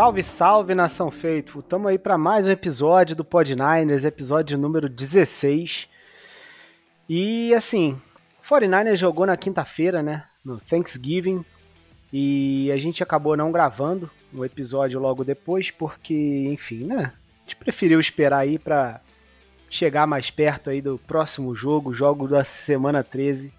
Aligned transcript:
Salve, 0.00 0.22
salve, 0.22 0.74
nação 0.74 1.10
feito. 1.10 1.58
Estamos 1.58 1.86
aí 1.88 1.98
para 1.98 2.16
mais 2.16 2.46
um 2.46 2.50
episódio 2.50 3.14
do 3.14 3.22
Pod 3.22 3.54
Niners, 3.54 4.02
episódio 4.02 4.56
número 4.56 4.88
16. 4.88 5.86
E 7.06 7.52
assim, 7.52 8.00
49ers 8.48 8.96
jogou 8.96 9.26
na 9.26 9.36
quinta-feira, 9.36 10.02
né, 10.02 10.24
no 10.42 10.58
Thanksgiving, 10.58 11.44
e 12.10 12.72
a 12.72 12.78
gente 12.78 13.02
acabou 13.02 13.36
não 13.36 13.52
gravando 13.52 14.10
o 14.32 14.42
episódio 14.42 14.98
logo 14.98 15.22
depois, 15.22 15.70
porque, 15.70 16.46
enfim, 16.48 16.84
né, 16.84 17.12
a 17.12 17.42
gente 17.44 17.56
preferiu 17.56 18.00
esperar 18.00 18.38
aí 18.38 18.58
para 18.58 19.02
chegar 19.68 20.06
mais 20.06 20.30
perto 20.30 20.70
aí 20.70 20.80
do 20.80 20.96
próximo 20.96 21.54
jogo, 21.54 21.92
jogo 21.92 22.26
da 22.26 22.42
semana 22.42 23.04
13, 23.04 23.52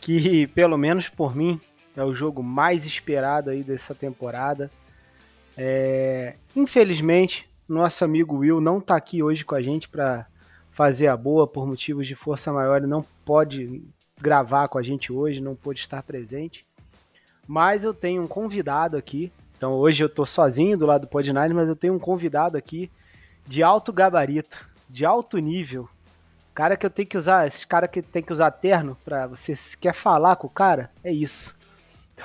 que 0.00 0.46
pelo 0.46 0.78
menos 0.78 1.10
por 1.10 1.36
mim 1.36 1.60
é 1.94 2.02
o 2.02 2.14
jogo 2.14 2.42
mais 2.42 2.86
esperado 2.86 3.50
aí 3.50 3.62
dessa 3.62 3.94
temporada. 3.94 4.70
É, 5.60 6.36
infelizmente, 6.54 7.50
nosso 7.68 8.04
amigo 8.04 8.36
Will 8.36 8.60
não 8.60 8.78
está 8.78 8.94
aqui 8.94 9.24
hoje 9.24 9.44
com 9.44 9.56
a 9.56 9.60
gente 9.60 9.88
para 9.88 10.24
fazer 10.70 11.08
a 11.08 11.16
boa 11.16 11.48
por 11.48 11.66
motivos 11.66 12.06
de 12.06 12.14
força 12.14 12.52
maior. 12.52 12.76
Ele 12.76 12.86
não 12.86 13.04
pode 13.24 13.82
gravar 14.20 14.68
com 14.68 14.78
a 14.78 14.82
gente 14.82 15.12
hoje, 15.12 15.40
não 15.40 15.56
pôde 15.56 15.80
estar 15.80 16.00
presente. 16.04 16.64
Mas 17.44 17.82
eu 17.82 17.92
tenho 17.92 18.22
um 18.22 18.28
convidado 18.28 18.96
aqui. 18.96 19.32
Então 19.56 19.72
hoje 19.72 20.04
eu 20.04 20.06
estou 20.06 20.24
sozinho 20.24 20.78
do 20.78 20.86
lado 20.86 21.02
do 21.02 21.08
Podnine, 21.08 21.52
mas 21.52 21.68
eu 21.68 21.74
tenho 21.74 21.94
um 21.94 21.98
convidado 21.98 22.56
aqui 22.56 22.88
de 23.44 23.60
alto 23.60 23.92
gabarito, 23.92 24.64
de 24.88 25.04
alto 25.04 25.38
nível. 25.38 25.88
Cara 26.54 26.76
que 26.76 26.86
eu 26.86 26.90
tenho 26.90 27.08
que 27.08 27.18
usar, 27.18 27.48
esses 27.48 27.64
cara 27.64 27.88
que 27.88 28.00
tem 28.00 28.22
que 28.22 28.32
usar 28.32 28.52
terno 28.52 28.96
para 29.04 29.26
você 29.26 29.54
quer 29.80 29.94
falar 29.94 30.36
com 30.36 30.46
o 30.46 30.50
cara, 30.50 30.90
é 31.02 31.12
isso. 31.12 31.57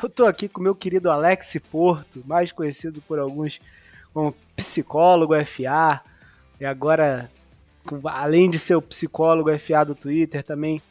Eu 0.02 0.10
tô 0.10 0.26
aqui 0.26 0.48
com 0.48 0.60
o 0.60 0.64
meu 0.64 0.76
querido 0.76 1.12
Alex 1.12 1.58
Porto, 1.72 2.24
mais 2.26 2.52
conhecido 2.52 3.02
por 3.02 3.20
alguns 3.20 3.60
como 4.14 4.36
psicólogo 4.56 5.34
FA, 5.46 6.02
e 6.60 6.66
agora, 6.66 7.30
além 8.06 8.50
de 8.50 8.60
ser 8.60 8.76
o 8.76 8.82
psicólogo 8.82 9.50
FA 9.58 9.84
do 9.84 9.96
Twitter, 9.96 10.44
também 10.44 10.82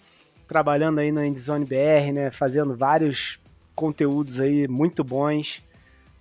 trabalhando 0.48 0.98
aí 0.98 1.12
na 1.12 1.26
Endzone 1.26 1.64
BR, 1.64 2.12
né, 2.12 2.30
fazendo 2.30 2.74
vários 2.74 3.38
conteúdos 3.74 4.40
aí 4.40 4.66
muito 4.68 5.02
bons. 5.02 5.62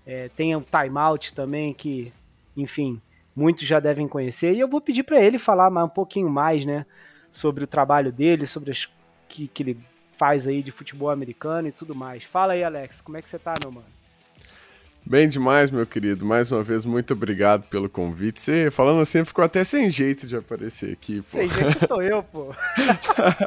É, 0.05 0.29
tem 0.29 0.55
o 0.55 0.61
Timeout 0.61 1.33
também, 1.33 1.73
que, 1.73 2.13
enfim, 2.55 3.01
muitos 3.35 3.67
já 3.67 3.79
devem 3.79 4.07
conhecer. 4.07 4.53
E 4.53 4.59
eu 4.59 4.67
vou 4.67 4.79
pedir 4.79 5.03
para 5.03 5.21
ele 5.21 5.37
falar 5.37 5.69
um 5.83 5.89
pouquinho 5.89 6.29
mais, 6.29 6.65
né, 6.65 6.85
sobre 7.31 7.63
o 7.63 7.67
trabalho 7.67 8.11
dele, 8.11 8.45
sobre 8.45 8.71
as 8.71 8.87
que, 9.27 9.47
que 9.47 9.63
ele 9.63 9.77
faz 10.21 10.47
aí 10.47 10.61
de 10.61 10.71
futebol 10.71 11.09
americano 11.09 11.67
e 11.67 11.71
tudo 11.71 11.95
mais. 11.95 12.23
Fala 12.23 12.53
aí, 12.53 12.63
Alex, 12.63 13.01
como 13.01 13.17
é 13.17 13.23
que 13.23 13.27
você 13.27 13.39
tá, 13.39 13.55
meu 13.59 13.71
mano? 13.71 13.87
Bem 15.03 15.27
demais, 15.27 15.71
meu 15.71 15.83
querido. 15.83 16.23
Mais 16.23 16.51
uma 16.51 16.61
vez, 16.61 16.85
muito 16.85 17.15
obrigado 17.15 17.63
pelo 17.63 17.89
convite. 17.89 18.39
Você, 18.39 18.69
falando 18.69 19.01
assim, 19.01 19.25
ficou 19.25 19.43
até 19.43 19.63
sem 19.63 19.89
jeito 19.89 20.27
de 20.27 20.37
aparecer 20.37 20.93
aqui, 20.93 21.23
pô. 21.23 21.39
Sem 21.39 21.47
jeito 21.47 21.87
sou 21.87 22.03
eu, 22.03 22.21
pô. 22.21 22.53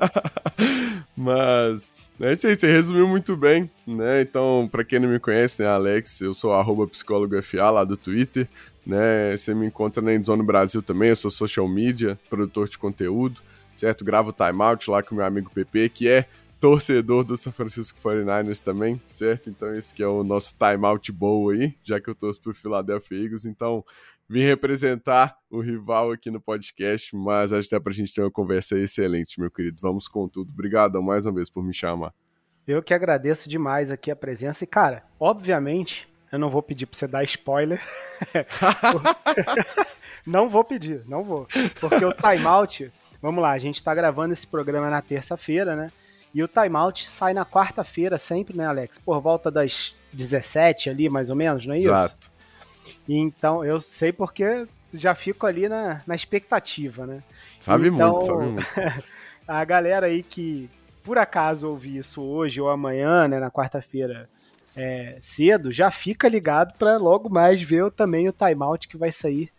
Mas, 1.17 1.93
é 2.21 2.33
isso 2.33 2.49
aí, 2.49 2.57
você 2.57 2.67
resumiu 2.67 3.07
muito 3.07 3.37
bem, 3.37 3.71
né? 3.87 4.23
Então, 4.23 4.69
para 4.69 4.83
quem 4.83 4.99
não 4.99 5.09
me 5.09 5.21
conhece, 5.21 5.63
né, 5.63 5.69
Alex, 5.69 6.23
eu 6.23 6.35
sou 6.35 6.53
arroba 6.53 6.89
psicólogo 6.89 7.41
FA 7.41 7.71
lá 7.71 7.85
do 7.85 7.97
Twitter, 7.97 8.49
né? 8.85 9.37
Você 9.37 9.55
me 9.55 9.67
encontra 9.67 10.03
na 10.03 10.13
Endzone 10.13 10.43
Brasil 10.43 10.83
também, 10.83 11.11
eu 11.11 11.17
sou 11.17 11.31
social 11.31 11.69
media, 11.69 12.19
produtor 12.29 12.69
de 12.69 12.77
conteúdo, 12.77 13.41
certo? 13.77 14.05
Gravo 14.05 14.33
timeout 14.33 14.91
lá 14.91 15.05
com 15.05 15.15
o 15.15 15.19
meu 15.19 15.25
amigo 15.25 15.53
PP, 15.55 15.89
que 15.91 16.09
é 16.09 16.27
torcedor 16.65 17.25
do 17.25 17.37
São 17.37 17.53
Francisco 17.53 17.99
49ers 18.01 18.59
também, 18.59 18.99
certo? 19.05 19.51
Então 19.51 19.77
esse 19.77 19.95
que 19.95 20.03
é 20.03 20.07
o 20.07 20.25
nosso 20.25 20.57
timeout 20.57 21.13
bowl 21.13 21.51
aí, 21.51 21.75
já 21.83 22.01
que 22.01 22.09
eu 22.09 22.15
torço 22.15 22.41
pro 22.41 22.55
Philadelphia 22.55 23.23
Eagles, 23.23 23.45
então 23.45 23.85
vim 24.27 24.45
representar 24.45 25.37
o 25.51 25.61
rival 25.61 26.13
aqui 26.13 26.31
no 26.31 26.41
podcast, 26.41 27.15
mas 27.15 27.53
acho 27.53 27.69
que 27.69 27.75
dá 27.75 27.81
pra 27.83 27.93
gente 27.93 28.15
ter 28.15 28.23
uma 28.23 28.31
conversa 28.31 28.79
excelente, 28.79 29.39
meu 29.39 29.51
querido. 29.51 29.77
Vamos 29.79 30.09
com 30.09 30.27
tudo. 30.27 30.53
Obrigado 30.55 31.03
mais 31.03 31.27
uma 31.27 31.35
vez 31.35 31.51
por 31.51 31.63
me 31.63 31.75
chamar. 31.75 32.15
Eu 32.67 32.83
que 32.83 32.95
agradeço 32.95 33.47
demais 33.47 33.91
aqui 33.91 34.11
a 34.11 34.17
presença 34.17 34.65
e, 34.65 34.67
cara, 34.67 35.05
obviamente, 35.21 36.09
eu 36.33 36.39
não 36.39 36.49
vou 36.49 36.63
pedir 36.63 36.87
pra 36.87 36.99
você 36.99 37.07
dar 37.07 37.25
spoiler. 37.25 37.83
não 40.27 40.49
vou 40.49 40.65
pedir, 40.65 41.03
não 41.07 41.23
vou. 41.23 41.47
Porque 41.79 42.03
o 42.03 42.13
timeout, 42.15 42.91
vamos 43.21 43.43
lá, 43.43 43.51
a 43.51 43.59
gente 43.59 43.85
tá 43.85 43.95
gravando 43.95 44.33
esse 44.33 44.47
programa 44.47 44.89
na 44.89 45.03
terça-feira, 45.03 45.77
né? 45.77 45.93
E 46.35 46.43
o 46.43 46.49
timeout 46.49 47.09
sai 47.09 47.33
na 47.33 47.47
quarta-feira 47.47 48.19
sempre, 48.19 48.57
né, 48.57 48.67
Alex? 48.67 48.99
Por 48.99 49.21
volta 49.21 49.51
das 49.51 49.95
17 50.13 50.91
ali, 50.91 51.09
mais 51.09 51.31
ou 51.31 51.37
menos, 51.37 51.65
não 51.65 51.75
é 51.75 51.79
isso? 51.79 51.89
Exato. 51.89 52.31
Então, 53.09 53.65
eu 53.65 53.81
sei 53.81 54.13
porque 54.13 54.67
já 54.93 55.15
fico 55.15 55.47
ali 55.47 55.69
na, 55.69 56.03
na 56.07 56.15
expectativa, 56.15 57.07
né? 57.07 57.23
Sabe 57.61 57.89
então, 57.89 58.13
muito, 58.13 58.27
sabe 58.27 58.45
muito. 58.47 58.67
a 59.47 59.65
galera 59.65 60.07
aí 60.07 60.23
que 60.23 60.69
por 61.05 61.19
acaso 61.19 61.69
ouvir 61.69 61.99
isso 61.99 62.23
hoje 62.23 62.61
ou 62.61 62.71
amanhã, 62.71 63.29
né, 63.29 63.39
na 63.39 63.51
quarta-feira 63.51 64.29
é, 64.75 65.19
cedo, 65.21 65.71
já 65.71 65.91
fica 65.91 66.27
ligado 66.29 66.77
para 66.79 66.97
logo 66.97 67.29
mais 67.29 67.63
ver 67.63 67.91
também 67.93 68.29
o 68.29 68.33
timeout 68.33 68.89
que 68.89 68.97
vai 68.97 69.13
sair 69.13 69.51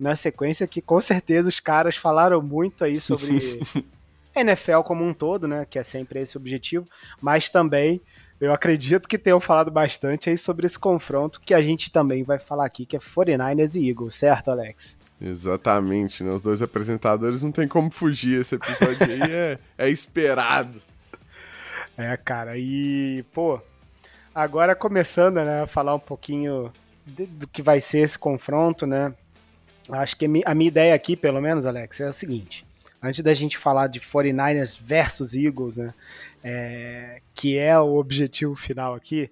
na 0.00 0.16
sequência, 0.16 0.66
que 0.66 0.80
com 0.80 1.00
certeza 1.00 1.48
os 1.48 1.60
caras 1.60 1.96
falaram 1.96 2.42
muito 2.42 2.84
aí 2.84 2.98
sobre 2.98 3.38
NFL 4.34 4.80
como 4.84 5.04
um 5.04 5.14
todo, 5.14 5.46
né, 5.46 5.66
que 5.68 5.78
é 5.78 5.82
sempre 5.82 6.20
esse 6.20 6.36
objetivo, 6.36 6.86
mas 7.20 7.48
também 7.48 8.00
eu 8.40 8.52
acredito 8.52 9.08
que 9.08 9.16
tenham 9.16 9.40
falado 9.40 9.70
bastante 9.70 10.28
aí 10.28 10.36
sobre 10.36 10.66
esse 10.66 10.78
confronto 10.78 11.40
que 11.40 11.54
a 11.54 11.62
gente 11.62 11.90
também 11.90 12.22
vai 12.22 12.38
falar 12.38 12.66
aqui, 12.66 12.84
que 12.84 12.96
é 12.96 12.98
49ers 12.98 13.74
e 13.76 13.88
Eagles, 13.88 14.14
certo, 14.14 14.50
Alex? 14.50 14.98
Exatamente, 15.20 16.24
né? 16.24 16.32
Os 16.32 16.42
dois 16.42 16.60
apresentadores 16.60 17.42
não 17.42 17.52
tem 17.52 17.68
como 17.68 17.90
fugir, 17.90 18.40
esse 18.40 18.56
episódio 18.56 19.06
aí 19.06 19.22
é, 19.22 19.58
é 19.78 19.88
esperado. 19.88 20.82
É, 21.96 22.16
cara, 22.16 22.58
e, 22.58 23.24
pô, 23.32 23.60
agora 24.34 24.74
começando, 24.74 25.36
né, 25.36 25.62
a 25.62 25.66
falar 25.66 25.94
um 25.94 26.00
pouquinho 26.00 26.72
de, 27.06 27.26
do 27.26 27.46
que 27.46 27.62
vai 27.62 27.80
ser 27.80 28.00
esse 28.00 28.18
confronto, 28.18 28.84
né, 28.84 29.14
acho 29.88 30.16
que 30.16 30.26
a 30.44 30.54
minha 30.54 30.68
ideia 30.68 30.94
aqui, 30.94 31.16
pelo 31.16 31.40
menos, 31.40 31.64
Alex, 31.64 32.00
é 32.00 32.08
a 32.08 32.12
seguinte, 32.12 32.66
antes 33.04 33.22
da 33.22 33.34
gente 33.34 33.58
falar 33.58 33.86
de 33.88 34.00
49ers 34.00 34.78
versus 34.80 35.34
Eagles, 35.34 35.76
né, 35.76 35.92
é, 36.42 37.20
que 37.34 37.58
é 37.58 37.78
o 37.78 37.96
objetivo 37.96 38.56
final 38.56 38.94
aqui, 38.94 39.30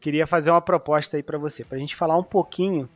queria 0.00 0.26
fazer 0.26 0.50
uma 0.50 0.60
proposta 0.60 1.16
aí 1.16 1.22
para 1.22 1.38
você, 1.38 1.64
para 1.64 1.76
a 1.76 1.80
gente 1.80 1.96
falar 1.96 2.18
um 2.18 2.24
pouquinho 2.24 2.88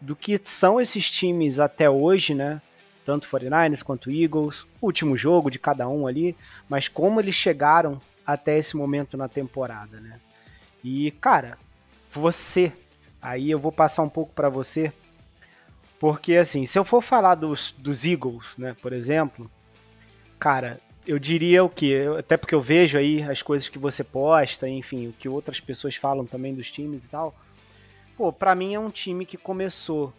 do 0.00 0.16
que 0.16 0.40
são 0.44 0.80
esses 0.80 1.10
times 1.10 1.60
até 1.60 1.88
hoje, 1.88 2.34
né, 2.34 2.62
tanto 3.04 3.28
49ers 3.28 3.82
quanto 3.82 4.10
Eagles, 4.10 4.64
último 4.80 5.16
jogo 5.16 5.50
de 5.50 5.58
cada 5.58 5.88
um 5.88 6.06
ali, 6.06 6.36
mas 6.68 6.88
como 6.88 7.20
eles 7.20 7.34
chegaram 7.34 8.00
até 8.26 8.58
esse 8.58 8.76
momento 8.76 9.16
na 9.16 9.28
temporada, 9.28 10.00
né? 10.00 10.20
E 10.82 11.10
cara, 11.12 11.58
você, 12.14 12.72
aí 13.20 13.50
eu 13.50 13.58
vou 13.58 13.72
passar 13.72 14.02
um 14.02 14.08
pouco 14.08 14.32
para 14.32 14.48
você, 14.48 14.92
porque, 16.02 16.34
assim, 16.34 16.66
se 16.66 16.76
eu 16.76 16.84
for 16.84 17.00
falar 17.00 17.36
dos, 17.36 17.72
dos 17.78 18.04
Eagles, 18.04 18.44
né, 18.58 18.74
por 18.82 18.92
exemplo, 18.92 19.48
cara, 20.36 20.80
eu 21.06 21.16
diria 21.16 21.62
o 21.62 21.68
que? 21.68 21.94
Até 22.18 22.36
porque 22.36 22.56
eu 22.56 22.60
vejo 22.60 22.98
aí 22.98 23.22
as 23.22 23.40
coisas 23.40 23.68
que 23.68 23.78
você 23.78 24.02
posta, 24.02 24.68
enfim, 24.68 25.06
o 25.06 25.12
que 25.12 25.28
outras 25.28 25.60
pessoas 25.60 25.94
falam 25.94 26.26
também 26.26 26.56
dos 26.56 26.68
times 26.68 27.04
e 27.04 27.08
tal. 27.08 27.32
Pô, 28.16 28.32
pra 28.32 28.52
mim 28.52 28.74
é 28.74 28.80
um 28.80 28.90
time 28.90 29.24
que 29.24 29.36
começou 29.36 30.12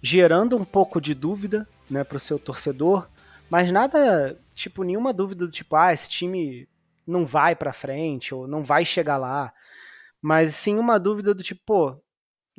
gerando 0.00 0.56
um 0.56 0.64
pouco 0.64 1.00
de 1.00 1.12
dúvida, 1.12 1.66
né, 1.90 2.04
pro 2.04 2.20
seu 2.20 2.38
torcedor, 2.38 3.08
mas 3.50 3.72
nada, 3.72 4.38
tipo, 4.54 4.84
nenhuma 4.84 5.12
dúvida 5.12 5.44
do 5.44 5.50
tipo, 5.50 5.74
ah, 5.74 5.92
esse 5.92 6.08
time 6.08 6.68
não 7.04 7.26
vai 7.26 7.56
pra 7.56 7.72
frente, 7.72 8.32
ou 8.32 8.46
não 8.46 8.62
vai 8.62 8.84
chegar 8.86 9.16
lá. 9.16 9.52
Mas 10.22 10.54
sim 10.54 10.78
uma 10.78 11.00
dúvida 11.00 11.34
do 11.34 11.42
tipo, 11.42 11.60
pô, 11.66 12.00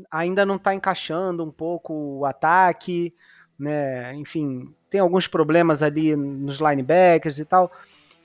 ainda 0.10 0.46
não 0.46 0.56
está 0.56 0.74
encaixando 0.74 1.44
um 1.44 1.52
pouco 1.52 1.94
o 1.94 2.26
ataque, 2.26 3.14
né? 3.58 4.14
Enfim, 4.16 4.74
tem 4.90 5.00
alguns 5.00 5.28
problemas 5.28 5.84
ali 5.84 6.16
nos 6.16 6.60
linebackers 6.60 7.40
e 7.40 7.46
tal. 7.46 7.72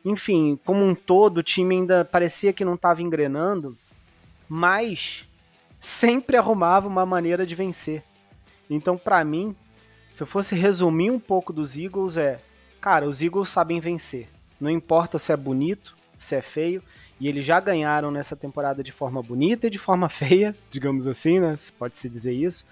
Enfim, 0.04 0.58
como 0.64 0.84
um 0.84 0.94
todo, 0.94 1.38
o 1.38 1.42
time 1.42 1.74
ainda 1.74 2.04
parecia 2.04 2.52
que 2.52 2.64
não 2.64 2.74
estava 2.74 3.02
engrenando, 3.02 3.76
mas 4.48 5.24
sempre 5.80 6.36
arrumava 6.36 6.86
uma 6.86 7.04
maneira 7.04 7.46
de 7.46 7.54
vencer. 7.54 8.02
Então, 8.70 8.96
para 8.96 9.24
mim, 9.24 9.54
se 10.14 10.22
eu 10.22 10.26
fosse 10.26 10.54
resumir 10.54 11.10
um 11.10 11.18
pouco 11.18 11.52
dos 11.52 11.76
Eagles, 11.76 12.16
é, 12.16 12.38
cara, 12.80 13.06
os 13.06 13.20
Eagles 13.20 13.50
sabem 13.50 13.80
vencer. 13.80 14.28
Não 14.60 14.70
importa 14.70 15.18
se 15.18 15.32
é 15.32 15.36
bonito, 15.36 15.94
se 16.18 16.34
é 16.34 16.42
feio, 16.42 16.82
e 17.18 17.28
eles 17.28 17.46
já 17.46 17.58
ganharam 17.60 18.10
nessa 18.10 18.36
temporada 18.36 18.82
de 18.82 18.92
forma 18.92 19.22
bonita 19.22 19.66
e 19.66 19.70
de 19.70 19.78
forma 19.78 20.08
feia, 20.10 20.54
digamos 20.70 21.08
assim, 21.08 21.40
né? 21.40 21.56
Pode-se 21.78 22.08
dizer 22.08 22.32
isso. 22.32 22.64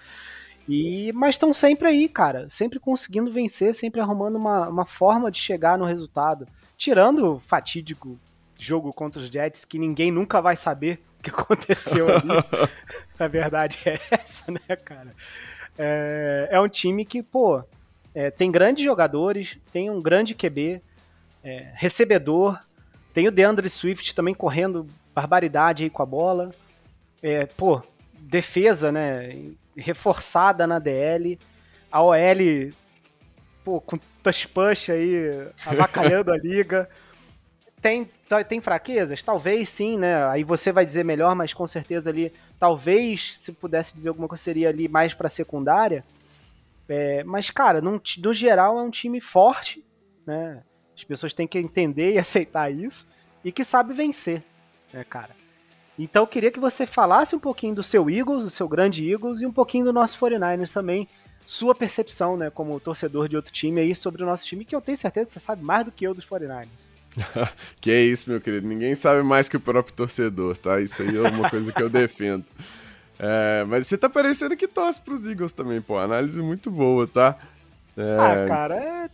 E, 0.67 1.11
mas 1.13 1.35
estão 1.35 1.53
sempre 1.53 1.87
aí, 1.87 2.09
cara. 2.09 2.47
Sempre 2.49 2.79
conseguindo 2.79 3.31
vencer, 3.31 3.73
sempre 3.73 4.01
arrumando 4.01 4.35
uma, 4.35 4.67
uma 4.67 4.85
forma 4.85 5.31
de 5.31 5.39
chegar 5.39 5.77
no 5.77 5.85
resultado. 5.85 6.47
Tirando 6.77 7.35
o 7.35 7.39
fatídico 7.39 8.19
jogo 8.57 8.91
contra 8.93 9.21
os 9.21 9.29
Jets, 9.29 9.65
que 9.65 9.77
ninguém 9.77 10.11
nunca 10.11 10.41
vai 10.41 10.55
saber 10.55 10.99
que 11.21 11.29
aconteceu 11.31 12.07
ali. 12.07 12.69
a 13.19 13.27
verdade 13.27 13.79
é 13.85 13.99
essa, 14.11 14.51
né, 14.51 14.75
cara? 14.75 15.13
É, 15.77 16.49
é 16.51 16.61
um 16.61 16.69
time 16.69 17.05
que, 17.05 17.21
pô, 17.21 17.63
é, 18.13 18.31
tem 18.31 18.51
grandes 18.51 18.83
jogadores, 18.83 19.57
tem 19.71 19.89
um 19.89 20.01
grande 20.01 20.33
QB, 20.33 20.81
é, 21.43 21.71
recebedor, 21.75 22.59
tem 23.15 23.29
o 23.29 23.31
DeAndre 23.31 23.69
Swift 23.69 24.13
também 24.13 24.35
correndo 24.35 24.85
barbaridade 25.13 25.83
aí 25.85 25.89
com 25.89 26.03
a 26.03 26.05
bola. 26.05 26.53
É, 27.23 27.45
pô, 27.45 27.81
defesa, 28.19 28.91
né? 28.91 29.53
Reforçada 29.77 30.67
na 30.67 30.79
DL. 30.79 31.39
A 31.89 32.03
OL, 32.03 32.73
pô, 33.63 33.79
com 33.79 33.97
touch 34.21 34.49
push 34.49 34.89
aí, 34.89 35.47
avacalhando 35.65 36.29
a 36.29 36.37
liga. 36.37 36.89
Tem, 37.81 38.09
tem 38.49 38.59
fraquezas? 38.59 39.23
Talvez 39.23 39.69
sim, 39.69 39.97
né? 39.97 40.27
Aí 40.27 40.43
você 40.43 40.73
vai 40.73 40.85
dizer 40.85 41.05
melhor, 41.05 41.33
mas 41.35 41.53
com 41.53 41.65
certeza 41.65 42.09
ali, 42.09 42.33
talvez, 42.59 43.39
se 43.41 43.53
pudesse 43.53 43.95
dizer 43.95 44.09
alguma 44.09 44.27
coisa, 44.27 44.43
seria 44.43 44.67
ali 44.67 44.89
mais 44.89 45.13
pra 45.13 45.29
secundária. 45.29 46.03
É, 46.89 47.23
mas, 47.23 47.49
cara, 47.49 47.79
no, 47.79 48.01
no 48.17 48.33
geral 48.33 48.77
é 48.77 48.81
um 48.81 48.91
time 48.91 49.21
forte, 49.21 49.85
né? 50.27 50.61
As 50.95 51.03
pessoas 51.03 51.33
têm 51.33 51.47
que 51.47 51.57
entender 51.57 52.13
e 52.13 52.17
aceitar 52.19 52.71
isso. 52.71 53.07
E 53.43 53.51
que 53.51 53.63
sabe 53.63 53.93
vencer, 53.93 54.43
né, 54.91 55.03
cara? 55.03 55.35
Então 55.97 56.23
eu 56.23 56.27
queria 56.27 56.51
que 56.51 56.59
você 56.59 56.85
falasse 56.85 57.35
um 57.35 57.39
pouquinho 57.39 57.75
do 57.75 57.83
seu 57.83 58.09
Eagles, 58.09 58.43
do 58.43 58.49
seu 58.49 58.67
grande 58.67 59.09
Eagles, 59.09 59.41
e 59.41 59.45
um 59.45 59.51
pouquinho 59.51 59.85
do 59.85 59.93
nosso 59.93 60.17
49ers 60.19 60.71
também. 60.71 61.07
Sua 61.45 61.75
percepção, 61.75 62.35
né, 62.35 62.49
como 62.49 62.79
torcedor 62.79 63.29
de 63.29 63.35
outro 63.35 63.53
time 63.53 63.79
aí 63.79 63.93
sobre 63.95 64.23
o 64.23 64.25
nosso 64.25 64.45
time, 64.45 64.65
que 64.65 64.75
eu 64.75 64.81
tenho 64.81 64.97
certeza 64.97 65.27
que 65.27 65.33
você 65.33 65.39
sabe 65.39 65.63
mais 65.63 65.85
do 65.85 65.91
que 65.91 66.05
eu 66.05 66.13
dos 66.13 66.25
49ers. 66.25 66.67
que 67.79 67.91
é 67.91 68.01
isso, 68.01 68.29
meu 68.29 68.41
querido. 68.41 68.67
Ninguém 68.67 68.95
sabe 68.95 69.23
mais 69.23 69.47
que 69.47 69.55
o 69.55 69.59
próprio 69.59 69.95
torcedor, 69.95 70.57
tá? 70.57 70.81
Isso 70.81 71.01
aí 71.01 71.15
é 71.15 71.21
uma 71.21 71.49
coisa 71.49 71.71
que 71.71 71.81
eu 71.81 71.89
defendo. 71.89 72.45
É, 73.17 73.63
mas 73.67 73.87
você 73.87 73.97
tá 73.97 74.09
parecendo 74.09 74.57
que 74.57 74.67
torce 74.67 75.01
pros 75.01 75.25
Eagles 75.25 75.53
também, 75.53 75.81
pô. 75.81 75.97
Análise 75.97 76.41
muito 76.41 76.69
boa, 76.69 77.07
tá? 77.07 77.37
É... 77.95 78.17
Ah, 78.19 78.47
cara, 78.47 78.75
é, 78.75 79.09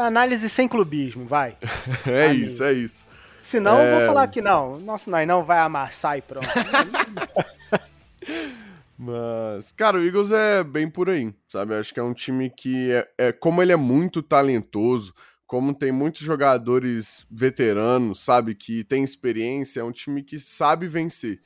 análise 0.00 0.48
sem 0.48 0.66
clubismo, 0.68 1.26
vai. 1.26 1.56
é 2.06 2.26
Amigo. 2.26 2.46
isso, 2.46 2.64
é 2.64 2.72
isso. 2.72 3.06
Senão 3.42 3.78
é... 3.78 3.86
eu 3.86 3.98
vou 3.98 4.06
falar 4.06 4.28
que 4.28 4.40
não. 4.40 4.78
Nosso 4.78 5.10
não 5.10 5.44
vai 5.44 5.58
amassar 5.58 6.16
e 6.18 6.22
pronto. 6.22 6.46
Mas, 9.02 9.72
cara, 9.72 9.96
o 9.96 10.04
Eagles 10.04 10.30
é 10.30 10.62
bem 10.62 10.88
por 10.88 11.08
aí, 11.08 11.32
sabe? 11.48 11.74
Acho 11.74 11.94
que 11.94 11.98
é 11.98 12.02
um 12.02 12.12
time 12.12 12.50
que, 12.50 12.92
é, 12.92 13.08
é, 13.16 13.32
como 13.32 13.62
ele 13.62 13.72
é 13.72 13.76
muito 13.76 14.22
talentoso, 14.22 15.14
como 15.46 15.74
tem 15.74 15.90
muitos 15.90 16.20
jogadores 16.20 17.26
veteranos, 17.30 18.20
sabe, 18.22 18.54
que 18.54 18.84
tem 18.84 19.02
experiência, 19.02 19.80
é 19.80 19.84
um 19.84 19.90
time 19.90 20.22
que 20.22 20.38
sabe 20.38 20.86
vencer. 20.86 21.40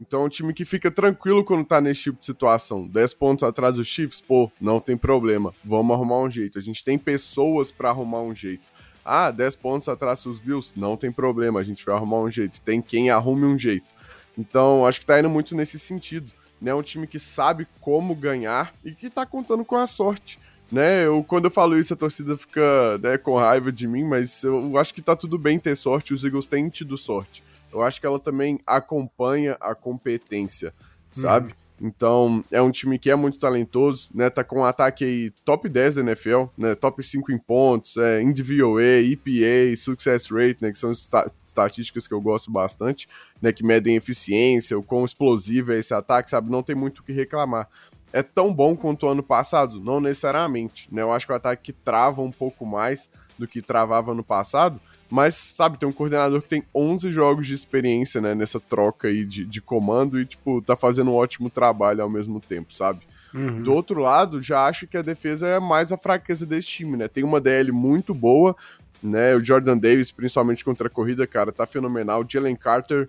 Então 0.00 0.22
é 0.22 0.24
um 0.26 0.28
time 0.28 0.54
que 0.54 0.64
fica 0.64 0.90
tranquilo 0.90 1.44
quando 1.44 1.64
tá 1.64 1.80
nesse 1.80 2.02
tipo 2.02 2.20
de 2.20 2.26
situação. 2.26 2.86
10 2.86 3.14
pontos 3.14 3.42
atrás 3.42 3.74
dos 3.74 3.86
Chiefs, 3.86 4.20
pô, 4.20 4.50
não 4.60 4.78
tem 4.78 4.96
problema. 4.96 5.52
Vamos 5.64 5.94
arrumar 5.94 6.20
um 6.20 6.30
jeito. 6.30 6.58
A 6.58 6.62
gente 6.62 6.84
tem 6.84 6.96
pessoas 6.96 7.72
para 7.72 7.90
arrumar 7.90 8.20
um 8.20 8.34
jeito. 8.34 8.70
Ah, 9.04 9.30
10 9.30 9.56
pontos 9.56 9.88
atrás 9.88 10.22
dos 10.22 10.38
Bills, 10.38 10.72
não 10.76 10.96
tem 10.96 11.10
problema. 11.10 11.58
A 11.58 11.64
gente 11.64 11.84
vai 11.84 11.96
arrumar 11.96 12.20
um 12.20 12.30
jeito. 12.30 12.60
Tem 12.60 12.80
quem 12.80 13.10
arrume 13.10 13.44
um 13.44 13.58
jeito. 13.58 13.92
Então, 14.36 14.86
acho 14.86 15.00
que 15.00 15.06
tá 15.06 15.18
indo 15.18 15.28
muito 15.28 15.56
nesse 15.56 15.78
sentido. 15.78 16.30
Né? 16.60 16.72
Um 16.72 16.82
time 16.82 17.06
que 17.06 17.18
sabe 17.18 17.66
como 17.80 18.14
ganhar 18.14 18.72
e 18.84 18.92
que 18.92 19.10
tá 19.10 19.26
contando 19.26 19.64
com 19.64 19.76
a 19.76 19.86
sorte. 19.86 20.38
Né, 20.70 21.06
eu, 21.06 21.24
quando 21.24 21.46
eu 21.46 21.50
falo 21.50 21.78
isso, 21.78 21.94
a 21.94 21.96
torcida 21.96 22.36
fica 22.36 22.98
né, 22.98 23.16
com 23.16 23.38
raiva 23.38 23.72
de 23.72 23.88
mim, 23.88 24.04
mas 24.04 24.44
eu 24.44 24.76
acho 24.76 24.92
que 24.92 25.00
tá 25.00 25.16
tudo 25.16 25.38
bem 25.38 25.58
ter 25.58 25.74
sorte, 25.74 26.12
os 26.12 26.22
Eagles 26.22 26.46
têm 26.46 26.68
tido 26.68 26.98
sorte 26.98 27.42
eu 27.72 27.82
acho 27.82 28.00
que 28.00 28.06
ela 28.06 28.18
também 28.18 28.60
acompanha 28.66 29.56
a 29.60 29.74
competência, 29.74 30.72
sabe? 31.10 31.48
Uhum. 31.48 31.58
Então, 31.80 32.44
é 32.50 32.60
um 32.60 32.72
time 32.72 32.98
que 32.98 33.08
é 33.08 33.14
muito 33.14 33.38
talentoso, 33.38 34.08
né? 34.12 34.28
Tá 34.28 34.42
com 34.42 34.60
um 34.60 34.64
ataque 34.64 35.04
aí 35.04 35.30
top 35.44 35.68
10 35.68 35.94
da 35.94 36.00
NFL, 36.00 36.44
né? 36.56 36.74
Top 36.74 37.00
5 37.00 37.30
em 37.30 37.38
pontos, 37.38 37.96
é, 37.96 38.20
em 38.20 38.32
DVOA, 38.32 39.00
EPA, 39.00 39.76
Success 39.76 40.28
Rate, 40.28 40.58
né? 40.60 40.72
Que 40.72 40.78
são 40.78 40.90
estatísticas 40.90 42.08
que 42.08 42.14
eu 42.14 42.20
gosto 42.20 42.50
bastante, 42.50 43.08
né? 43.40 43.52
Que 43.52 43.64
medem 43.64 43.94
eficiência, 43.94 44.76
o 44.76 44.82
quão 44.82 45.04
explosivo 45.04 45.72
é 45.72 45.78
esse 45.78 45.94
ataque, 45.94 46.30
sabe? 46.30 46.50
Não 46.50 46.64
tem 46.64 46.74
muito 46.74 46.98
o 46.98 47.02
que 47.04 47.12
reclamar. 47.12 47.68
É 48.12 48.22
tão 48.22 48.52
bom 48.52 48.74
quanto 48.74 49.06
o 49.06 49.10
ano 49.10 49.22
passado? 49.22 49.80
Não 49.80 50.00
necessariamente, 50.00 50.92
né? 50.92 51.02
Eu 51.02 51.12
acho 51.12 51.26
que 51.26 51.32
o 51.32 51.36
ataque 51.36 51.72
trava 51.72 52.22
um 52.22 52.32
pouco 52.32 52.66
mais 52.66 53.08
do 53.38 53.46
que 53.46 53.62
travava 53.62 54.14
no 54.14 54.24
passado, 54.24 54.80
mas, 55.10 55.34
sabe, 55.36 55.78
tem 55.78 55.88
um 55.88 55.92
coordenador 55.92 56.42
que 56.42 56.48
tem 56.48 56.62
11 56.74 57.10
jogos 57.10 57.46
de 57.46 57.54
experiência, 57.54 58.20
né, 58.20 58.34
nessa 58.34 58.60
troca 58.60 59.08
aí 59.08 59.24
de, 59.24 59.44
de 59.46 59.60
comando 59.60 60.20
e, 60.20 60.26
tipo, 60.26 60.60
tá 60.60 60.76
fazendo 60.76 61.10
um 61.10 61.14
ótimo 61.14 61.48
trabalho 61.48 62.02
ao 62.02 62.10
mesmo 62.10 62.40
tempo, 62.40 62.72
sabe? 62.72 63.00
Uhum. 63.32 63.56
Do 63.56 63.72
outro 63.72 64.00
lado, 64.00 64.40
já 64.40 64.66
acho 64.66 64.86
que 64.86 64.96
a 64.96 65.02
defesa 65.02 65.46
é 65.46 65.60
mais 65.60 65.92
a 65.92 65.96
fraqueza 65.96 66.44
desse 66.44 66.68
time, 66.68 66.96
né? 66.96 67.08
Tem 67.08 67.24
uma 67.24 67.40
DL 67.40 67.72
muito 67.72 68.14
boa, 68.14 68.54
né? 69.02 69.34
O 69.34 69.40
Jordan 69.40 69.78
Davis, 69.78 70.10
principalmente 70.10 70.64
contra 70.64 70.88
a 70.88 70.90
corrida, 70.90 71.26
cara, 71.26 71.52
tá 71.52 71.66
fenomenal. 71.66 72.24
Jalen 72.28 72.56
Carter, 72.56 73.08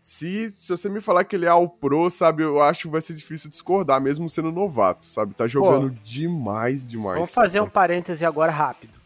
se, 0.00 0.50
se 0.50 0.68
você 0.68 0.88
me 0.88 1.00
falar 1.00 1.24
que 1.24 1.36
ele 1.36 1.46
é 1.46 1.50
ao 1.50 1.68
pro, 1.68 2.10
sabe, 2.10 2.42
eu 2.42 2.60
acho 2.60 2.82
que 2.82 2.88
vai 2.88 3.00
ser 3.00 3.14
difícil 3.14 3.48
discordar, 3.48 4.00
mesmo 4.00 4.28
sendo 4.28 4.52
novato, 4.52 5.06
sabe? 5.06 5.34
Tá 5.34 5.46
jogando 5.46 5.90
Pô, 5.90 5.96
demais, 6.02 6.86
demais. 6.86 7.16
Vamos 7.16 7.32
fazer 7.32 7.60
um 7.60 7.68
parêntese 7.68 8.24
agora 8.24 8.52
rápido 8.52 9.01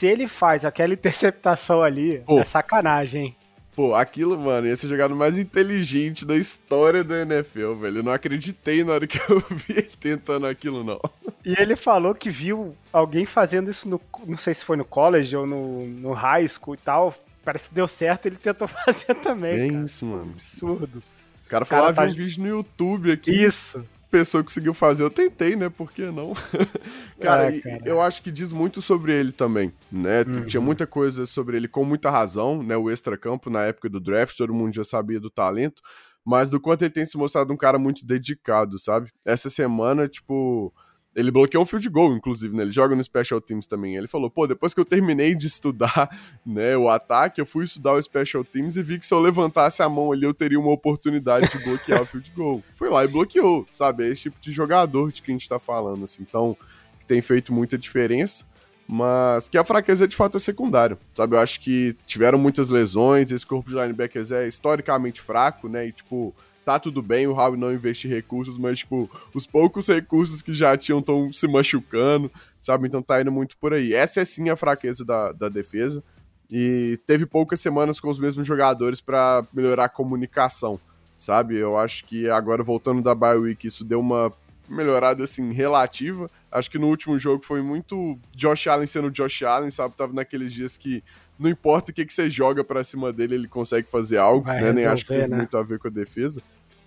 se 0.00 0.06
ele 0.06 0.26
faz 0.26 0.64
aquela 0.64 0.94
interceptação 0.94 1.82
ali, 1.82 2.20
Pô. 2.20 2.40
é 2.40 2.44
sacanagem? 2.44 3.36
Pô, 3.76 3.94
aquilo, 3.94 4.38
mano, 4.38 4.66
ia 4.66 4.74
ser 4.74 4.88
jogado 4.88 5.14
mais 5.14 5.38
inteligente 5.38 6.24
da 6.24 6.36
história 6.36 7.04
da 7.04 7.22
NFL, 7.22 7.74
velho. 7.74 7.98
Eu 7.98 8.02
não 8.02 8.12
acreditei 8.12 8.82
na 8.82 8.94
hora 8.94 9.06
que 9.06 9.18
eu 9.30 9.40
vi 9.52 9.74
ele 9.74 9.90
tentando 10.00 10.46
aquilo, 10.46 10.82
não. 10.82 11.00
E 11.44 11.54
ele 11.58 11.76
falou 11.76 12.14
que 12.14 12.30
viu 12.30 12.74
alguém 12.92 13.24
fazendo 13.26 13.70
isso 13.70 13.88
no. 13.88 14.00
Não 14.26 14.36
sei 14.36 14.54
se 14.54 14.64
foi 14.64 14.76
no 14.76 14.84
college 14.84 15.36
ou 15.36 15.46
no, 15.46 15.86
no 15.86 16.12
high 16.12 16.46
school 16.48 16.74
e 16.74 16.78
tal. 16.78 17.14
Parece 17.44 17.68
que 17.68 17.74
deu 17.74 17.88
certo, 17.88 18.26
ele 18.26 18.36
tentou 18.36 18.68
fazer 18.84 19.14
também. 19.16 19.52
É 19.52 19.70
cara. 19.70 19.84
isso, 19.84 20.04
mano. 20.04 20.32
Absurdo. 20.34 21.02
O 21.46 21.48
cara 21.48 21.64
falou, 21.64 21.88
ah, 21.88 21.92
tá... 21.92 22.04
vi 22.04 22.10
um 22.10 22.14
vídeo 22.14 22.42
no 22.42 22.48
YouTube 22.48 23.12
aqui. 23.12 23.30
Isso 23.30 23.84
pessoa 24.10 24.42
conseguiu 24.42 24.74
fazer, 24.74 25.02
eu 25.02 25.10
tentei, 25.10 25.54
né? 25.54 25.68
Por 25.68 25.92
que 25.92 26.02
não? 26.10 26.32
cara, 27.20 27.48
ah, 27.48 27.60
cara, 27.60 27.82
eu 27.84 28.00
acho 28.00 28.22
que 28.22 28.30
diz 28.30 28.52
muito 28.52 28.82
sobre 28.82 29.12
ele 29.12 29.32
também, 29.32 29.72
né? 29.90 30.22
Uhum. 30.22 30.46
Tinha 30.46 30.60
muita 30.60 30.86
coisa 30.86 31.24
sobre 31.26 31.56
ele 31.56 31.68
com 31.68 31.84
muita 31.84 32.10
razão, 32.10 32.62
né? 32.62 32.76
O 32.76 32.90
extra-campo 32.90 33.48
na 33.48 33.62
época 33.64 33.88
do 33.88 34.00
draft, 34.00 34.36
todo 34.36 34.52
mundo 34.52 34.74
já 34.74 34.84
sabia 34.84 35.20
do 35.20 35.30
talento, 35.30 35.80
mas 36.24 36.50
do 36.50 36.60
quanto 36.60 36.82
ele 36.82 36.90
tem 36.90 37.06
se 37.06 37.16
mostrado 37.16 37.52
um 37.52 37.56
cara 37.56 37.78
muito 37.78 38.04
dedicado, 38.04 38.78
sabe? 38.78 39.10
Essa 39.24 39.48
semana, 39.48 40.08
tipo 40.08 40.74
ele 41.14 41.30
bloqueou 41.30 41.62
um 41.62 41.66
field 41.66 41.88
goal, 41.88 42.14
inclusive, 42.14 42.56
né? 42.56 42.62
Ele 42.62 42.70
joga 42.70 42.94
no 42.94 43.02
Special 43.02 43.40
Teams 43.40 43.66
também. 43.66 43.96
Ele 43.96 44.06
falou, 44.06 44.30
pô, 44.30 44.46
depois 44.46 44.72
que 44.72 44.80
eu 44.80 44.84
terminei 44.84 45.34
de 45.34 45.46
estudar 45.48 46.08
né, 46.46 46.76
o 46.76 46.88
ataque, 46.88 47.40
eu 47.40 47.46
fui 47.46 47.64
estudar 47.64 47.94
o 47.94 48.02
Special 48.02 48.44
Teams 48.44 48.76
e 48.76 48.82
vi 48.82 48.98
que 48.98 49.04
se 49.04 49.12
eu 49.12 49.18
levantasse 49.18 49.82
a 49.82 49.88
mão 49.88 50.12
ali, 50.12 50.24
eu 50.24 50.32
teria 50.32 50.58
uma 50.58 50.70
oportunidade 50.70 51.48
de 51.48 51.58
bloquear 51.64 52.02
o 52.02 52.06
field 52.06 52.30
goal. 52.32 52.62
Foi 52.74 52.88
lá 52.88 53.04
e 53.04 53.08
bloqueou, 53.08 53.66
sabe? 53.72 54.04
É 54.04 54.08
esse 54.08 54.22
tipo 54.22 54.40
de 54.40 54.52
jogador 54.52 55.10
de 55.10 55.20
que 55.20 55.30
a 55.30 55.34
gente 55.34 55.48
tá 55.48 55.58
falando, 55.58 56.04
assim. 56.04 56.22
Então, 56.22 56.56
que 57.00 57.06
tem 57.06 57.20
feito 57.20 57.52
muita 57.52 57.76
diferença, 57.76 58.44
mas 58.86 59.48
que 59.48 59.58
a 59.58 59.64
fraqueza 59.64 60.06
de 60.06 60.14
fato 60.14 60.36
é 60.36 60.40
secundária, 60.40 60.96
sabe? 61.14 61.34
Eu 61.34 61.40
acho 61.40 61.60
que 61.60 61.96
tiveram 62.06 62.38
muitas 62.38 62.68
lesões, 62.68 63.32
esse 63.32 63.46
corpo 63.46 63.68
de 63.68 63.76
linebackers 63.76 64.30
é 64.30 64.46
historicamente 64.46 65.20
fraco, 65.20 65.68
né? 65.68 65.88
E, 65.88 65.92
tipo, 65.92 66.34
tá 66.70 66.78
tudo 66.78 67.02
bem 67.02 67.26
o 67.26 67.34
Howie 67.34 67.58
não 67.58 67.72
investir 67.72 68.08
recursos, 68.10 68.56
mas, 68.56 68.78
tipo, 68.78 69.10
os 69.34 69.44
poucos 69.46 69.88
recursos 69.88 70.40
que 70.40 70.54
já 70.54 70.76
tinham 70.76 71.00
estão 71.00 71.32
se 71.32 71.48
machucando, 71.48 72.30
sabe? 72.60 72.86
Então 72.86 73.02
tá 73.02 73.20
indo 73.20 73.32
muito 73.32 73.56
por 73.56 73.72
aí. 73.72 73.92
Essa 73.92 74.20
é 74.20 74.24
sim 74.24 74.48
a 74.48 74.56
fraqueza 74.56 75.04
da, 75.04 75.32
da 75.32 75.48
defesa. 75.48 76.02
E 76.48 76.98
teve 77.06 77.26
poucas 77.26 77.60
semanas 77.60 77.98
com 77.98 78.08
os 78.08 78.20
mesmos 78.20 78.46
jogadores 78.46 79.00
para 79.00 79.44
melhorar 79.52 79.86
a 79.86 79.88
comunicação, 79.88 80.78
sabe? 81.16 81.56
Eu 81.56 81.76
acho 81.76 82.04
que 82.04 82.28
agora 82.28 82.62
voltando 82.62 83.02
da 83.02 83.14
bye 83.14 83.36
week, 83.36 83.66
isso 83.66 83.84
deu 83.84 83.98
uma 83.98 84.32
melhorada 84.68 85.24
assim 85.24 85.52
relativa. 85.52 86.28
Acho 86.50 86.70
que 86.70 86.78
no 86.78 86.86
último 86.86 87.18
jogo 87.18 87.44
foi 87.44 87.62
muito 87.62 88.16
Josh 88.34 88.68
Allen 88.68 88.86
sendo 88.86 89.10
Josh 89.10 89.42
Allen, 89.42 89.70
sabe? 89.70 89.94
Tava 89.96 90.12
naqueles 90.12 90.52
dias 90.52 90.76
que 90.76 91.02
não 91.38 91.48
importa 91.48 91.90
o 91.90 91.94
que, 91.94 92.04
que 92.04 92.12
você 92.12 92.28
joga 92.28 92.62
para 92.62 92.84
cima 92.84 93.12
dele, 93.12 93.34
ele 93.34 93.48
consegue 93.48 93.88
fazer 93.88 94.18
algo, 94.18 94.46
né? 94.46 94.72
Nem 94.72 94.84
acho 94.84 95.06
que 95.06 95.14
teve 95.14 95.28
né? 95.28 95.38
muito 95.38 95.56
a 95.56 95.62
ver 95.62 95.78
com 95.78 95.88
a 95.88 95.90
defesa. 95.90 96.42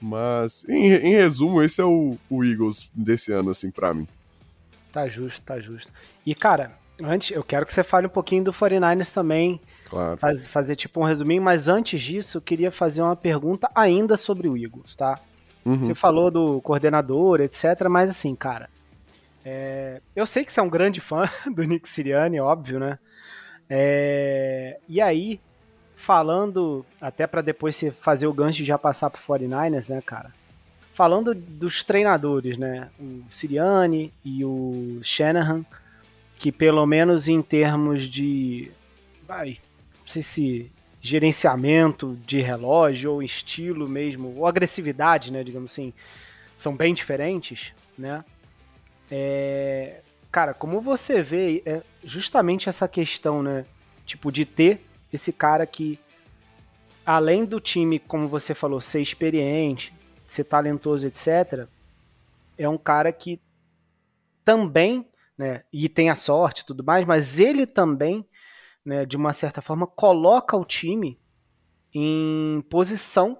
Mas, 0.05 0.65
em, 0.67 0.91
em 0.91 1.13
resumo, 1.13 1.63
esse 1.63 1.79
é 1.79 1.85
o, 1.85 2.17
o 2.29 2.43
Eagles 2.43 2.91
desse 2.93 3.31
ano, 3.31 3.51
assim, 3.51 3.71
pra 3.71 3.93
mim. 3.93 4.05
Tá 4.91 5.07
justo, 5.07 5.41
tá 5.43 5.61
justo. 5.61 5.89
E, 6.25 6.35
cara, 6.35 6.73
antes, 7.01 7.33
eu 7.33 7.41
quero 7.41 7.65
que 7.65 7.71
você 7.71 7.85
fale 7.85 8.07
um 8.07 8.09
pouquinho 8.09 8.43
do 8.43 8.51
49ers 8.51 9.13
também. 9.13 9.61
Claro. 9.89 10.17
Faz, 10.17 10.45
fazer 10.45 10.75
tipo 10.75 10.99
um 10.99 11.05
resuminho, 11.05 11.41
mas 11.41 11.69
antes 11.69 12.01
disso, 12.01 12.37
eu 12.37 12.41
queria 12.41 12.69
fazer 12.69 13.01
uma 13.01 13.15
pergunta 13.15 13.71
ainda 13.73 14.17
sobre 14.17 14.49
o 14.49 14.57
Eagles, 14.57 14.93
tá? 14.93 15.21
Uhum. 15.63 15.77
Você 15.77 15.95
falou 15.95 16.29
do 16.29 16.59
coordenador, 16.59 17.39
etc, 17.39 17.87
mas 17.89 18.09
assim, 18.09 18.35
cara, 18.35 18.69
é, 19.45 20.01
eu 20.13 20.27
sei 20.27 20.43
que 20.43 20.51
você 20.51 20.59
é 20.59 20.63
um 20.63 20.69
grande 20.69 20.99
fã 20.99 21.29
do 21.49 21.63
Nick 21.63 21.87
Sirianni, 21.87 22.41
óbvio, 22.41 22.77
né? 22.77 22.99
É, 23.69 24.81
e 24.89 24.99
aí, 24.99 25.39
falando, 26.03 26.85
até 26.99 27.25
para 27.25 27.41
depois 27.41 27.77
você 27.77 27.89
fazer 27.89 28.27
o 28.27 28.33
gancho 28.33 28.61
e 28.61 28.65
já 28.65 28.77
passar 28.77 29.09
pro 29.09 29.21
49ers, 29.21 29.87
né, 29.87 30.01
cara? 30.05 30.33
Falando 30.93 31.33
dos 31.33 31.81
treinadores, 31.81 32.57
né? 32.57 32.89
O 32.99 33.23
Siriani 33.29 34.11
e 34.23 34.43
o 34.43 34.99
Shanahan, 35.01 35.63
que 36.37 36.51
pelo 36.51 36.85
menos 36.85 37.29
em 37.29 37.41
termos 37.41 38.03
de. 38.09 38.69
Vai, 39.25 39.59
não 40.01 40.07
sei 40.07 40.21
se 40.21 40.71
gerenciamento 41.01 42.17
de 42.25 42.41
relógio 42.41 43.13
ou 43.13 43.23
estilo 43.23 43.87
mesmo, 43.87 44.35
ou 44.37 44.45
agressividade, 44.45 45.31
né, 45.31 45.43
digamos 45.43 45.71
assim, 45.71 45.93
são 46.57 46.75
bem 46.75 46.93
diferentes, 46.93 47.73
né? 47.97 48.23
É, 49.09 50.01
cara, 50.31 50.53
como 50.53 50.79
você 50.79 51.21
vê, 51.21 51.61
é 51.65 51.81
justamente 52.03 52.69
essa 52.69 52.87
questão, 52.87 53.41
né, 53.41 53.65
tipo 54.05 54.31
de 54.31 54.45
ter 54.45 54.81
esse 55.13 55.31
cara 55.31 55.65
que 55.65 55.99
além 57.05 57.45
do 57.45 57.59
time, 57.59 57.99
como 57.99 58.27
você 58.27 58.53
falou, 58.53 58.81
ser 58.81 59.01
experiente, 59.01 59.93
ser 60.27 60.45
talentoso, 60.45 61.05
etc, 61.05 61.67
é 62.57 62.67
um 62.67 62.77
cara 62.77 63.11
que 63.11 63.39
também, 64.43 65.07
né, 65.37 65.63
e 65.71 65.87
tem 65.87 66.09
a 66.09 66.15
sorte 66.15 66.61
e 66.61 66.65
tudo 66.65 66.83
mais, 66.83 67.05
mas 67.05 67.39
ele 67.39 67.65
também, 67.65 68.25
né, 68.85 69.05
de 69.05 69.15
uma 69.15 69.33
certa 69.33 69.61
forma, 69.61 69.85
coloca 69.85 70.55
o 70.57 70.65
time 70.65 71.19
em 71.93 72.63
posição 72.69 73.39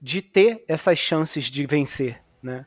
de 0.00 0.22
ter 0.22 0.64
essas 0.68 0.98
chances 0.98 1.46
de 1.46 1.66
vencer, 1.66 2.22
né, 2.42 2.64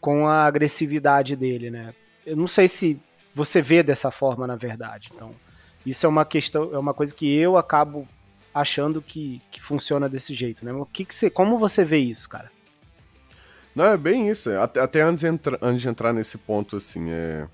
com 0.00 0.26
a 0.26 0.44
agressividade 0.44 1.36
dele, 1.36 1.70
né. 1.70 1.94
Eu 2.24 2.36
não 2.36 2.46
sei 2.46 2.68
se 2.68 3.00
você 3.34 3.62
vê 3.62 3.82
dessa 3.82 4.10
forma, 4.10 4.46
na 4.46 4.56
verdade. 4.56 5.08
Então, 5.14 5.34
isso 5.84 6.06
é 6.06 6.08
uma 6.08 6.24
questão, 6.24 6.74
é 6.74 6.78
uma 6.78 6.94
coisa 6.94 7.14
que 7.14 7.32
eu 7.32 7.56
acabo 7.56 8.06
achando 8.52 9.00
que, 9.00 9.40
que 9.50 9.62
funciona 9.62 10.08
desse 10.08 10.34
jeito, 10.34 10.64
né? 10.64 10.72
O 10.72 10.84
que, 10.84 11.04
que 11.04 11.14
você, 11.14 11.30
como 11.30 11.58
você 11.58 11.84
vê 11.84 11.98
isso, 11.98 12.28
cara? 12.28 12.50
Não, 13.74 13.84
é 13.86 13.96
bem 13.96 14.28
isso. 14.28 14.50
É. 14.50 14.56
Até, 14.56 14.80
até 14.80 15.02
antes, 15.02 15.24
entra, 15.24 15.58
antes 15.62 15.80
de 15.80 15.88
entrar 15.88 16.12
nesse 16.12 16.36
ponto, 16.36 16.76
assim, 16.76 17.10
é, 17.10 17.46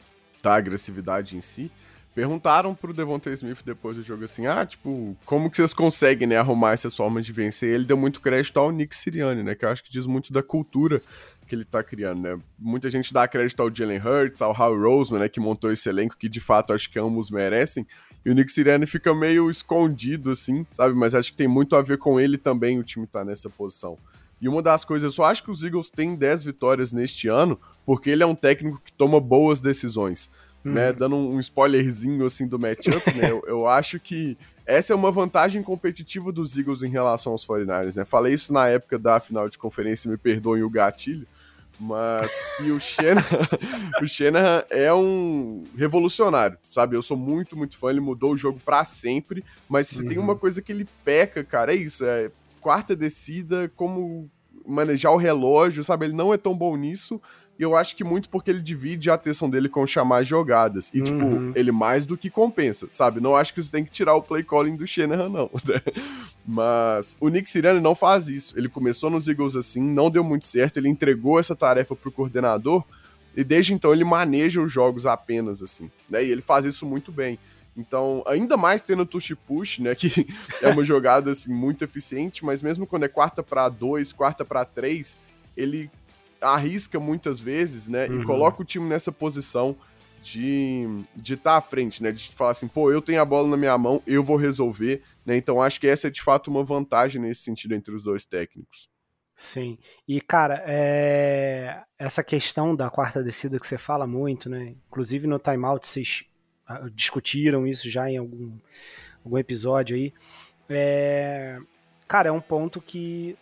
da 0.43 0.55
agressividade 0.55 1.37
em 1.37 1.43
si, 1.43 1.71
perguntaram 2.15 2.75
pro 2.75 2.95
Devontae 2.95 3.35
Smith 3.35 3.59
depois 3.63 3.97
do 3.97 4.03
jogo 4.03 4.25
assim, 4.25 4.47
ah, 4.47 4.65
tipo, 4.65 5.15
como 5.27 5.51
que 5.51 5.57
vocês 5.59 5.75
conseguem, 5.75 6.27
né, 6.27 6.39
arrumar 6.39 6.73
essas 6.73 6.97
formas 6.97 7.27
de 7.27 7.33
vencer? 7.33 7.75
Ele 7.75 7.85
deu 7.85 7.97
muito 7.97 8.23
crédito 8.23 8.59
ao 8.59 8.73
Nick 8.73 8.97
Sirianni, 8.97 9.43
né, 9.43 9.55
que 9.55 9.67
eu 9.67 9.69
acho 9.69 9.85
que 9.85 9.91
diz 9.91 10.07
muito 10.07 10.33
da 10.33 10.43
cultura 10.43 11.03
que 11.47 11.55
ele 11.55 11.65
tá 11.65 11.83
criando, 11.83 12.23
né? 12.23 12.41
Muita 12.59 12.91
gente 12.91 13.13
dá 13.13 13.29
crédito 13.29 13.61
ao 13.61 13.73
Jalen 13.73 14.01
Hurts, 14.01 14.43
ao 14.43 14.51
Howie 14.51 14.83
Roseman, 14.83 15.21
né, 15.21 15.29
que 15.29 15.39
montou 15.39 15.71
esse 15.71 15.89
elenco, 15.89 16.17
que 16.17 16.29
de 16.29 16.41
fato 16.41 16.73
acho 16.73 16.91
que 16.91 16.99
ambos 16.99 17.31
merecem, 17.31 17.87
e 18.27 18.31
o 18.31 18.35
Nick 18.35 18.51
Sirianni 18.51 18.87
fica 18.87 19.15
meio 19.15 19.49
escondido, 19.49 20.33
assim, 20.33 20.67
sabe? 20.73 20.97
Mas 20.97 21.15
acho 21.15 21.31
que 21.31 21.37
tem 21.37 21.47
muito 21.47 21.77
a 21.77 21.81
ver 21.81 21.97
com 21.97 22.19
ele 22.19 22.37
também, 22.37 22.77
o 22.77 22.83
time 22.83 23.07
tá 23.07 23.25
nessa 23.25 23.49
posição. 23.49 23.97
E 24.41 24.49
uma 24.49 24.61
das 24.61 24.85
coisas, 24.85 25.05
eu 25.05 25.13
só 25.13 25.27
acho 25.27 25.45
que 25.45 25.51
os 25.53 25.63
Eagles 25.63 25.91
têm 25.91 26.17
10 26.17 26.43
vitórias 26.43 26.93
neste 26.93 27.29
ano, 27.29 27.57
porque 27.87 28.11
ele 28.11 28.25
é 28.25 28.27
um 28.27 28.35
técnico 28.35 28.83
que 28.85 28.93
toma 28.93 29.21
boas 29.21 29.61
decisões. 29.61 30.29
Uhum. 30.65 30.73
Né, 30.73 30.93
dando 30.93 31.15
um 31.15 31.39
spoilerzinho 31.39 32.27
assim 32.27 32.49
do 32.49 32.59
matchup, 32.59 33.15
né? 33.15 33.31
Eu, 33.31 33.45
eu, 33.47 33.69
acho 33.69 34.01
que 34.01 34.37
essa 34.67 34.93
é 34.93 34.97
uma 34.97 35.13
vantagem 35.13 35.63
competitiva 35.63 36.33
dos 36.33 36.59
Eagles 36.59 36.83
em 36.83 36.91
relação 36.91 37.31
aos 37.31 37.47
49ers, 37.47 37.95
né? 37.95 38.05
Falei 38.05 38.35
isso 38.35 38.53
na 38.53 38.67
época 38.67 38.99
da 38.99 39.21
final 39.21 39.49
de 39.49 39.57
conferência, 39.57 40.11
me 40.11 40.17
perdoem 40.17 40.65
o 40.65 40.69
gatilho, 40.71 41.29
mas 41.79 42.33
que 42.57 42.71
o 42.71 42.81
Shanahan, 42.81 43.49
o 44.03 44.07
Shanahan 44.07 44.65
é 44.71 44.93
um 44.93 45.65
revolucionário, 45.77 46.59
sabe? 46.67 46.97
Eu 46.97 47.03
sou 47.03 47.17
muito, 47.17 47.57
muito 47.57 47.77
fã, 47.77 47.91
ele 47.91 48.01
mudou 48.01 48.33
o 48.33 48.37
jogo 48.37 48.61
para 48.65 48.85
sempre, 48.85 49.45
mas 49.69 49.89
se 49.89 50.03
uhum. 50.03 50.09
tem 50.09 50.19
uma 50.19 50.37
coisa 50.37 50.63
que 50.63 50.73
ele 50.73 50.89
peca, 51.05 51.45
cara, 51.45 51.73
é 51.73 51.77
isso, 51.77 52.05
é 52.05 52.31
quarta 52.61 52.97
descida, 52.97 53.71
como 53.77 54.31
manejar 54.67 55.13
o 55.13 55.17
relógio, 55.17 55.85
sabe? 55.85 56.07
Ele 56.07 56.15
não 56.15 56.35
é 56.35 56.37
tão 56.37 56.57
bom 56.57 56.77
nisso, 56.77 57.21
e 57.59 57.63
eu 57.63 57.75
acho 57.75 57.97
que 57.97 58.05
muito 58.05 58.29
porque 58.29 58.51
ele 58.51 58.61
divide 58.61 59.11
a 59.11 59.15
atenção 59.15 59.49
dele 59.49 59.69
com 59.69 59.87
chamar 59.87 60.23
jogadas. 60.23 60.91
E, 60.93 61.01
tipo, 61.01 61.19
uhum. 61.19 61.47
tipo, 61.49 61.59
ele 61.59 61.73
mais 61.73 62.05
do 62.05 62.17
que 62.17 62.29
compensa, 62.29 62.87
sabe? 62.91 63.21
Não 63.21 63.35
acho 63.35 63.55
que 63.55 63.63
você 63.63 63.71
tem 63.71 63.85
que 63.85 63.91
tirar 63.91 64.15
o 64.15 64.23
play 64.23 64.43
calling 64.43 64.77
do 64.77 64.87
Shanahan, 64.87 65.29
não. 65.29 65.51
Né? 65.67 65.81
Mas 66.47 67.17
o 67.19 67.29
Nick 67.29 67.49
Sirianni 67.49 67.81
não 67.81 67.95
faz 67.95 68.29
isso. 68.29 68.57
Ele 68.57 68.69
começou 68.69 69.11
nos 69.11 69.27
Eagles 69.27 69.57
assim, 69.57 69.81
não 69.81 70.11
deu 70.11 70.23
muito 70.23 70.47
certo, 70.47 70.77
ele 70.77 70.89
entregou 70.89 71.41
essa 71.41 71.57
tarefa 71.57 71.97
pro 71.97 72.13
coordenador, 72.13 72.85
e 73.37 73.43
desde 73.43 73.75
então 73.75 73.93
ele 73.93 74.05
maneja 74.05 74.63
os 74.63 74.71
jogos 74.71 75.07
apenas 75.07 75.61
assim, 75.61 75.91
né? 76.09 76.25
E 76.25 76.31
ele 76.31 76.41
faz 76.41 76.65
isso 76.65 76.87
muito 76.87 77.11
bem. 77.11 77.39
Então, 77.77 78.23
ainda 78.27 78.57
mais 78.57 78.81
tendo 78.81 79.03
o 79.03 79.07
touch 79.07 79.35
push, 79.35 79.81
né, 79.81 79.95
que 79.95 80.27
é 80.63 80.69
uma 80.69 80.83
jogada 80.85 81.31
assim 81.31 81.53
muito 81.53 81.85
eficiente, 81.85 82.45
mas 82.45 82.63
mesmo 82.63 82.87
quando 82.87 83.05
é 83.05 83.09
quarta 83.09 83.43
para 83.43 83.69
dois, 83.69 84.13
quarta 84.13 84.45
para 84.45 84.65
três, 84.65 85.19
ele 85.57 85.91
arrisca 86.41 86.99
muitas 87.01 87.41
vezes, 87.41 87.89
né? 87.89 88.07
Uhum. 88.07 88.23
E 88.23 88.25
coloca 88.25 88.63
o 88.63 88.65
time 88.65 88.89
nessa 88.89 89.11
posição 89.13 89.77
de 90.23 90.87
de 91.15 91.35
estar 91.35 91.53
tá 91.53 91.57
à 91.57 91.61
frente, 91.61 92.03
né? 92.03 92.13
De 92.13 92.29
falar 92.31 92.51
assim, 92.53 92.69
pô, 92.69 92.91
eu 92.91 93.01
tenho 93.01 93.21
a 93.21 93.25
bola 93.25 93.49
na 93.49 93.57
minha 93.57 93.77
mão, 93.79 94.03
eu 94.07 94.23
vou 94.23 94.37
resolver, 94.37 95.03
né? 95.25 95.37
Então 95.37 95.63
acho 95.63 95.81
que 95.81 95.87
essa 95.87 96.09
é 96.09 96.11
de 96.11 96.23
fato 96.23 96.51
uma 96.51 96.65
vantagem 96.65 97.21
nesse 97.21 97.43
sentido 97.43 97.75
entre 97.75 97.95
os 97.95 98.03
dois 98.03 98.25
técnicos. 98.25 98.89
Sim. 99.37 99.79
E, 100.09 100.19
cara, 100.21 100.65
é... 100.67 101.83
essa 101.99 102.25
questão 102.25 102.75
da 102.75 102.89
quarta 102.89 103.23
descida 103.23 103.61
que 103.61 103.67
você 103.67 103.77
fala 103.77 104.07
muito, 104.07 104.49
né? 104.49 104.75
Inclusive 104.89 105.27
no 105.27 105.39
timeout 105.39 105.87
vocês 105.87 106.25
ah, 106.67 106.89
discutiram 106.95 107.67
isso 107.67 107.91
já 107.91 108.11
em 108.11 108.17
algum, 108.17 108.53
algum 109.23 109.37
episódio 109.37 109.95
aí. 109.95 110.13
É... 110.71 111.59
Cara, 112.09 112.31
é 112.31 112.33
um 112.33 112.41
ponto 112.41 112.81
que. 112.81 113.37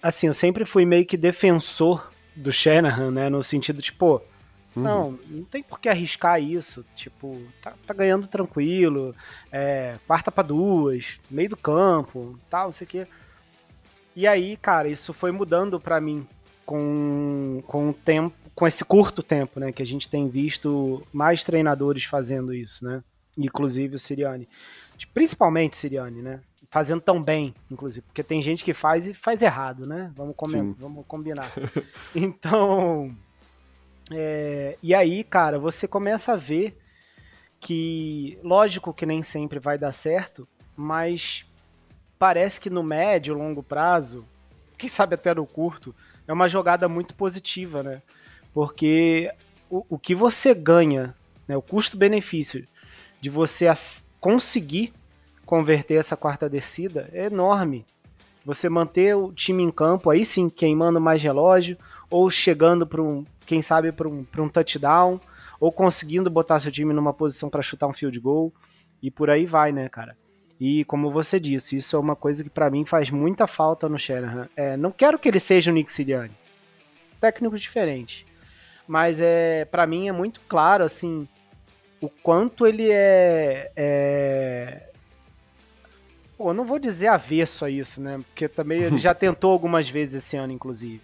Assim, 0.00 0.28
eu 0.28 0.34
sempre 0.34 0.64
fui 0.64 0.84
meio 0.86 1.06
que 1.06 1.16
defensor 1.16 2.12
do 2.34 2.52
Shanahan, 2.52 3.10
né? 3.10 3.28
No 3.28 3.42
sentido, 3.42 3.80
tipo, 3.80 4.22
uhum. 4.76 4.82
não, 4.82 5.18
não 5.28 5.44
tem 5.44 5.62
por 5.62 5.78
que 5.78 5.88
arriscar 5.88 6.40
isso. 6.42 6.84
Tipo, 6.96 7.40
tá, 7.62 7.72
tá 7.86 7.94
ganhando 7.94 8.26
tranquilo, 8.26 9.14
é, 9.52 9.96
quarta 10.06 10.30
para 10.30 10.48
duas, 10.48 11.18
meio 11.30 11.50
do 11.50 11.56
campo, 11.56 12.38
tal, 12.50 12.66
não 12.66 12.72
sei 12.72 12.84
o 12.84 12.88
quê. 12.88 13.06
E 14.16 14.26
aí, 14.26 14.56
cara, 14.56 14.88
isso 14.88 15.12
foi 15.12 15.32
mudando 15.32 15.80
para 15.80 16.00
mim 16.00 16.26
com, 16.64 17.62
com 17.66 17.90
o 17.90 17.92
tempo, 17.92 18.34
com 18.54 18.66
esse 18.66 18.84
curto 18.84 19.22
tempo, 19.22 19.58
né? 19.58 19.72
Que 19.72 19.82
a 19.82 19.86
gente 19.86 20.08
tem 20.08 20.28
visto 20.28 21.04
mais 21.12 21.42
treinadores 21.42 22.04
fazendo 22.04 22.54
isso, 22.54 22.84
né? 22.84 23.02
Inclusive 23.36 23.96
o 23.96 23.98
Siriani. 23.98 24.48
Principalmente 25.12 25.74
o 25.74 25.76
Siriani, 25.76 26.22
né? 26.22 26.40
Fazendo 26.74 27.00
tão 27.00 27.22
bem, 27.22 27.54
inclusive, 27.70 28.04
porque 28.04 28.20
tem 28.20 28.42
gente 28.42 28.64
que 28.64 28.74
faz 28.74 29.06
e 29.06 29.14
faz 29.14 29.40
errado, 29.40 29.86
né? 29.86 30.10
Vamos, 30.16 30.34
vamos 30.76 31.06
combinar. 31.06 31.48
então, 32.12 33.14
é, 34.10 34.76
e 34.82 34.92
aí, 34.92 35.22
cara, 35.22 35.56
você 35.56 35.86
começa 35.86 36.32
a 36.32 36.36
ver 36.36 36.76
que, 37.60 38.36
lógico 38.42 38.92
que 38.92 39.06
nem 39.06 39.22
sempre 39.22 39.60
vai 39.60 39.78
dar 39.78 39.92
certo, 39.92 40.48
mas 40.76 41.46
parece 42.18 42.60
que 42.60 42.68
no 42.68 42.82
médio, 42.82 43.34
longo 43.34 43.62
prazo, 43.62 44.26
quem 44.76 44.90
sabe 44.90 45.14
até 45.14 45.32
no 45.32 45.46
curto, 45.46 45.94
é 46.26 46.32
uma 46.32 46.48
jogada 46.48 46.88
muito 46.88 47.14
positiva, 47.14 47.84
né? 47.84 48.02
Porque 48.52 49.32
o, 49.70 49.86
o 49.90 49.96
que 49.96 50.12
você 50.12 50.52
ganha, 50.52 51.14
né, 51.46 51.56
o 51.56 51.62
custo-benefício 51.62 52.66
de 53.20 53.30
você 53.30 53.66
conseguir 54.20 54.92
converter 55.54 55.94
essa 55.94 56.16
quarta 56.16 56.50
descida 56.50 57.08
é 57.12 57.26
enorme. 57.26 57.86
Você 58.44 58.68
manter 58.68 59.14
o 59.14 59.32
time 59.32 59.62
em 59.62 59.70
campo, 59.70 60.10
aí 60.10 60.24
sim, 60.24 60.50
queimando 60.50 61.00
mais 61.00 61.22
relógio, 61.22 61.78
ou 62.10 62.28
chegando 62.28 62.84
para 62.84 63.00
um, 63.00 63.24
quem 63.46 63.62
sabe, 63.62 63.92
para 63.92 64.08
um, 64.08 64.26
um 64.36 64.48
touchdown, 64.48 65.20
ou 65.60 65.70
conseguindo 65.70 66.28
botar 66.28 66.58
seu 66.58 66.72
time 66.72 66.92
numa 66.92 67.14
posição 67.14 67.48
para 67.48 67.62
chutar 67.62 67.86
um 67.86 67.92
field 67.92 68.18
goal, 68.18 68.52
e 69.00 69.12
por 69.12 69.30
aí 69.30 69.46
vai, 69.46 69.70
né, 69.70 69.88
cara? 69.88 70.16
E 70.58 70.84
como 70.86 71.08
você 71.08 71.38
disse, 71.38 71.76
isso 71.76 71.94
é 71.94 72.00
uma 72.00 72.16
coisa 72.16 72.42
que 72.42 72.50
para 72.50 72.68
mim 72.68 72.84
faz 72.84 73.08
muita 73.08 73.46
falta 73.46 73.88
no 73.88 73.96
Shanahan. 73.96 74.48
É, 74.56 74.76
não 74.76 74.90
quero 74.90 75.20
que 75.20 75.28
ele 75.28 75.38
seja 75.38 75.70
o 75.70 75.74
Nick 75.74 75.92
Sirianni. 75.92 76.34
Técnicos 77.20 77.62
diferentes. 77.62 78.26
Mas 78.88 79.20
é, 79.20 79.64
para 79.66 79.86
mim 79.86 80.08
é 80.08 80.12
muito 80.12 80.40
claro, 80.48 80.82
assim, 80.82 81.28
o 82.00 82.08
quanto 82.08 82.66
ele 82.66 82.90
é, 82.90 83.70
é 83.76 84.93
Pô, 86.36 86.52
não 86.52 86.64
vou 86.64 86.78
dizer 86.78 87.08
avesso 87.08 87.64
a 87.64 87.70
isso, 87.70 88.00
né? 88.00 88.18
Porque 88.18 88.48
também 88.48 88.82
ele 88.82 88.98
já 88.98 89.14
tentou 89.14 89.52
algumas 89.52 89.88
vezes 89.88 90.24
esse 90.24 90.36
ano, 90.36 90.52
inclusive. 90.52 91.02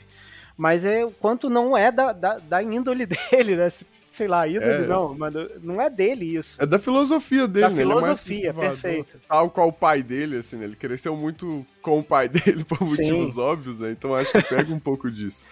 Mas 0.57 0.85
é 0.85 1.05
o 1.05 1.11
quanto 1.11 1.49
não 1.49 1.77
é 1.77 1.91
da, 1.91 2.13
da, 2.13 2.39
da 2.39 2.63
índole 2.63 3.07
dele, 3.31 3.57
né? 3.57 3.69
Sei 4.13 4.27
lá, 4.27 4.47
índole 4.47 4.85
é. 4.85 4.87
não, 4.87 5.17
mano, 5.17 5.49
não 5.63 5.81
é 5.81 5.89
dele 5.89 6.37
isso. 6.37 6.61
É 6.61 6.67
da 6.67 6.79
filosofia 6.79 7.47
dele, 7.47 7.67
da 7.67 7.71
né? 7.71 7.77
filosofia, 7.77 8.37
ele 8.37 8.49
é 8.49 8.53
perfeito. 8.53 9.21
Tal 9.27 9.49
qual 9.51 9.69
o 9.69 9.73
pai 9.73 10.03
dele, 10.03 10.37
assim, 10.37 10.57
né? 10.57 10.65
Ele 10.65 10.77
cresceu 10.77 11.17
muito 11.17 11.65
com 11.81 12.01
o 12.01 12.05
pai 12.05 12.29
dele 12.29 12.65
por 12.65 12.81
motivos 12.81 13.35
Sim. 13.35 13.41
óbvios, 13.41 13.79
né? 13.79 13.93
Então 13.93 14.15
acho 14.15 14.33
que 14.33 14.43
pega 14.43 14.75
um 14.75 14.81
pouco 14.81 15.11
disso. 15.11 15.47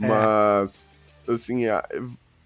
É. 0.00 0.06
Mas, 0.06 0.96
assim, 1.26 1.66
a, 1.66 1.82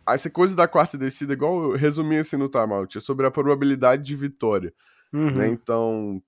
essa 0.09 0.31
coisa 0.31 0.55
da 0.55 0.69
quarta 0.69 0.97
descida, 0.97 1.33
igual 1.33 1.65
eu 1.65 1.77
resumi 1.77 2.17
assim 2.17 2.37
no 2.37 2.49
timeout, 2.49 2.97
é 2.97 3.01
sobre 3.01 3.27
a 3.27 3.31
probabilidade 3.31 4.05
de 4.05 4.15
vitória. 4.15 4.73
Né? 5.13 5.21
Uhum. 5.21 5.31
Né? 5.33 5.49
Então, 5.49 6.23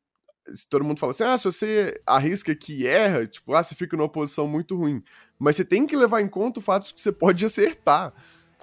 todo 0.69 0.85
mundo 0.85 0.99
fala 0.99 1.13
assim: 1.13 1.25
ah, 1.25 1.37
se 1.37 1.45
você 1.45 2.01
arrisca 2.07 2.55
que 2.55 2.87
erra, 2.87 3.27
tipo, 3.27 3.55
ah, 3.55 3.63
você 3.63 3.75
fica 3.75 3.97
numa 3.97 4.09
posição 4.09 4.47
muito 4.47 4.77
ruim. 4.77 5.03
Mas 5.39 5.57
você 5.57 5.65
tem 5.65 5.87
que 5.87 5.97
levar 5.97 6.21
em 6.21 6.29
conta 6.29 6.59
o 6.61 6.63
fato 6.63 6.87
de 6.87 6.95
que 6.95 7.01
você 7.01 7.13
pode 7.13 7.45
acertar. 7.47 8.13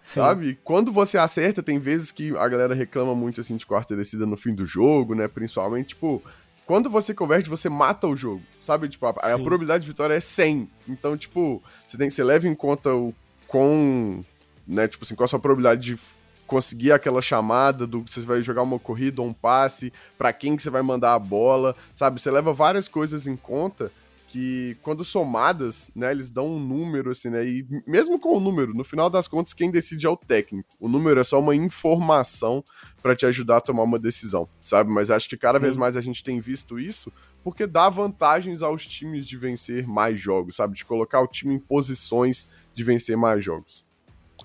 Sim. 0.01 0.19
Sabe? 0.21 0.59
Quando 0.63 0.91
você 0.91 1.17
acerta, 1.17 1.63
tem 1.63 1.79
vezes 1.79 2.11
que 2.11 2.35
a 2.37 2.47
galera 2.47 2.75
reclama 2.75 3.15
muito 3.15 3.41
assim 3.41 3.55
de 3.55 3.65
quarta 3.65 3.95
descida 3.95 4.25
no 4.25 4.37
fim 4.37 4.53
do 4.53 4.65
jogo, 4.65 5.15
né? 5.15 5.27
Principalmente, 5.27 5.89
tipo, 5.89 6.21
quando 6.65 6.89
você 6.89 7.13
converte, 7.13 7.49
você 7.49 7.69
mata 7.69 8.07
o 8.07 8.15
jogo. 8.15 8.43
Sabe? 8.61 8.87
Tipo, 8.87 9.07
a, 9.07 9.09
a 9.09 9.39
probabilidade 9.39 9.83
de 9.83 9.89
vitória 9.89 10.13
é 10.13 10.19
100. 10.19 10.69
Então, 10.87 11.17
tipo, 11.17 11.61
você 11.87 11.97
tem 11.97 12.09
você 12.09 12.23
leva 12.23 12.47
em 12.47 12.53
conta 12.53 12.93
o 12.93 13.13
com, 13.47 14.23
né, 14.67 14.87
tipo 14.87 15.05
assim, 15.05 15.15
qual 15.15 15.25
a 15.25 15.27
sua 15.27 15.39
probabilidade 15.39 15.81
de 15.81 15.99
conseguir 16.45 16.91
aquela 16.91 17.21
chamada 17.21 17.87
do 17.87 18.03
que 18.03 18.13
você 18.13 18.21
vai 18.21 18.41
jogar 18.41 18.63
uma 18.63 18.79
corrida 18.79 19.21
ou 19.21 19.27
um 19.27 19.33
passe, 19.33 19.91
para 20.17 20.31
quem 20.31 20.55
que 20.55 20.61
você 20.61 20.69
vai 20.69 20.81
mandar 20.81 21.13
a 21.13 21.19
bola, 21.19 21.75
sabe? 21.93 22.21
Você 22.21 22.29
leva 22.29 22.53
várias 22.53 22.87
coisas 22.87 23.27
em 23.27 23.35
conta 23.35 23.91
que 24.27 24.75
quando 24.81 25.03
somadas, 25.03 25.89
né, 25.95 26.11
eles 26.11 26.29
dão 26.29 26.47
um 26.47 26.59
número 26.59 27.11
assim, 27.11 27.29
né? 27.29 27.45
E 27.45 27.65
mesmo 27.87 28.19
com 28.19 28.35
o 28.35 28.39
número, 28.39 28.73
no 28.73 28.83
final 28.83 29.09
das 29.09 29.29
contas 29.29 29.53
quem 29.53 29.71
decide 29.71 30.05
é 30.05 30.09
o 30.09 30.17
técnico. 30.17 30.75
O 30.77 30.89
número 30.89 31.19
é 31.19 31.23
só 31.23 31.39
uma 31.39 31.55
informação 31.55 32.63
para 33.01 33.15
te 33.15 33.25
ajudar 33.25 33.57
a 33.57 33.61
tomar 33.61 33.83
uma 33.83 33.97
decisão, 33.97 34.49
sabe? 34.61 34.91
Mas 34.91 35.09
acho 35.09 35.29
que 35.29 35.37
cada 35.37 35.57
vez 35.57 35.77
mais 35.77 35.95
a 35.95 36.01
gente 36.01 36.21
tem 36.21 36.39
visto 36.39 36.77
isso 36.77 37.13
porque 37.45 37.65
dá 37.67 37.87
vantagens 37.87 38.61
aos 38.61 38.85
times 38.85 39.27
de 39.27 39.37
vencer 39.37 39.87
mais 39.87 40.19
jogos, 40.19 40.55
sabe? 40.55 40.75
De 40.75 40.83
colocar 40.83 41.21
o 41.21 41.27
time 41.27 41.55
em 41.55 41.59
posições 41.59 42.49
de 42.73 42.83
vencer 42.83 43.15
mais 43.15 43.45
jogos. 43.45 43.84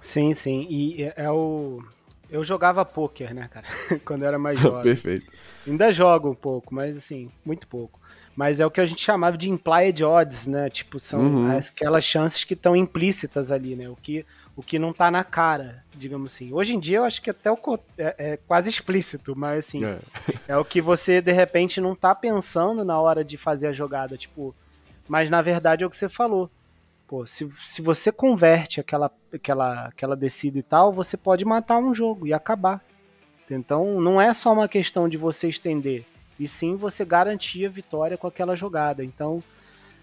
Sim, 0.01 0.35
sim. 0.35 0.67
E 0.69 1.05
é, 1.05 1.15
é 1.17 1.31
o. 1.31 1.83
Eu 2.31 2.45
jogava 2.45 2.85
poker, 2.85 3.35
né, 3.35 3.49
cara? 3.49 3.67
Quando 4.05 4.23
eu 4.23 4.29
era 4.29 4.39
mais 4.39 4.59
jovem. 4.61 4.83
Perfeito. 4.83 5.33
Ainda 5.67 5.93
jogo 5.93 6.31
um 6.31 6.35
pouco, 6.35 6.75
mas 6.75 6.97
assim, 6.97 7.31
muito 7.45 7.67
pouco. 7.67 8.01
Mas 8.37 8.61
é 8.61 8.65
o 8.65 8.71
que 8.71 8.81
a 8.81 8.87
gente 8.87 9.03
chamava 9.03 9.37
de 9.37 9.51
implied 9.51 10.03
odds, 10.05 10.47
né? 10.47 10.71
Tipo, 10.71 11.01
são 11.01 11.21
uhum. 11.21 11.59
aquelas 11.59 12.05
chances 12.05 12.45
que 12.45 12.55
estão 12.55 12.77
implícitas 12.77 13.51
ali, 13.51 13.75
né? 13.75 13.89
O 13.89 13.97
que, 13.97 14.25
o 14.57 14.63
que 14.63 14.79
não 14.79 14.93
tá 14.93 15.11
na 15.11 15.25
cara, 15.25 15.85
digamos 15.95 16.33
assim. 16.33 16.53
Hoje 16.53 16.75
em 16.75 16.81
dia 16.81 16.99
eu 16.99 17.05
acho 17.05 17.21
que 17.21 17.31
até 17.31 17.51
o, 17.51 17.59
é, 17.99 18.15
é 18.19 18.37
quase 18.37 18.69
explícito, 18.69 19.35
mas 19.37 19.67
assim, 19.67 19.85
é. 19.85 19.99
é 20.49 20.57
o 20.57 20.65
que 20.65 20.81
você 20.81 21.21
de 21.21 21.33
repente 21.33 21.81
não 21.81 21.95
tá 21.95 22.15
pensando 22.15 22.85
na 22.85 22.99
hora 22.99 23.25
de 23.25 23.37
fazer 23.37 23.67
a 23.67 23.73
jogada, 23.73 24.17
tipo. 24.17 24.55
Mas 25.09 25.29
na 25.29 25.43
verdade 25.43 25.83
é 25.83 25.87
o 25.87 25.91
que 25.91 25.97
você 25.97 26.09
falou. 26.09 26.49
Pô, 27.11 27.27
se, 27.27 27.51
se 27.65 27.83
você 27.83 28.13
converte 28.13 28.79
aquela, 28.79 29.11
aquela, 29.35 29.87
aquela 29.87 30.15
descida 30.15 30.61
e 30.61 30.63
tal, 30.63 30.93
você 30.93 31.17
pode 31.17 31.45
matar 31.45 31.77
um 31.79 31.93
jogo 31.93 32.25
e 32.25 32.33
acabar. 32.33 32.81
Então 33.51 34.01
não 34.01 34.21
é 34.21 34.33
só 34.33 34.53
uma 34.53 34.69
questão 34.69 35.09
de 35.09 35.17
você 35.17 35.49
estender, 35.49 36.05
e 36.39 36.47
sim 36.47 36.77
você 36.77 37.05
garantir 37.05 37.67
a 37.67 37.69
vitória 37.69 38.17
com 38.17 38.29
aquela 38.29 38.55
jogada. 38.55 39.05
Então, 39.05 39.43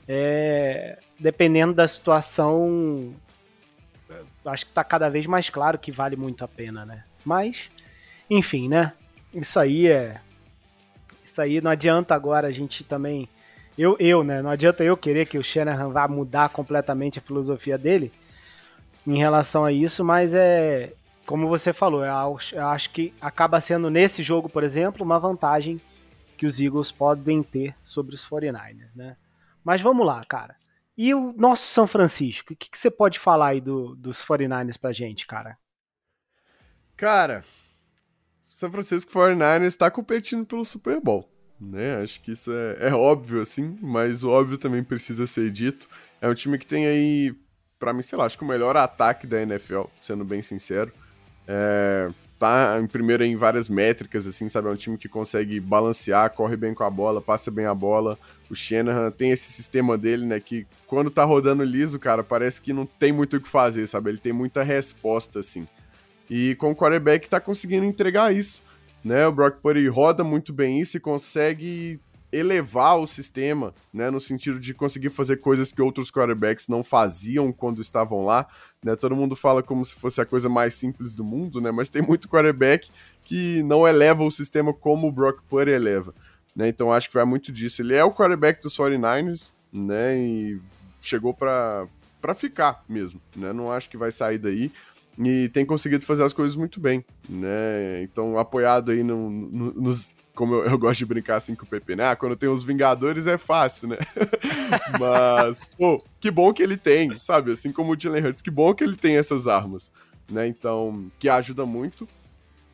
é, 0.05 0.99
dependendo 1.17 1.73
da 1.73 1.87
situação, 1.87 3.15
acho 4.45 4.65
que 4.65 4.71
está 4.71 4.83
cada 4.83 5.07
vez 5.07 5.25
mais 5.25 5.49
claro 5.49 5.79
que 5.79 5.93
vale 5.93 6.17
muito 6.17 6.43
a 6.43 6.47
pena, 6.47 6.85
né? 6.85 7.05
Mas, 7.23 7.69
enfim, 8.29 8.67
né? 8.67 8.91
Isso 9.33 9.57
aí 9.57 9.87
é. 9.87 10.19
Isso 11.23 11.39
aí 11.39 11.61
não 11.61 11.71
adianta 11.71 12.13
agora 12.13 12.49
a 12.49 12.51
gente 12.51 12.83
também 12.83 13.29
eu, 13.77 13.95
eu, 13.99 14.23
né? 14.23 14.41
Não 14.41 14.49
adianta 14.49 14.83
eu 14.83 14.97
querer 14.97 15.27
que 15.27 15.37
o 15.37 15.43
Shanahan 15.43 15.89
vá 15.89 16.07
mudar 16.07 16.49
completamente 16.49 17.19
a 17.19 17.21
filosofia 17.21 17.77
dele 17.77 18.11
em 19.05 19.17
relação 19.17 19.63
a 19.63 19.71
isso, 19.71 20.03
mas 20.03 20.33
é. 20.33 20.93
Como 21.25 21.49
você 21.49 21.73
falou, 21.73 22.05
eu 22.05 22.67
acho 22.69 22.89
que 22.91 23.13
acaba 23.19 23.59
sendo 23.59 23.89
nesse 23.89 24.23
jogo, 24.23 24.47
por 24.47 24.63
exemplo, 24.63 25.03
uma 25.03 25.19
vantagem 25.19 25.79
que 26.37 26.45
os 26.45 26.57
Eagles 26.57 26.89
podem 26.89 27.43
ter 27.43 27.75
sobre 27.83 28.15
os 28.15 28.25
49ers, 28.25 28.95
né? 28.95 29.17
Mas 29.61 29.81
vamos 29.81 30.07
lá, 30.07 30.23
cara. 30.23 30.55
E 30.97 31.13
o 31.13 31.33
nosso 31.33 31.67
São 31.67 31.85
Francisco? 31.85 32.53
O 32.53 32.55
que, 32.55 32.69
que 32.69 32.77
você 32.77 32.89
pode 32.89 33.19
falar 33.19 33.47
aí 33.47 33.61
do, 33.61 33.93
dos 33.97 34.23
49ers 34.23 34.79
pra 34.79 34.93
gente, 34.93 35.27
cara? 35.27 35.57
Cara, 36.95 37.43
São 38.49 38.71
Francisco 38.71 39.11
49ers 39.11 39.65
está 39.65 39.91
competindo 39.91 40.45
pelo 40.45 40.63
Super 40.63 41.01
Bowl 41.01 41.29
né? 41.59 42.01
Acho 42.01 42.21
que 42.21 42.31
isso 42.31 42.51
é, 42.51 42.89
é 42.89 42.93
óbvio, 42.93 43.41
assim, 43.41 43.77
mas 43.81 44.23
o 44.23 44.29
óbvio 44.29 44.57
também 44.57 44.83
precisa 44.83 45.25
ser 45.25 45.51
dito. 45.51 45.87
É 46.21 46.27
um 46.27 46.33
time 46.33 46.57
que 46.57 46.65
tem 46.65 46.85
aí, 46.85 47.35
para 47.79 47.93
mim, 47.93 48.01
sei 48.01 48.17
lá, 48.17 48.25
acho 48.25 48.37
que 48.37 48.43
o 48.43 48.47
melhor 48.47 48.75
ataque 48.77 49.27
da 49.27 49.41
NFL, 49.41 49.83
sendo 50.01 50.23
bem 50.23 50.41
sincero. 50.41 50.91
É, 51.47 52.09
tá 52.37 52.79
em 52.81 52.87
primeiro 52.87 53.23
em 53.23 53.35
várias 53.35 53.69
métricas, 53.69 54.27
assim, 54.27 54.47
sabe? 54.47 54.67
É 54.67 54.71
um 54.71 54.75
time 54.75 54.97
que 54.97 55.09
consegue 55.09 55.59
balancear, 55.59 56.31
corre 56.31 56.55
bem 56.55 56.73
com 56.73 56.83
a 56.83 56.89
bola, 56.89 57.21
passa 57.21 57.49
bem 57.49 57.65
a 57.65 57.73
bola. 57.73 58.17
O 58.49 58.55
Shanahan 58.55 59.11
tem 59.11 59.31
esse 59.31 59.51
sistema 59.51 59.97
dele, 59.97 60.25
né? 60.25 60.39
Que 60.39 60.65
quando 60.85 61.09
tá 61.09 61.23
rodando 61.23 61.63
liso, 61.63 61.99
cara, 61.99 62.23
parece 62.23 62.61
que 62.61 62.73
não 62.73 62.85
tem 62.85 63.11
muito 63.11 63.37
o 63.37 63.41
que 63.41 63.47
fazer, 63.49 63.87
sabe? 63.87 64.11
Ele 64.11 64.17
tem 64.17 64.33
muita 64.33 64.63
resposta, 64.63 65.39
assim. 65.39 65.67
E 66.29 66.55
com 66.55 66.71
o 66.71 66.75
quarterback 66.75 67.27
tá 67.29 67.39
conseguindo 67.39 67.85
entregar 67.85 68.35
isso 68.35 68.66
né? 69.07 69.25
O 69.25 69.31
Brock 69.31 69.61
Purdy 69.61 69.87
roda 69.87 70.23
muito 70.23 70.51
bem 70.51 70.79
isso 70.79 70.97
e 70.97 70.99
consegue 70.99 71.99
elevar 72.29 72.99
o 72.99 73.07
sistema, 73.07 73.73
né, 73.93 74.09
no 74.09 74.19
sentido 74.19 74.59
de 74.59 74.73
conseguir 74.73 75.09
fazer 75.09 75.37
coisas 75.37 75.71
que 75.71 75.81
outros 75.81 76.11
quarterbacks 76.11 76.67
não 76.67 76.83
faziam 76.83 77.53
quando 77.53 77.81
estavam 77.81 78.25
lá, 78.25 78.45
né? 78.83 78.97
Todo 78.97 79.15
mundo 79.15 79.33
fala 79.33 79.63
como 79.63 79.85
se 79.85 79.95
fosse 79.95 80.19
a 80.19 80.25
coisa 80.25 80.49
mais 80.49 80.73
simples 80.73 81.15
do 81.15 81.23
mundo, 81.23 81.61
né? 81.61 81.71
Mas 81.71 81.87
tem 81.87 82.01
muito 82.01 82.27
quarterback 82.27 82.89
que 83.23 83.63
não 83.63 83.87
eleva 83.87 84.23
o 84.23 84.31
sistema 84.31 84.73
como 84.73 85.07
o 85.07 85.11
Brock 85.11 85.41
Purdy 85.49 85.71
eleva, 85.71 86.13
né? 86.53 86.67
Então 86.67 86.91
acho 86.91 87.07
que 87.07 87.15
vai 87.15 87.23
muito 87.23 87.49
disso. 87.49 87.81
Ele 87.81 87.95
é 87.95 88.03
o 88.03 88.11
quarterback 88.11 88.61
dos 88.61 88.77
49ers, 88.77 89.53
né? 89.71 90.17
E 90.19 90.59
chegou 91.01 91.33
para 91.33 91.87
para 92.19 92.33
ficar 92.33 92.83
mesmo, 92.89 93.21
né? 93.33 93.53
Não 93.53 93.71
acho 93.71 93.89
que 93.89 93.95
vai 93.95 94.11
sair 94.11 94.37
daí 94.37 94.69
e 95.19 95.49
tem 95.49 95.65
conseguido 95.65 96.05
fazer 96.05 96.23
as 96.23 96.33
coisas 96.33 96.55
muito 96.55 96.79
bem, 96.79 97.03
né? 97.27 98.03
Então, 98.03 98.37
apoiado 98.37 98.91
aí 98.91 99.03
no, 99.03 99.29
no, 99.29 99.73
nos. 99.73 100.15
Como 100.35 100.53
eu, 100.53 100.65
eu, 100.65 100.77
gosto 100.77 100.99
de 100.99 101.05
brincar 101.07 101.37
assim 101.37 101.55
com 101.55 101.65
o 101.65 101.67
PP, 101.67 101.95
né? 101.95 102.05
Ah, 102.05 102.15
quando 102.15 102.35
tem 102.35 102.47
os 102.47 102.63
Vingadores 102.63 103.25
é 103.25 103.39
fácil, 103.39 103.87
né? 103.87 103.97
Mas, 104.99 105.65
pô, 105.65 106.03
que 106.19 106.29
bom 106.29 106.53
que 106.53 106.61
ele 106.61 106.77
tem, 106.77 107.17
sabe? 107.17 107.51
Assim 107.51 107.71
como 107.71 107.93
o 107.93 107.99
Jalen 107.99 108.27
Hurts, 108.27 108.43
que 108.43 108.51
bom 108.51 108.73
que 108.75 108.83
ele 108.83 108.95
tem 108.95 109.17
essas 109.17 109.47
armas, 109.47 109.91
né? 110.29 110.47
Então, 110.47 111.11
que 111.17 111.27
ajuda 111.27 111.65
muito. 111.65 112.07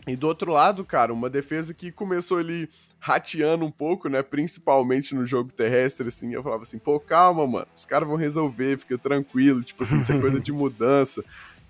E 0.05 0.17
do 0.17 0.27
outro 0.27 0.51
lado, 0.51 0.83
cara, 0.83 1.13
uma 1.13 1.29
defesa 1.29 1.73
que 1.73 1.89
começou 1.89 2.37
ali 2.37 2.69
rateando 2.99 3.63
um 3.63 3.71
pouco, 3.71 4.09
né? 4.09 4.21
Principalmente 4.21 5.15
no 5.15 5.25
jogo 5.25 5.51
terrestre, 5.53 6.09
assim. 6.09 6.33
Eu 6.33 6.43
falava 6.43 6.63
assim, 6.63 6.77
pô, 6.77 6.99
calma, 6.99 7.47
mano. 7.47 7.67
Os 7.73 7.85
caras 7.85 8.07
vão 8.07 8.17
resolver, 8.17 8.77
fica 8.77 8.97
tranquilo. 8.97 9.63
Tipo 9.63 9.83
assim, 9.83 9.99
isso 9.99 10.11
é 10.11 10.19
coisa 10.19 10.41
de 10.41 10.51
mudança. 10.53 11.23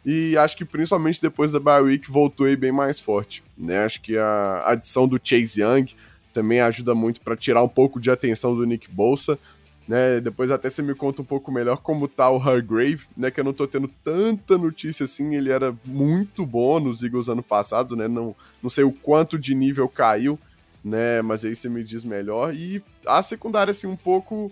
E 0.05 0.35
acho 0.37 0.57
que 0.57 0.65
principalmente 0.65 1.21
depois 1.21 1.51
da 1.51 1.59
bye 1.59 1.81
week 1.81 2.11
voltou 2.11 2.45
aí 2.45 2.55
bem 2.55 2.71
mais 2.71 2.99
forte, 2.99 3.43
né? 3.57 3.85
Acho 3.85 4.01
que 4.01 4.17
a 4.17 4.63
adição 4.65 5.07
do 5.07 5.19
Chase 5.21 5.61
Young 5.61 5.93
também 6.33 6.59
ajuda 6.59 6.93
muito 6.93 7.21
para 7.21 7.37
tirar 7.37 7.63
um 7.63 7.69
pouco 7.69 8.01
de 8.01 8.11
atenção 8.11 8.55
do 8.55 8.65
Nick 8.65 8.89
Bolsa, 8.91 9.39
né? 9.87 10.19
Depois 10.19 10.51
até 10.51 10.69
você 10.69 10.81
me 10.81 10.93
conta 10.93 11.21
um 11.21 11.25
pouco 11.25 11.51
melhor 11.51 11.77
como 11.77 12.07
tá 12.07 12.29
o 12.29 12.37
Hargrave, 12.37 13.05
né? 13.15 13.31
Que 13.31 13.39
eu 13.39 13.43
não 13.45 13.53
tô 13.53 13.65
tendo 13.65 13.89
tanta 14.03 14.57
notícia 14.57 15.05
assim, 15.05 15.35
ele 15.35 15.51
era 15.51 15.73
muito 15.85 16.45
bom 16.45 16.79
nos 16.79 17.01
Eagles 17.01 17.29
ano 17.29 17.43
passado, 17.43 17.95
né? 17.95 18.07
Não, 18.07 18.35
não 18.61 18.69
sei 18.69 18.83
o 18.83 18.91
quanto 18.91 19.39
de 19.39 19.55
nível 19.55 19.87
caiu, 19.87 20.37
né? 20.83 21.21
Mas 21.21 21.45
aí 21.45 21.55
você 21.55 21.69
me 21.69 21.83
diz 21.83 22.03
melhor. 22.03 22.53
E 22.53 22.83
a 23.05 23.21
secundária, 23.21 23.71
assim, 23.71 23.87
um 23.87 23.95
pouco 23.95 24.51